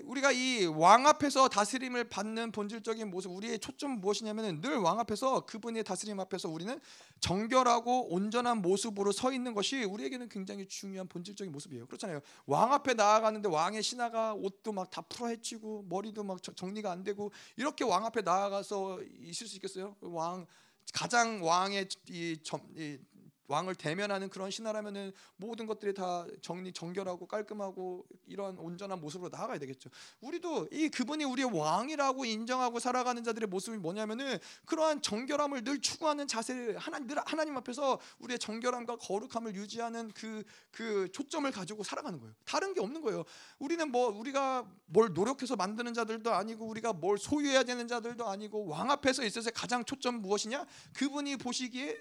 [0.04, 5.82] 우리가 이 왕 앞에서 다스림을 받는 본질적인 모습, 우리의 초점은 무엇이냐면은 늘 왕 앞에서 그분의
[5.84, 6.78] 다스림 앞에서 우리는
[7.20, 11.86] 정결하고 온전한 모습으로 서 있는 것이 우리에게는 굉장히 중요한 본질적인 모습이에요.
[11.86, 12.20] 그렇잖아요.
[12.46, 17.84] 왕 앞에 나아가는데 왕의 신하가 옷도 막 다 풀어헤치고 머리도 막 정리가 안 되고 이렇게
[17.84, 19.96] 왕 앞에 나아가서 있을 수 있겠어요?
[20.00, 20.46] 왕
[20.92, 22.98] 가장 왕의 이, 점, 이
[23.46, 29.90] 왕을 대면하는 그런 신하라면은 모든 것들이 다 정리 정결하고 깔끔하고 이런 온전한 모습으로 나아가야 되겠죠.
[30.20, 36.78] 우리도 이 그분이 우리의 왕이라고 인정하고 살아가는 자들의 모습이 뭐냐면은 그러한 정결함을 늘 추구하는 자세를
[36.78, 42.34] 하나님 늘 하나님 앞에서 우리의 정결함과 거룩함을 유지하는 그그 그 초점을 가지고 살아가는 거예요.
[42.44, 43.24] 다른 게 없는 거예요.
[43.58, 48.90] 우리는 뭐 우리가 뭘 노력해서 만드는 자들도 아니고 우리가 뭘 소유해야 되는 자들도 아니고 왕
[48.90, 50.66] 앞에서 있어서 가장 초점 무엇이냐?
[50.94, 52.00] 그분이 보시기에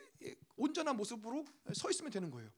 [0.55, 2.49] 온전한 모습으로 서 있으면 되는 거예요.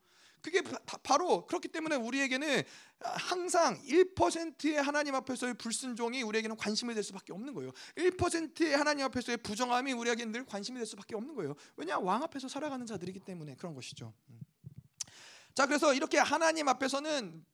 [0.41, 2.63] 그게 바 로 그렇기 때문에 우리에게는
[2.99, 7.71] 항상 1%의 하나님 앞에서의 불순종이 우리에게는 관심이 될 수밖에 없는 거예요.
[7.95, 11.55] 1%의 하나님 앞에서의 부정함이 우리에게는 늘 관심이 될 수밖에 없는 거예요.
[11.77, 14.13] 왜냐 왕 앞에서 살아가는 자들이기 때문에 그런 것이죠.
[14.29, 14.39] 음.
[15.55, 17.45] 자 그래서 이렇게 하나님 앞에서는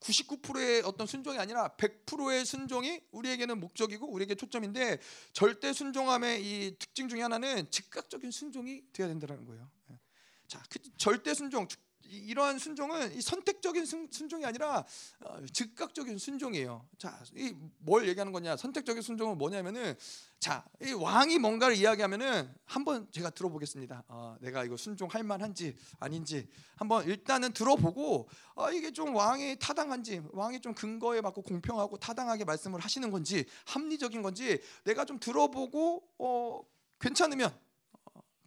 [0.00, 4.98] 99%의 어떤 순종이 아니라 100%의 순종이 우리에게는 목적이고 우리에게 초점인데
[5.32, 9.70] 절대 순종함의 이 특징 중에 하나는 즉각적인 순종이 되어야 된다는 거예요.
[9.90, 9.98] 예.
[10.46, 11.68] 자, 그 절대 순종
[12.10, 14.84] 이러한 순종은 이 선택적인 순종이 아니라
[15.20, 16.86] 어, 즉각적인 순종이에요.
[16.98, 18.56] 자, 이 뭘 얘기하는 거냐?
[18.56, 19.94] 선택적인 순종은 뭐냐면은
[20.38, 24.04] 자, 이 왕이 뭔가를 이야기하면은 한번 제가 들어보겠습니다.
[24.08, 30.60] 어, 내가 이거 순종할 만한지 아닌지 한번 일단은 들어보고 어, 이게 좀 왕이 타당한지 왕이
[30.60, 36.62] 좀 근거에 맞고 공평하고 타당하게 말씀을 하시는 건지 합리적인 건지 내가 좀 들어보고 어,
[37.00, 37.50] 괜찮으면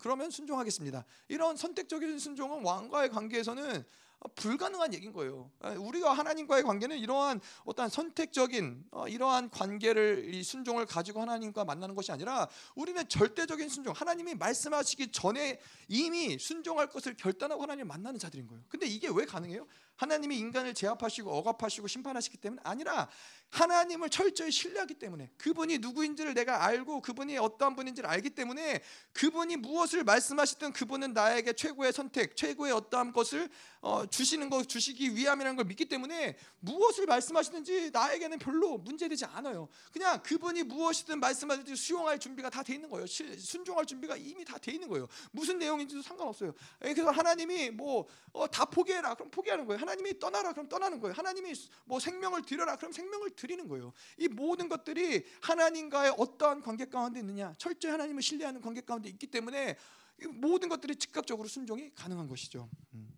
[0.03, 1.05] 그러면 순종하겠습니다.
[1.29, 3.85] 이런 선택적인 순종은 왕과의 관계에서는
[4.35, 5.49] 불가능한 얘기인 거예요.
[5.77, 12.11] 우리가 하나님과의 관계는 이러한 어떤 선택적인 어, 이러한 관계를 이 순종을 가지고 하나님과 만나는 것이
[12.11, 13.93] 아니라 우리는 절대적인 순종.
[13.93, 18.61] 하나님이 말씀하시기 전에 이미 순종할 것을 결단하고 하나님을 만나는 자들인 거예요.
[18.67, 19.65] 근데 이게 왜 가능해요?
[19.95, 23.09] 하나님이 인간을 제압하시고 억압하시고 심판하시기 때문에 아니라
[23.49, 28.81] 하나님을 철저히 신뢰하기 때문에 그분이 누구인지를 내가 알고 그분이 어떠한 분인지를 알기 때문에
[29.13, 33.49] 그분이 무엇을 말씀하시든 그분은 나에게 최고의 선택, 최고의 어떠한 것을
[33.81, 39.67] 어, 주시는 것 주시기 위함이라는 걸 믿기 때문에 무엇을 말씀하시든지 나에게는 별로 문제되지 않아요.
[39.91, 43.05] 그냥 그분이 무엇이든 말씀하든지 수용할 준비가 다 돼 있는 거예요.
[43.05, 45.07] 순종할 준비가 이미 다 돼 있는 거예요.
[45.31, 46.53] 무슨 내용인지도 상관없어요.
[46.85, 49.79] 예, 그래서 하나님이 뭐다 어, 포기해라 그럼 포기하는 거예요.
[49.83, 51.13] 하나님이 떠나라 그럼 떠나는 거예요.
[51.13, 51.53] 하나님이
[51.85, 53.93] 뭐 생명을 드려라 그럼 생명을 드리는 거예요.
[54.17, 59.77] 이 모든 것들이 하나님과의 어떠한 관계 가운데 있느냐 철저히 하나님을 신뢰하는 관계 가운데 있기 때문에
[60.29, 62.69] 모든 것들이 즉각적으로 순종이 가능한 것이죠.
[62.93, 63.17] 음.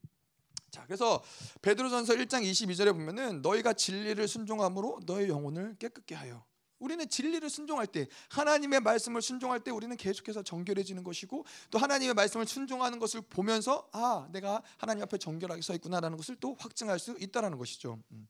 [0.72, 1.24] 자, 그래서
[1.62, 6.44] 베드로전서 1장 22절에 보면은 너희가 진리를 순종함으로 너의 영혼을 깨끗게 하여
[6.80, 12.46] 우리는 진리를 순종할 때 하나님의 말씀을 순종할 때 우리는 계속해서 정결해지는 것이고 또 하나님의 말씀을
[12.48, 17.58] 순종하는 것을 보면서 아 내가 하나님 앞에 정결하게 서 있구나라는 것을 또 확증할 수 있다라는
[17.58, 18.00] 것이죠.
[18.12, 18.28] 음.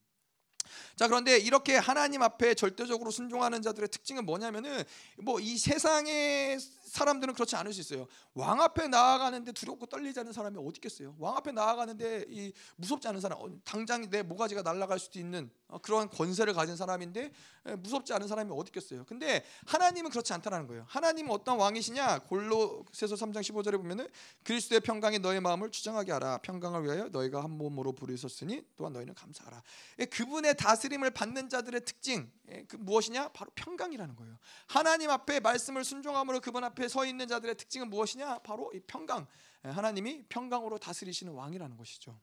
[0.95, 4.83] 자 그런데 이렇게 하나님 앞에 절대적으로 순종하는 자들의 특징은 뭐냐면은
[5.17, 6.57] 뭐 이 세상에
[6.95, 8.07] 사람들은 그렇지 않을 수 있어요.
[8.33, 11.13] 왕 앞에 나아가는데 두렵고 떨리지 않은 사람이 어디 있겠어요?
[11.19, 15.77] 왕 앞에 나아가는데 이 무섭지 않은 사람, 어, 당장 내 모가지가 날아갈 수도 있는 어,
[15.79, 17.31] 그런 권세를 가진 사람인데
[17.79, 19.03] 무섭지 않은 사람이 어디 있겠어요?
[19.05, 20.85] 근데 하나님은 그렇지 않다라는 거예요.
[20.87, 22.19] 하나님은 어떤 왕이시냐?
[22.19, 24.07] 골로새서 3장 15절에 보면은
[24.43, 26.37] 그리스도의 평강이 너의 마음을 주장하게 하라.
[26.37, 29.61] 평강을 위하여 너희가 한 몸으로 부르셨으니 또한 너희는 감사하라.
[29.99, 33.29] 예, 그분의 다스림을 받는 자들의 특징 예, 그 무엇이냐?
[33.29, 34.37] 바로 평강이라는 거예요.
[34.67, 38.39] 하나님 앞에 말씀을 순종함으로 그분 앞에 서 있는 자들의 특징은 무엇이냐?
[38.39, 39.27] 바로 이 평강.
[39.65, 42.19] 예, 하나님이 평강으로 다스리시는 왕이라는 것이죠.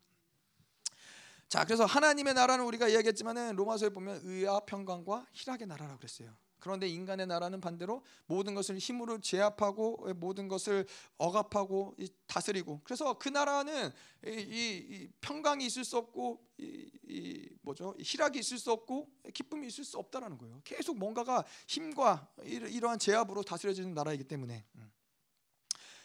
[1.48, 6.34] 자, 그래서 하나님의 나라는 우리가 이야기했지만은 로마서에 보면 의와 평강과 희락의 나라라고 그랬어요.
[6.62, 10.86] 그런데 인간의 나라는 반대로 모든 것을 힘으로 제압하고 모든 것을
[11.18, 11.96] 억압하고
[12.28, 13.90] 다스리고 그래서 그 나라는
[14.24, 19.82] 이, 이, 평강이 있을 수 없고 이, 이, 뭐죠 희락이 있을 수 없고 기쁨이 있을
[19.82, 20.60] 수 없다라는 거예요.
[20.62, 24.64] 계속 뭔가가 힘과 이러한 제압으로 다스려지는 나라이기 때문에.
[24.76, 24.92] 음.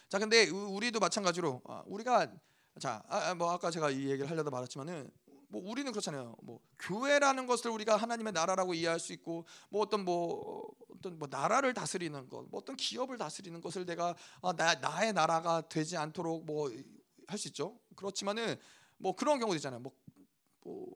[0.10, 2.34] 자, 근데 우리도 마찬가지로 아, 우리가
[2.80, 5.12] 자, 아, 뭐 아까 제가 이 얘기를 하려다 말았지만은
[5.48, 6.36] 뭐 우리는 그렇잖아요.
[6.44, 11.74] 뭐 교회라는 것을 우리가 하나님의 나라라고 이해할 수 있고 뭐 어떤 뭐 어떤 뭐 나라를
[11.74, 16.70] 다스리는 것, 뭐 어떤 기업을 다스리는 것을 내가 아, 나 나의 나라가 되지 않도록 뭐
[17.28, 17.78] 할 수 있죠.
[17.96, 18.56] 그렇지만은
[18.98, 19.80] 뭐 그런 경우도 있잖아요.
[19.82, 19.92] 뭐,
[20.62, 20.88] 뭐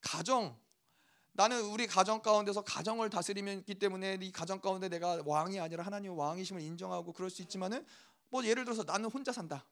[0.00, 0.58] 가정
[1.32, 6.62] 나는 우리 가정 가운데서 가정을 다스리기 때문에 이 가정 가운데 내가 왕이 아니라 하나님 왕이심을
[6.62, 7.84] 인정하고 그럴 수 있지만은
[8.30, 9.66] 뭐 예를 들어서 나는 혼자 산다.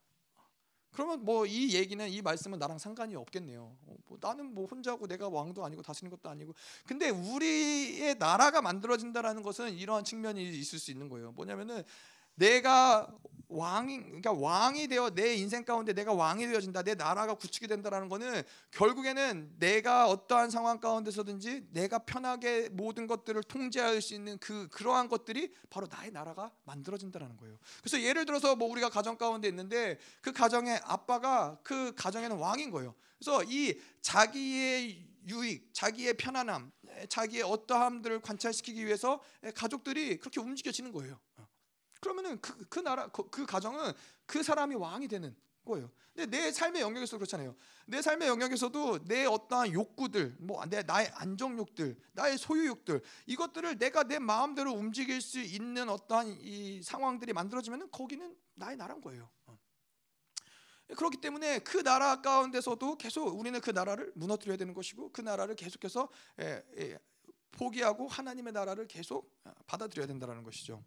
[0.94, 3.76] 그러면 뭐 이 얘기는 이 말씀은 나랑 상관이 없겠네요.
[3.86, 6.54] 어, 뭐 나는 뭐 혼자고 내가 왕도 아니고 다스리는 것도 아니고.
[6.86, 11.32] 근데 우리의 나라가 만들어진다라는 것은 이러한 측면이 있을 수 있는 거예요.
[11.32, 11.82] 뭐냐면은
[12.34, 13.08] 내가
[13.54, 16.82] 왕이 그러니까 왕이 되어 내 인생 가운데 내가 왕이 되어진다.
[16.82, 18.42] 내 나라가 구축이 된다라는 거는
[18.72, 25.54] 결국에는 내가 어떠한 상황 가운데서든지 내가 편하게 모든 것들을 통제할 수 있는 그 그러한 것들이
[25.70, 27.56] 바로 나의 나라가 만들어진다라는 거예요.
[27.80, 32.94] 그래서 예를 들어서 뭐 우리가 가정 가운데 있는데 그 가정의 아빠가 그 가정에는 왕인 거예요.
[33.18, 36.70] 그래서 이 자기의 유익, 자기의 편안함,
[37.08, 39.22] 자기의 어떠함들을 관찰시키기 위해서
[39.54, 41.18] 가족들이 그렇게 움직여지는 거예요.
[42.04, 43.90] 그러면은 그, 그 나라 그, 그 가정은
[44.26, 45.90] 그 사람이 왕이 되는 거예요.
[46.12, 47.56] 근데 내 삶의 영역에서 그렇잖아요.
[47.86, 54.18] 내 삶의 영역에서도 내 어떠한 욕구들, 뭐 내 나의 안정욕들, 나의 소유욕들 이것들을 내가 내
[54.18, 59.30] 마음대로 움직일 수 있는 어떠한 이 상황들이 만들어지면은 거기는 나의 나라인 거예요.
[59.46, 59.58] 어.
[60.94, 66.10] 그렇기 때문에 그 나라 가운데서도 계속 우리는 그 나라를 무너뜨려야 되는 것이고 그 나라를 계속해서
[66.40, 66.98] 예, 예,
[67.52, 70.84] 포기하고 하나님의 나라를 계속 받아들여야 된다는 것이죠.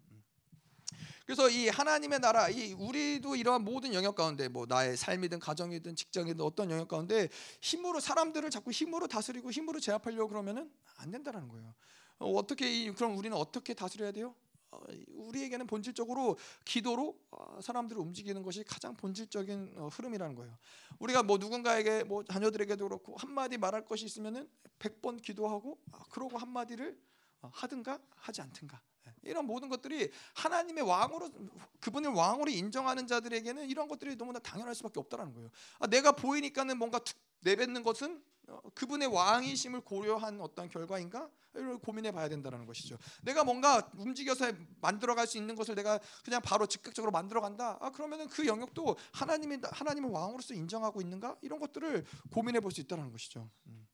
[1.28, 6.40] 그래서 이 하나님의 나라, 이 우리도 이러한 모든 영역 가운데 뭐 나의 삶이든 가정이든 직장이든
[6.40, 7.28] 어떤 영역 가운데
[7.60, 11.76] 힘으로 사람들을 자꾸 힘으로 다스리고 힘으로 제압하려고 그러면은 안 된다라는 거예요.
[12.20, 14.36] 어, 어떻게 그럼 우리는 어떻게 다스려야 돼요?
[14.72, 14.80] 어,
[15.16, 20.58] 우리에게는 본질적으로 기도로 어, 사람들을 움직이는 것이 가장 본질적인 흐름이라는 거예요.
[21.00, 24.50] 우리가 뭐 누군가에게 뭐 자녀들에게도 그렇고 한 마디 말할 것이 있으면은
[24.80, 26.98] 100번 기도하고 아, 그러고 한 마디를
[27.42, 28.82] 하든가 하지 않든가
[29.28, 31.30] 이런 모든 것들이 하나님의 왕으로
[31.80, 35.50] 그분을 왕으로 인정하는 자들에게는 이런 것들이 너무나 당연할 수밖에 없다라는 거예요.
[35.80, 37.00] 아, 내가 보이니까는 뭔가
[37.42, 41.30] 내뱉는 것은 어, 그분의 왕이심을 고려한 어떤 결과인가?
[41.54, 42.98] 이걸 고민해 봐야 된다는 것이죠.
[43.24, 47.78] 내가 뭔가 움직여서 만들어갈 수 있는 것을 내가 그냥 바로 즉각적으로 만들어간다.
[47.82, 51.36] 아 그러면은 그 영역도 하나님이 하나님을 왕으로서 인정하고 있는가?
[51.42, 53.50] 이런 것들을 고민해 볼 수 있다는 것이죠.
[53.68, 53.88] 음.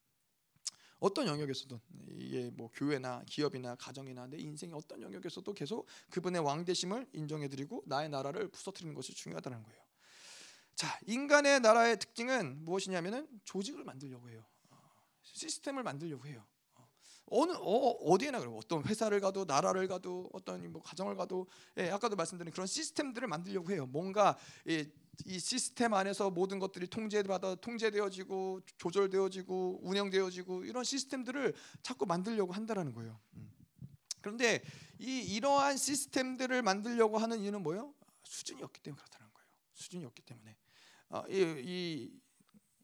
[1.04, 1.82] 어떤 영역에서도
[2.18, 8.08] 이게 뭐 교회나 기업이나 가정이나 내 인생의 어떤 영역에서도 계속 그분의 왕대심을 인정해 드리고 나의
[8.08, 9.82] 나라를 부서뜨리는 것이 중요하다는 거예요.
[10.76, 14.46] 자, 인간의 나라의 특징은 무엇이냐면은 조직을 만들려고 해요.
[14.70, 14.78] 어,
[15.24, 16.48] 시스템을 만들려고 해요.
[17.28, 21.48] 어, 어느 어, 디에나 그래 어떤 회사를 가도 나라를 가도 어떤 뭐 가정을 가도
[21.78, 23.86] 예, 아까도 말씀드린 그런 시스템들을 만들려고 해요.
[23.86, 24.38] 뭔가
[24.68, 24.92] 예,
[25.26, 33.20] 이 시스템 안에서 모든 것들이 통제받아 통제되어지고 조절되어지고 운영되어지고 이런 시스템들을 자꾸 만들려고 한다라는 거예요.
[33.36, 33.52] 음.
[34.22, 34.62] 그런데
[35.00, 37.94] 이 이러한 시스템들을 만들려고 하는 이유는 뭐예요?
[38.24, 39.48] 수준이 없기 때문에 그렇다는 거예요.
[39.74, 40.58] 수준이 없기 때문에
[41.10, 42.22] 아, 이, 이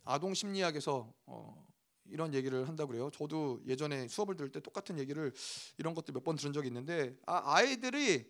[0.03, 1.68] 아동 심리학에서 어,
[2.11, 3.09] 이런 얘기를 한다고 그래요.
[3.11, 5.31] 저도 예전에 수업을 들을 때 똑같은 얘기를
[5.77, 8.27] 이런 것들 몇번 들은 적이 있는데 아, 아이들이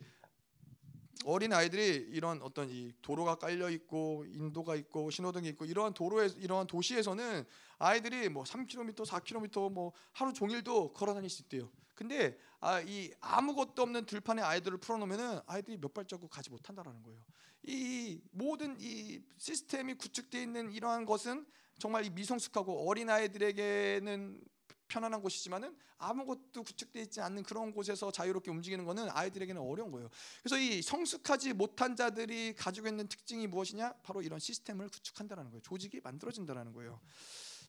[1.26, 6.68] 어린 아이들이 이런 어떤 이 도로가 깔려 있고 인도가 있고 신호등이 있고 이러한 도로에 이러한
[6.68, 7.43] 도시에서는
[7.77, 11.69] 아이들이 뭐 3km, 4km 뭐 하루 종일도 걸어 다닐 수 있대요.
[11.93, 17.19] 근데 아, 이 아무것도 없는 들판에 아이들을 풀어 놓으면은 아이들이 몇 발자국 가지 못한다라는 거예요.
[17.64, 21.45] 이 모든 이 시스템이 구축되어 있는 이러한 것은
[21.80, 24.41] 정말 이 미성숙하고 어린 아이들에게는
[24.89, 30.10] 편안한 곳이지만은 아무것도 구축되어 있지 않는 그런 곳에서 자유롭게 움직이는 것은 아이들에게는 어려운 거예요.
[30.41, 33.93] 그래서 이 성숙하지 못한 자들이 가지고 있는 특징이 무엇이냐?
[34.03, 35.61] 바로 이런 시스템을 구축한다는 거예요.
[35.61, 36.99] 조직이 만들어진다는 거예요.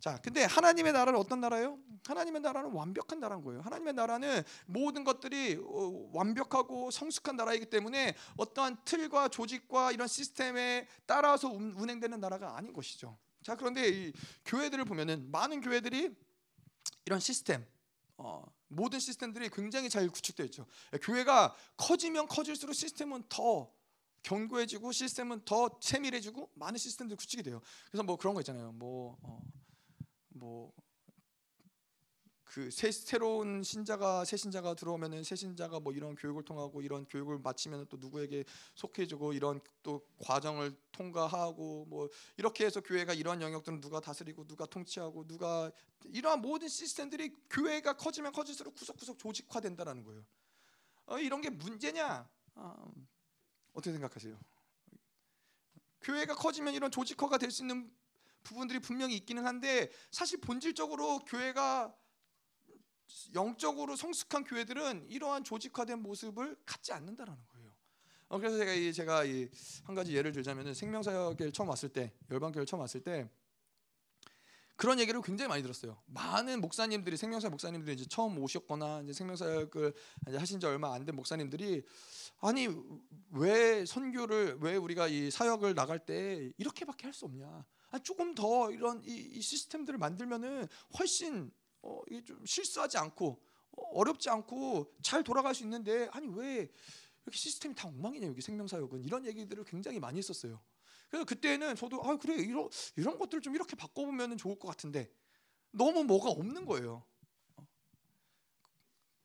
[0.01, 1.78] 자, 근데 하나님의 나라는 어떤 나라예요?
[2.07, 3.61] 하나님의 나라는 완벽한 나라인 거예요.
[3.61, 11.49] 하나님의 나라는 모든 것들이 어, 완벽하고 성숙한 나라이기 때문에 어떠한 틀과 조직과 이런 시스템에 따라서
[11.51, 13.19] 운행되는 나라가 아닌 것이죠.
[13.43, 14.12] 자, 그런데 이
[14.45, 16.15] 교회들을 보면은 많은 교회들이
[17.07, 17.67] 이런 시스템,
[18.17, 20.67] 어, 모든 시스템들이 굉장히 잘 구축되어 있죠.
[21.03, 23.73] 교회가 커지면 커질수록 시스템은 더
[24.23, 27.61] 견고해지고 시스템은 더 세밀해지고 많은 시스템들이 구축이 돼요.
[27.91, 28.73] 그래서 뭐 그런 거 있잖아요.
[28.73, 29.43] 뭐 어,
[30.29, 30.73] 뭐
[32.51, 37.86] 그 새로운 신자가 새 신자가 들어오면은 새 신자가 뭐 이런 교육을 통하고 이런 교육을 마치면
[37.89, 38.44] 또 누구에게
[38.74, 45.28] 속해주고 이런 또 과정을 통과하고 뭐 이렇게 해서 교회가 이런 영역들은 누가 다스리고 누가 통치하고
[45.28, 45.70] 누가
[46.06, 50.27] 이러한 모든 시스템들이 교회가 커지면 커질수록 구석구석 조직화된다라는 거예요.
[51.06, 52.28] 어, 이런 게 문제냐?
[52.56, 52.93] 어,
[53.74, 54.36] 어떻게 생각하세요?
[56.01, 57.89] 교회가 커지면 이런 조직화가 될 수 있는
[58.43, 61.94] 부분들이 분명히 있기는 한데 사실 본질적으로 교회가
[63.35, 67.70] 영적으로 성숙한 교회들은 이러한 조직화된 모습을 갖지 않는다라는 거예요.
[68.28, 69.49] 어, 그래서 제가 이 제가 이
[69.85, 73.28] 한 가지 예를 들자면은 생명사역에 처음 왔을 때 열방교회 처음 왔을 때
[74.77, 76.01] 그런 얘기를 굉장히 많이 들었어요.
[76.07, 79.93] 많은 목사님들이 생명사 목사님들이 이제 처음 오셨거나 이제 생명사역을
[80.28, 81.82] 이제 하신 지 얼마 안 된 목사님들이
[82.41, 82.69] 아니
[83.32, 87.66] 왜 선교를 왜 우리가 이 사역을 나갈 때 이렇게밖에 할 수 없냐?
[87.91, 90.66] 아니, 조금 더 이런 이, 이 시스템들을 만들면은
[90.99, 91.51] 훨씬
[91.82, 93.43] 어, 이게 좀 실수하지 않고
[93.73, 96.70] 어, 어렵지 않고 잘 돌아갈 수 있는데 아니 왜
[97.24, 100.61] 이렇게 시스템이 다 엉망이냐 여기 생명사역은 이런 얘기들을 굉장히 많이 했었어요.
[101.09, 105.12] 그래서 그때는 저도 아 그래 이런 이런 것들 좀 이렇게 바꿔보면 좋을 것 같은데
[105.73, 107.05] 너무 뭐가 없는 거예요.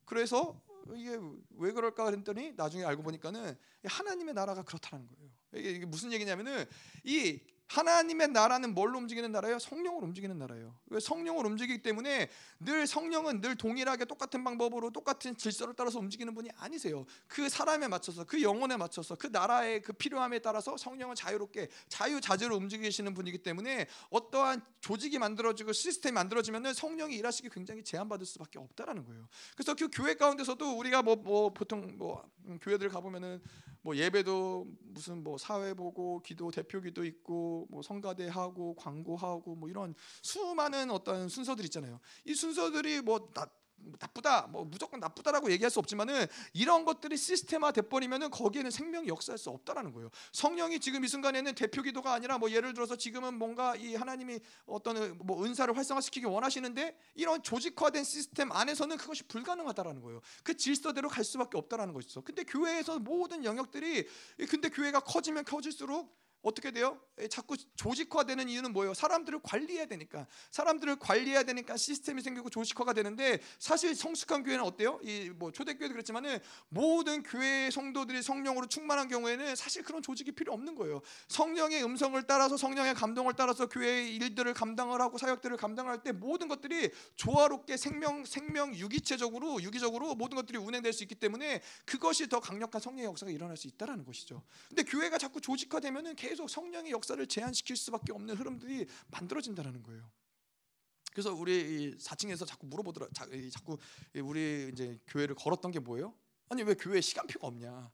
[0.05, 0.61] 그래서
[0.95, 1.17] 이게
[1.51, 5.31] 왜 그럴까 그랬더니 나중에 알고 보니까는 하나님의 나라가 그렇다는 거예요.
[5.53, 6.65] 이게 무슨 얘기냐면은
[7.03, 9.57] 이 하나님의 나라는 뭘로 움직이는 나라예요?
[9.59, 10.75] 성령으로 움직이는 나라예요.
[10.99, 12.29] 성령으로 움직이기 때문에
[12.59, 17.05] 늘 성령은 늘 동일하게 똑같은 방법으로 똑같은 질서를 따라서 움직이는 분이 아니세요.
[17.27, 23.13] 그 사람에 맞춰서 그 영혼에 맞춰서 그 나라의 그 필요함에 따라서 성령은 자유롭게 자유자재로 움직이시는
[23.13, 29.27] 분이기 때문에 어떠한 조직이 만들어지고 시스템이 만들어지면은 성령이 일하시기 굉장히 제한받을 수밖에 없다라는 거예요.
[29.55, 33.41] 그래서 그 교회 가운데서도 우리가 뭐, 뭐 보통 뭐 음, 교회들 가보면은
[33.85, 39.69] 뭐 예배도 무슨 뭐 사회 보고 기도 대표 기도 있고 뭐 성가대 하고 광고하고 뭐
[39.69, 39.93] 이런
[40.23, 41.99] 수많은 어떤 순서들 있잖아요.
[42.25, 43.45] 이 순서들이 뭐 나
[44.13, 49.37] 쁘다 뭐 무조건 나쁘다라고 얘기할 수 없지만은 이런 것들이 시스템화 돼 버리면은 거기에는 생명이 역사할
[49.37, 50.09] 수 없다라는 거예요.
[50.31, 55.17] 성령이 지금 이 순간에는 대표 기도가 아니라 뭐 예를 들어서 지금은 뭔가 이 하나님이 어떤
[55.19, 60.21] 뭐 은사를 활성화시키기 원하시는데 이런 조직화된 시스템 안에서는 그것이 불가능하다라는 거예요.
[60.43, 62.21] 그 질서대로 갈 수밖에 없다라는 것이죠.
[62.21, 64.07] 근데 교회에서 모든 영역들이
[64.49, 66.99] 근데 교회가 커지면 커질수록 어떻게 돼요?
[67.29, 68.93] 자꾸 조직화되는 이유는 뭐예요?
[68.93, 70.27] 사람들을 관리해야 되니까.
[70.51, 74.99] 사람들을 관리해야 되니까 시스템이 생기고 조직화가 되는데 사실 성숙한 교회는 어때요?
[75.03, 76.39] 이 뭐 초대교회도 그랬지만은
[76.69, 81.01] 모든 교회 성도들이 성령으로 충만한 경우에는 사실 그런 조직이 필요 없는 거예요.
[81.27, 86.89] 성령의 음성을 따라서 성령의 감동을 따라서 교회의 일들을 감당을 하고 사역들을 감당할 때 모든 것들이
[87.15, 93.05] 조화롭게 생명 생명 유기체적으로 유기적으로 모든 것들이 운행될 수 있기 때문에 그것이 더 강력한 성령의
[93.05, 94.43] 역사가 일어날 수 있다라는 것이죠.
[94.69, 100.11] 근데 교회가 자꾸 조직화되면은 계속 계속 성령의 역사를 제한시킬 수밖에 없는 흐름들이 만들어진다는 거예요.
[101.13, 103.07] 그래서 우리 4층에서 자꾸 물어보더라.
[103.13, 103.25] 자
[103.63, 103.77] 꾸
[104.21, 106.13] 우리 이제 교회를 걸었던 게 뭐예요?
[106.49, 107.89] 아니 왜 교회 시간표가 없냐?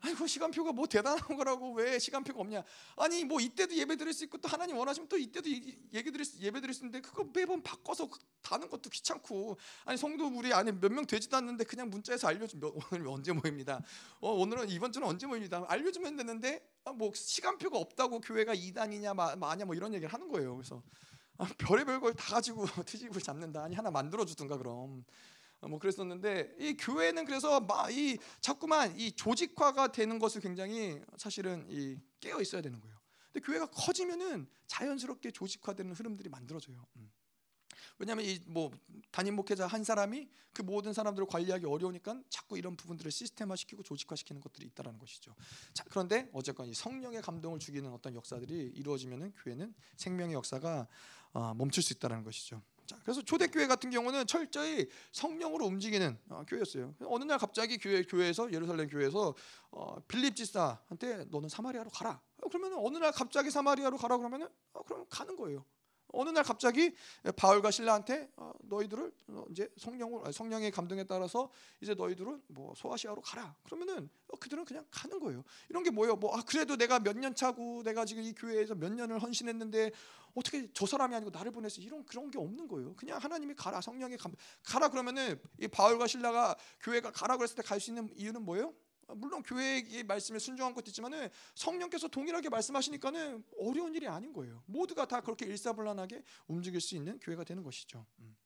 [0.00, 2.62] 아니 그 시간표가 뭐 대단한 거라고 왜 시간표가 없냐?
[2.96, 5.48] 아니 뭐 이때도 예배 드릴 수 있고 또 하나님 원하시면 또 이때도
[5.92, 8.08] 예배 드릴 수, 예배 드릴 수 있는데 그거 매번 바꿔서
[8.42, 12.72] 다는 것도 귀찮고 아니 성도 우리 안에 몇 명 되지도 않는데 그냥 문자에서 알려주 면
[12.92, 13.82] 오늘 언제 모입니다.
[14.20, 15.64] 어, 오늘은 이번 주는 언제 모입니다.
[15.68, 20.56] 알려주면 되는데 아, 뭐 시간표가 없다고 교회가 이단이냐 마냐 뭐 이런 얘기를 하는 거예요.
[20.56, 20.82] 그래서
[21.38, 23.62] 아, 별의별 걸 다 가지고 트집을 잡는다.
[23.64, 25.04] 아니 하나 만들어 주든가 그럼.
[25.60, 31.66] 어, 뭐 그랬었는데 이 교회는 그래서 막 이 자꾸만 이 조직화가 되는 것을 굉장히 사실은
[31.68, 32.96] 이 깨어 있어야 되는 거예요.
[33.32, 36.86] 근데 교회가 커지면은 자연스럽게 조직화되는 흐름들이 만들어져요.
[36.96, 37.10] 음.
[37.98, 38.70] 왜냐하면 이뭐
[39.10, 44.66] 담임 목회자 한 사람이 그 모든 사람들을 관리하기 어려우니까 자꾸 이런 부분들을 시스템화시키고 조직화시키는 것들이
[44.66, 45.34] 있다라는 것이죠.
[45.72, 50.86] 자 그런데 어쨌건 이 성령의 감동을 주기는 어떤 역사들이 이루어지면은 교회는 생명의 역사가
[51.32, 52.62] 어, 멈출 수 있다라는 것이죠.
[52.88, 56.94] 자, 그래서 초대교회 같은 경우는 철저히 성령으로 움직이는 어, 교회였어요.
[57.04, 59.34] 어느 날 갑자기 교회 교회에서 예루살렘 교회에서
[59.70, 62.18] 어, 빌립 지사한테 너는 사마리아로 가라.
[62.40, 65.66] 어, 그러면 어느 날 갑자기 사마리아로 가라 그러면은 어, 그럼 가는 거예요.
[66.12, 66.94] 어느 날 갑자기
[67.36, 73.54] 바울과 신라한테 어, 너희들을 어, 이제 성령을 성령의 감동에 따라서 이제 너희들은 뭐 소아시아로 가라.
[73.64, 75.44] 그러면은 어, 그들은 그냥 가는 거예요.
[75.68, 76.16] 이런 게 뭐예요?
[76.16, 79.90] 뭐 아, 그래도 내가 몇 년 차고 내가 지금 이 교회에서 몇 년을 헌신했는데
[80.34, 82.94] 어떻게 저 사람이 아니고 나를 보내서 이런 그런 게 없는 거예요.
[82.94, 84.32] 그냥 하나님이 가라 성령의 감
[84.62, 88.72] 가라 그러면은 이 바울과 신라가 교회가 가라 그랬을 때 갈 수 있는 이유는 뭐예요?
[89.14, 94.62] 물론 교회의 말씀에 순종한 것도 있지만은 성령께서 동일하게 말씀하시니까는 어려운 일이 아닌 거예요.
[94.66, 98.06] 모두가 다 그렇게 일사불란하게 움직일 수 있는 교회가 되는 것이죠.
[98.20, 98.36] 음.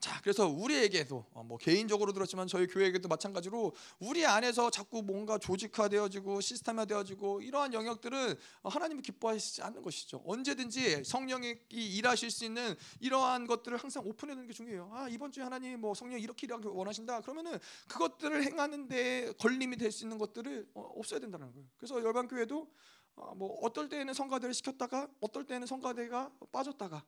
[0.00, 6.40] 자, 그래서 우리에게도 어, 뭐 개인적으로 들었지만 저희 교회에게도 마찬가지로 우리 안에서 자꾸 뭔가 조직화되어지고
[6.40, 10.22] 시스템화되어지고 이러한 영역들은 하나님이 기뻐하시지 않는 것이죠.
[10.24, 14.90] 언제든지 성령이 일하실 수 있는 이러한 것들을 항상 오픈해 두는 게 중요해요.
[14.90, 17.20] 아, 이번 주에 하나님 뭐 성령 이렇게 일하기 원하신다.
[17.20, 17.58] 그러면은
[17.88, 21.66] 그것들을 행하는데 걸림이 될 수 있는 것들을 어, 없어야 된다는 거예요.
[21.76, 22.70] 그래서 열방 교회도
[23.16, 27.02] 어, 뭐 어떨 때에는 성가대를 시켰다가 어떨 때는 성가대가 빠졌다가 예,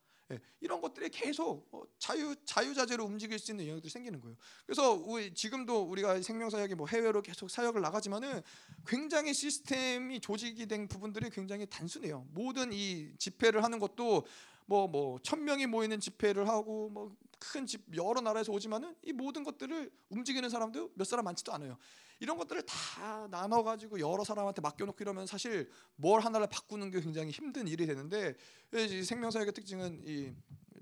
[0.60, 4.36] 이런 것들이 계속 어, 자유 자유자재로 움직일 수 있는 영역들이 생기는 거예요.
[4.66, 8.42] 그래서 우리, 지금도 우리가 생명사역이 뭐 해외로 계속 사역을 나가지만은
[8.86, 12.26] 굉장히 시스템이 조직이 된 부분들이 굉장히 단순해요.
[12.32, 14.26] 모든 이 집회를 하는 것도
[14.66, 19.42] 뭐 뭐 천 명이 모이는 집회를 하고 뭐 큰 집 여러 나라에서 오지만은 이 모든
[19.42, 21.76] 것들을 움직이는 사람도 몇 사람 많지도 않아요.
[22.22, 27.32] 이런 것들을 다 나눠 가지고 여러 사람한테 맡겨놓고 이러면 사실 뭘 하나를 바꾸는 게 굉장히
[27.32, 28.36] 힘든 일이 되는데
[28.70, 30.32] 생명사역의 특징은 이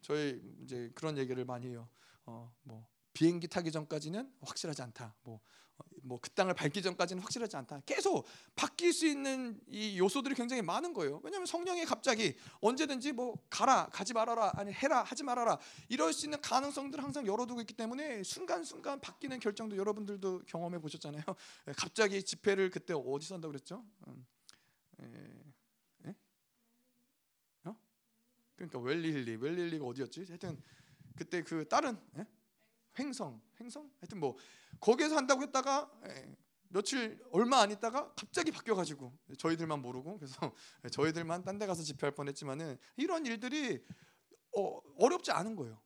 [0.03, 1.89] 저희 이제 그런 얘기를 많이 해요.
[2.27, 5.15] 어 뭐 비행기 타기 전까지는 확실하지 않다.
[5.23, 5.41] 뭐
[6.03, 7.81] 뭐 그 땅을 밟기 전까지는 확실하지 않다.
[7.87, 11.21] 계속 바뀔 수 있는 이 요소들이 굉장히 많은 거예요.
[11.25, 15.59] 왜냐하면 성령이 갑자기 언제든지 뭐 가라, 가지 말아라, 아니 해라, 하지 말아라
[15.89, 21.23] 이럴 수 있는 가능성들을 항상 열어두고 있기 때문에 순간순간 바뀌는 결정도 여러분들도 경험해 보셨잖아요.
[21.77, 23.85] 갑자기 집회를 그때 어디서 한다고 그랬죠?
[24.07, 24.27] 음,
[25.01, 26.15] 에, 에?
[27.65, 27.77] 어?
[28.57, 30.25] 그러니까 웰릴리, 웰릴리가 어디였지?
[30.29, 30.61] 하여튼
[31.17, 32.27] 그때 그 다른 에?
[32.99, 33.91] 횡성, 횡성?
[34.01, 34.37] 하여튼 뭐
[34.79, 36.37] 거기에서 한다고 했다가 예,
[36.69, 40.55] 며칠 얼마 안 있다가 갑자기 바뀌어가지고 저희들만 모르고 그래서
[40.93, 43.83] 저희들만 딴 데 가서 집회할 뻔했지만은 이런 일들이
[44.57, 45.81] 어, 어렵지 않은 거예요.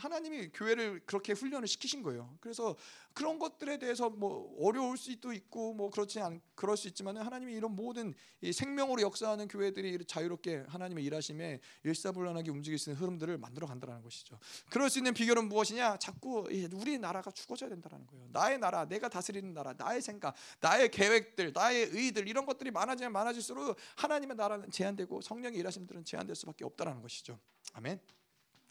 [0.00, 2.36] 하나님이 교회를 그렇게 훈련을 시키신 거예요.
[2.40, 2.76] 그래서
[3.12, 7.76] 그런 것들에 대해서 뭐 어려울 수도 있고 뭐 그렇지 않 그럴 수 있지만 하나님이 이런
[7.76, 8.14] 모든
[8.52, 14.38] 생명으로 역사하는 교회들이 자유롭게 하나님의 일하심에 일사불란하게 움직일 수 있는 흐름들을 만들어 간다는 것이죠.
[14.70, 15.98] 그럴 수 있는 비결은 무엇이냐?
[15.98, 18.28] 자꾸 우리 나라가 죽어져야 된다는 거예요.
[18.32, 23.76] 나의 나라, 내가 다스리는 나라, 나의 생각, 나의 계획들, 나의 의들 이런 것들이 많아지면 많아질수록
[23.96, 27.38] 하나님의 나라는 제한되고 성령의 일하심들은 제한될 수밖에 없다라는 것이죠.
[27.74, 28.00] 아멘.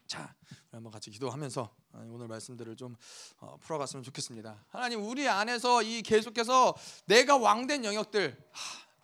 [0.10, 0.34] 자,
[0.72, 1.72] 한번 같이 기도하면서
[2.08, 2.96] 오늘 말씀들을 좀
[3.38, 4.66] 어, 풀어갔으면 좋겠습니다.
[4.70, 6.76] 하나님, 우리 안에서 이 계속해서
[7.06, 8.36] 내가 왕된 영역들,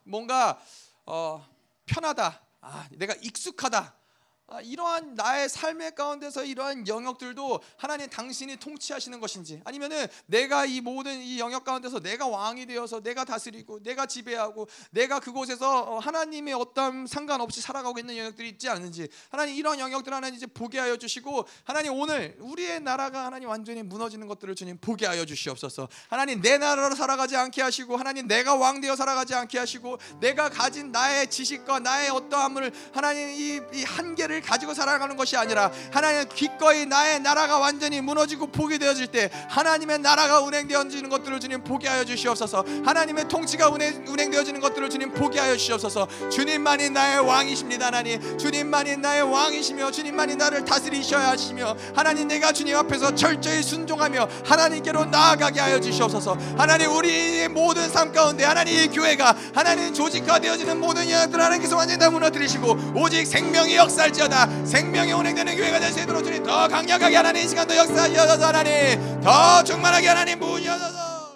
[0.03, 0.59] 뭔가
[1.05, 1.47] 어,
[1.85, 3.95] 편하다, 아, 내가 익숙하다, 아,
[4.61, 11.39] 이러한 나의 삶의 가운데서 이러한 영역들도 하나님 당신이 통치하시는 것인지 아니면은 내가 이 모든 이
[11.39, 17.59] 영역 가운데서 내가 왕이 되어서 내가 다스리고 내가 지배하고 내가 그곳에서 어, 하나님의 어떤 상관없이
[17.59, 22.37] 살아가고 있는 영역들이 있지 않는지 하나님 이런 영역들 하나님 이제 보게 하여 주시고 하나님 오늘
[22.39, 25.87] 우리의 나라가 하나님 완전히 무너지는 것들을 주님 보게 하여 주시옵소서.
[26.07, 30.91] 하나님 내 나라로 살아가지 않게 하시고 하나님 내가 왕 되어 살아가지 않게 하시고 내가 가진
[30.91, 36.85] 나의 지식과 나의 어떠함을 하나님 이, 이 한계를 나를 가지고 살아가는 것이 아니라 하나님 기꺼이
[36.85, 42.65] 나의 나라가 완전히 무너지고 포기되어질 때 하나님의 나라가 운행되어지는 것들을 주님 보게 하여 주시옵소서.
[42.85, 46.07] 하나님의 통치가 운행, 운행되어지는 것들을 주님 보게 하여 주시옵소서.
[46.29, 48.37] 주님만이 나의 왕이십니다 하나님.
[48.37, 55.59] 주님만이 나의 왕이시며 주님만이 나를 다스리셔야 하시며 하나님 내가 주님 앞에서 철저히 순종하며 하나님께로 나아가게
[55.59, 56.37] 하여 주시옵소서.
[56.57, 62.09] 하나님 우리 모든 삶 가운데 하나님 이 교회가 하나님 조직화되어지는 모든 영역들 하나님께서 완전히 다
[62.09, 67.47] 무너뜨리시고 오직 생명의 역사를 원하옵다 생명이 운행되는 교회가 될 수 있도록 주님 더 강력하게 하나님
[67.47, 69.21] 시간도 역사하셔서 하나님.
[69.21, 71.35] 더 충만하게 하나님 부으셔서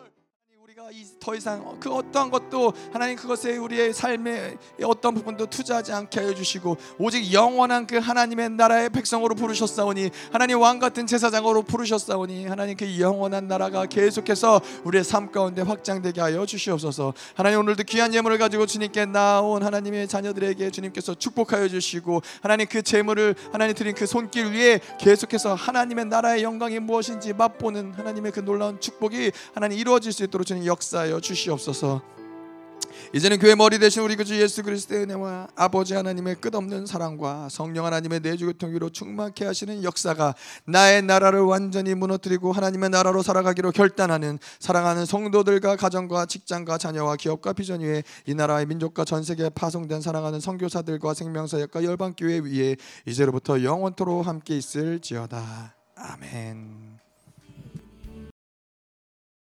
[1.19, 6.77] 더 이상 그 어떠한 것도 하나님 그것에 우리의 삶의 어떤 부분도 투자하지 않게 하여 주시고
[6.97, 13.47] 오직 영원한 그 하나님의 나라의 백성으로 부르셨사오니 하나님 왕 같은 제사장으로 부르셨사오니 하나님 그 영원한
[13.47, 17.13] 나라가 계속해서 우리의 삶 가운데 확장되게 하여 주시옵소서.
[17.35, 23.35] 하나님 오늘도 귀한 예물을 가지고 주님께 나온 하나님의 자녀들에게 주님께서 축복하여 주시고 하나님 그 재물을
[23.51, 29.31] 하나님 드린 그 손길 위에 계속해서 하나님의 나라의 영광이 무엇인지 맛보는 하나님의 그 놀라운 축복이
[29.53, 32.01] 하나님 이루어질 수 있도록 주님 역사하여 주시옵소서.
[33.13, 38.19] 이제는 교회 머리 대신 우리 구주 예수 그리스도의 은혜와 아버지 하나님의 끝없는 사랑과 성령 하나님의
[38.19, 40.35] 내주교통 위로 충만케 하시는 역사가
[40.65, 47.81] 나의 나라를 완전히 무너뜨리고 하나님의 나라로 살아가기로 결단하는 사랑하는 성도들과 가정과 직장과 자녀와 기업과 비전
[47.81, 52.75] 위에 이 나라의 민족과 전 세계에 파송된 사랑하는 선교사들과 생명사역과 열방교회 위에
[53.07, 56.88] 이제로부터 영원토록 함께 있을지어다 아멘.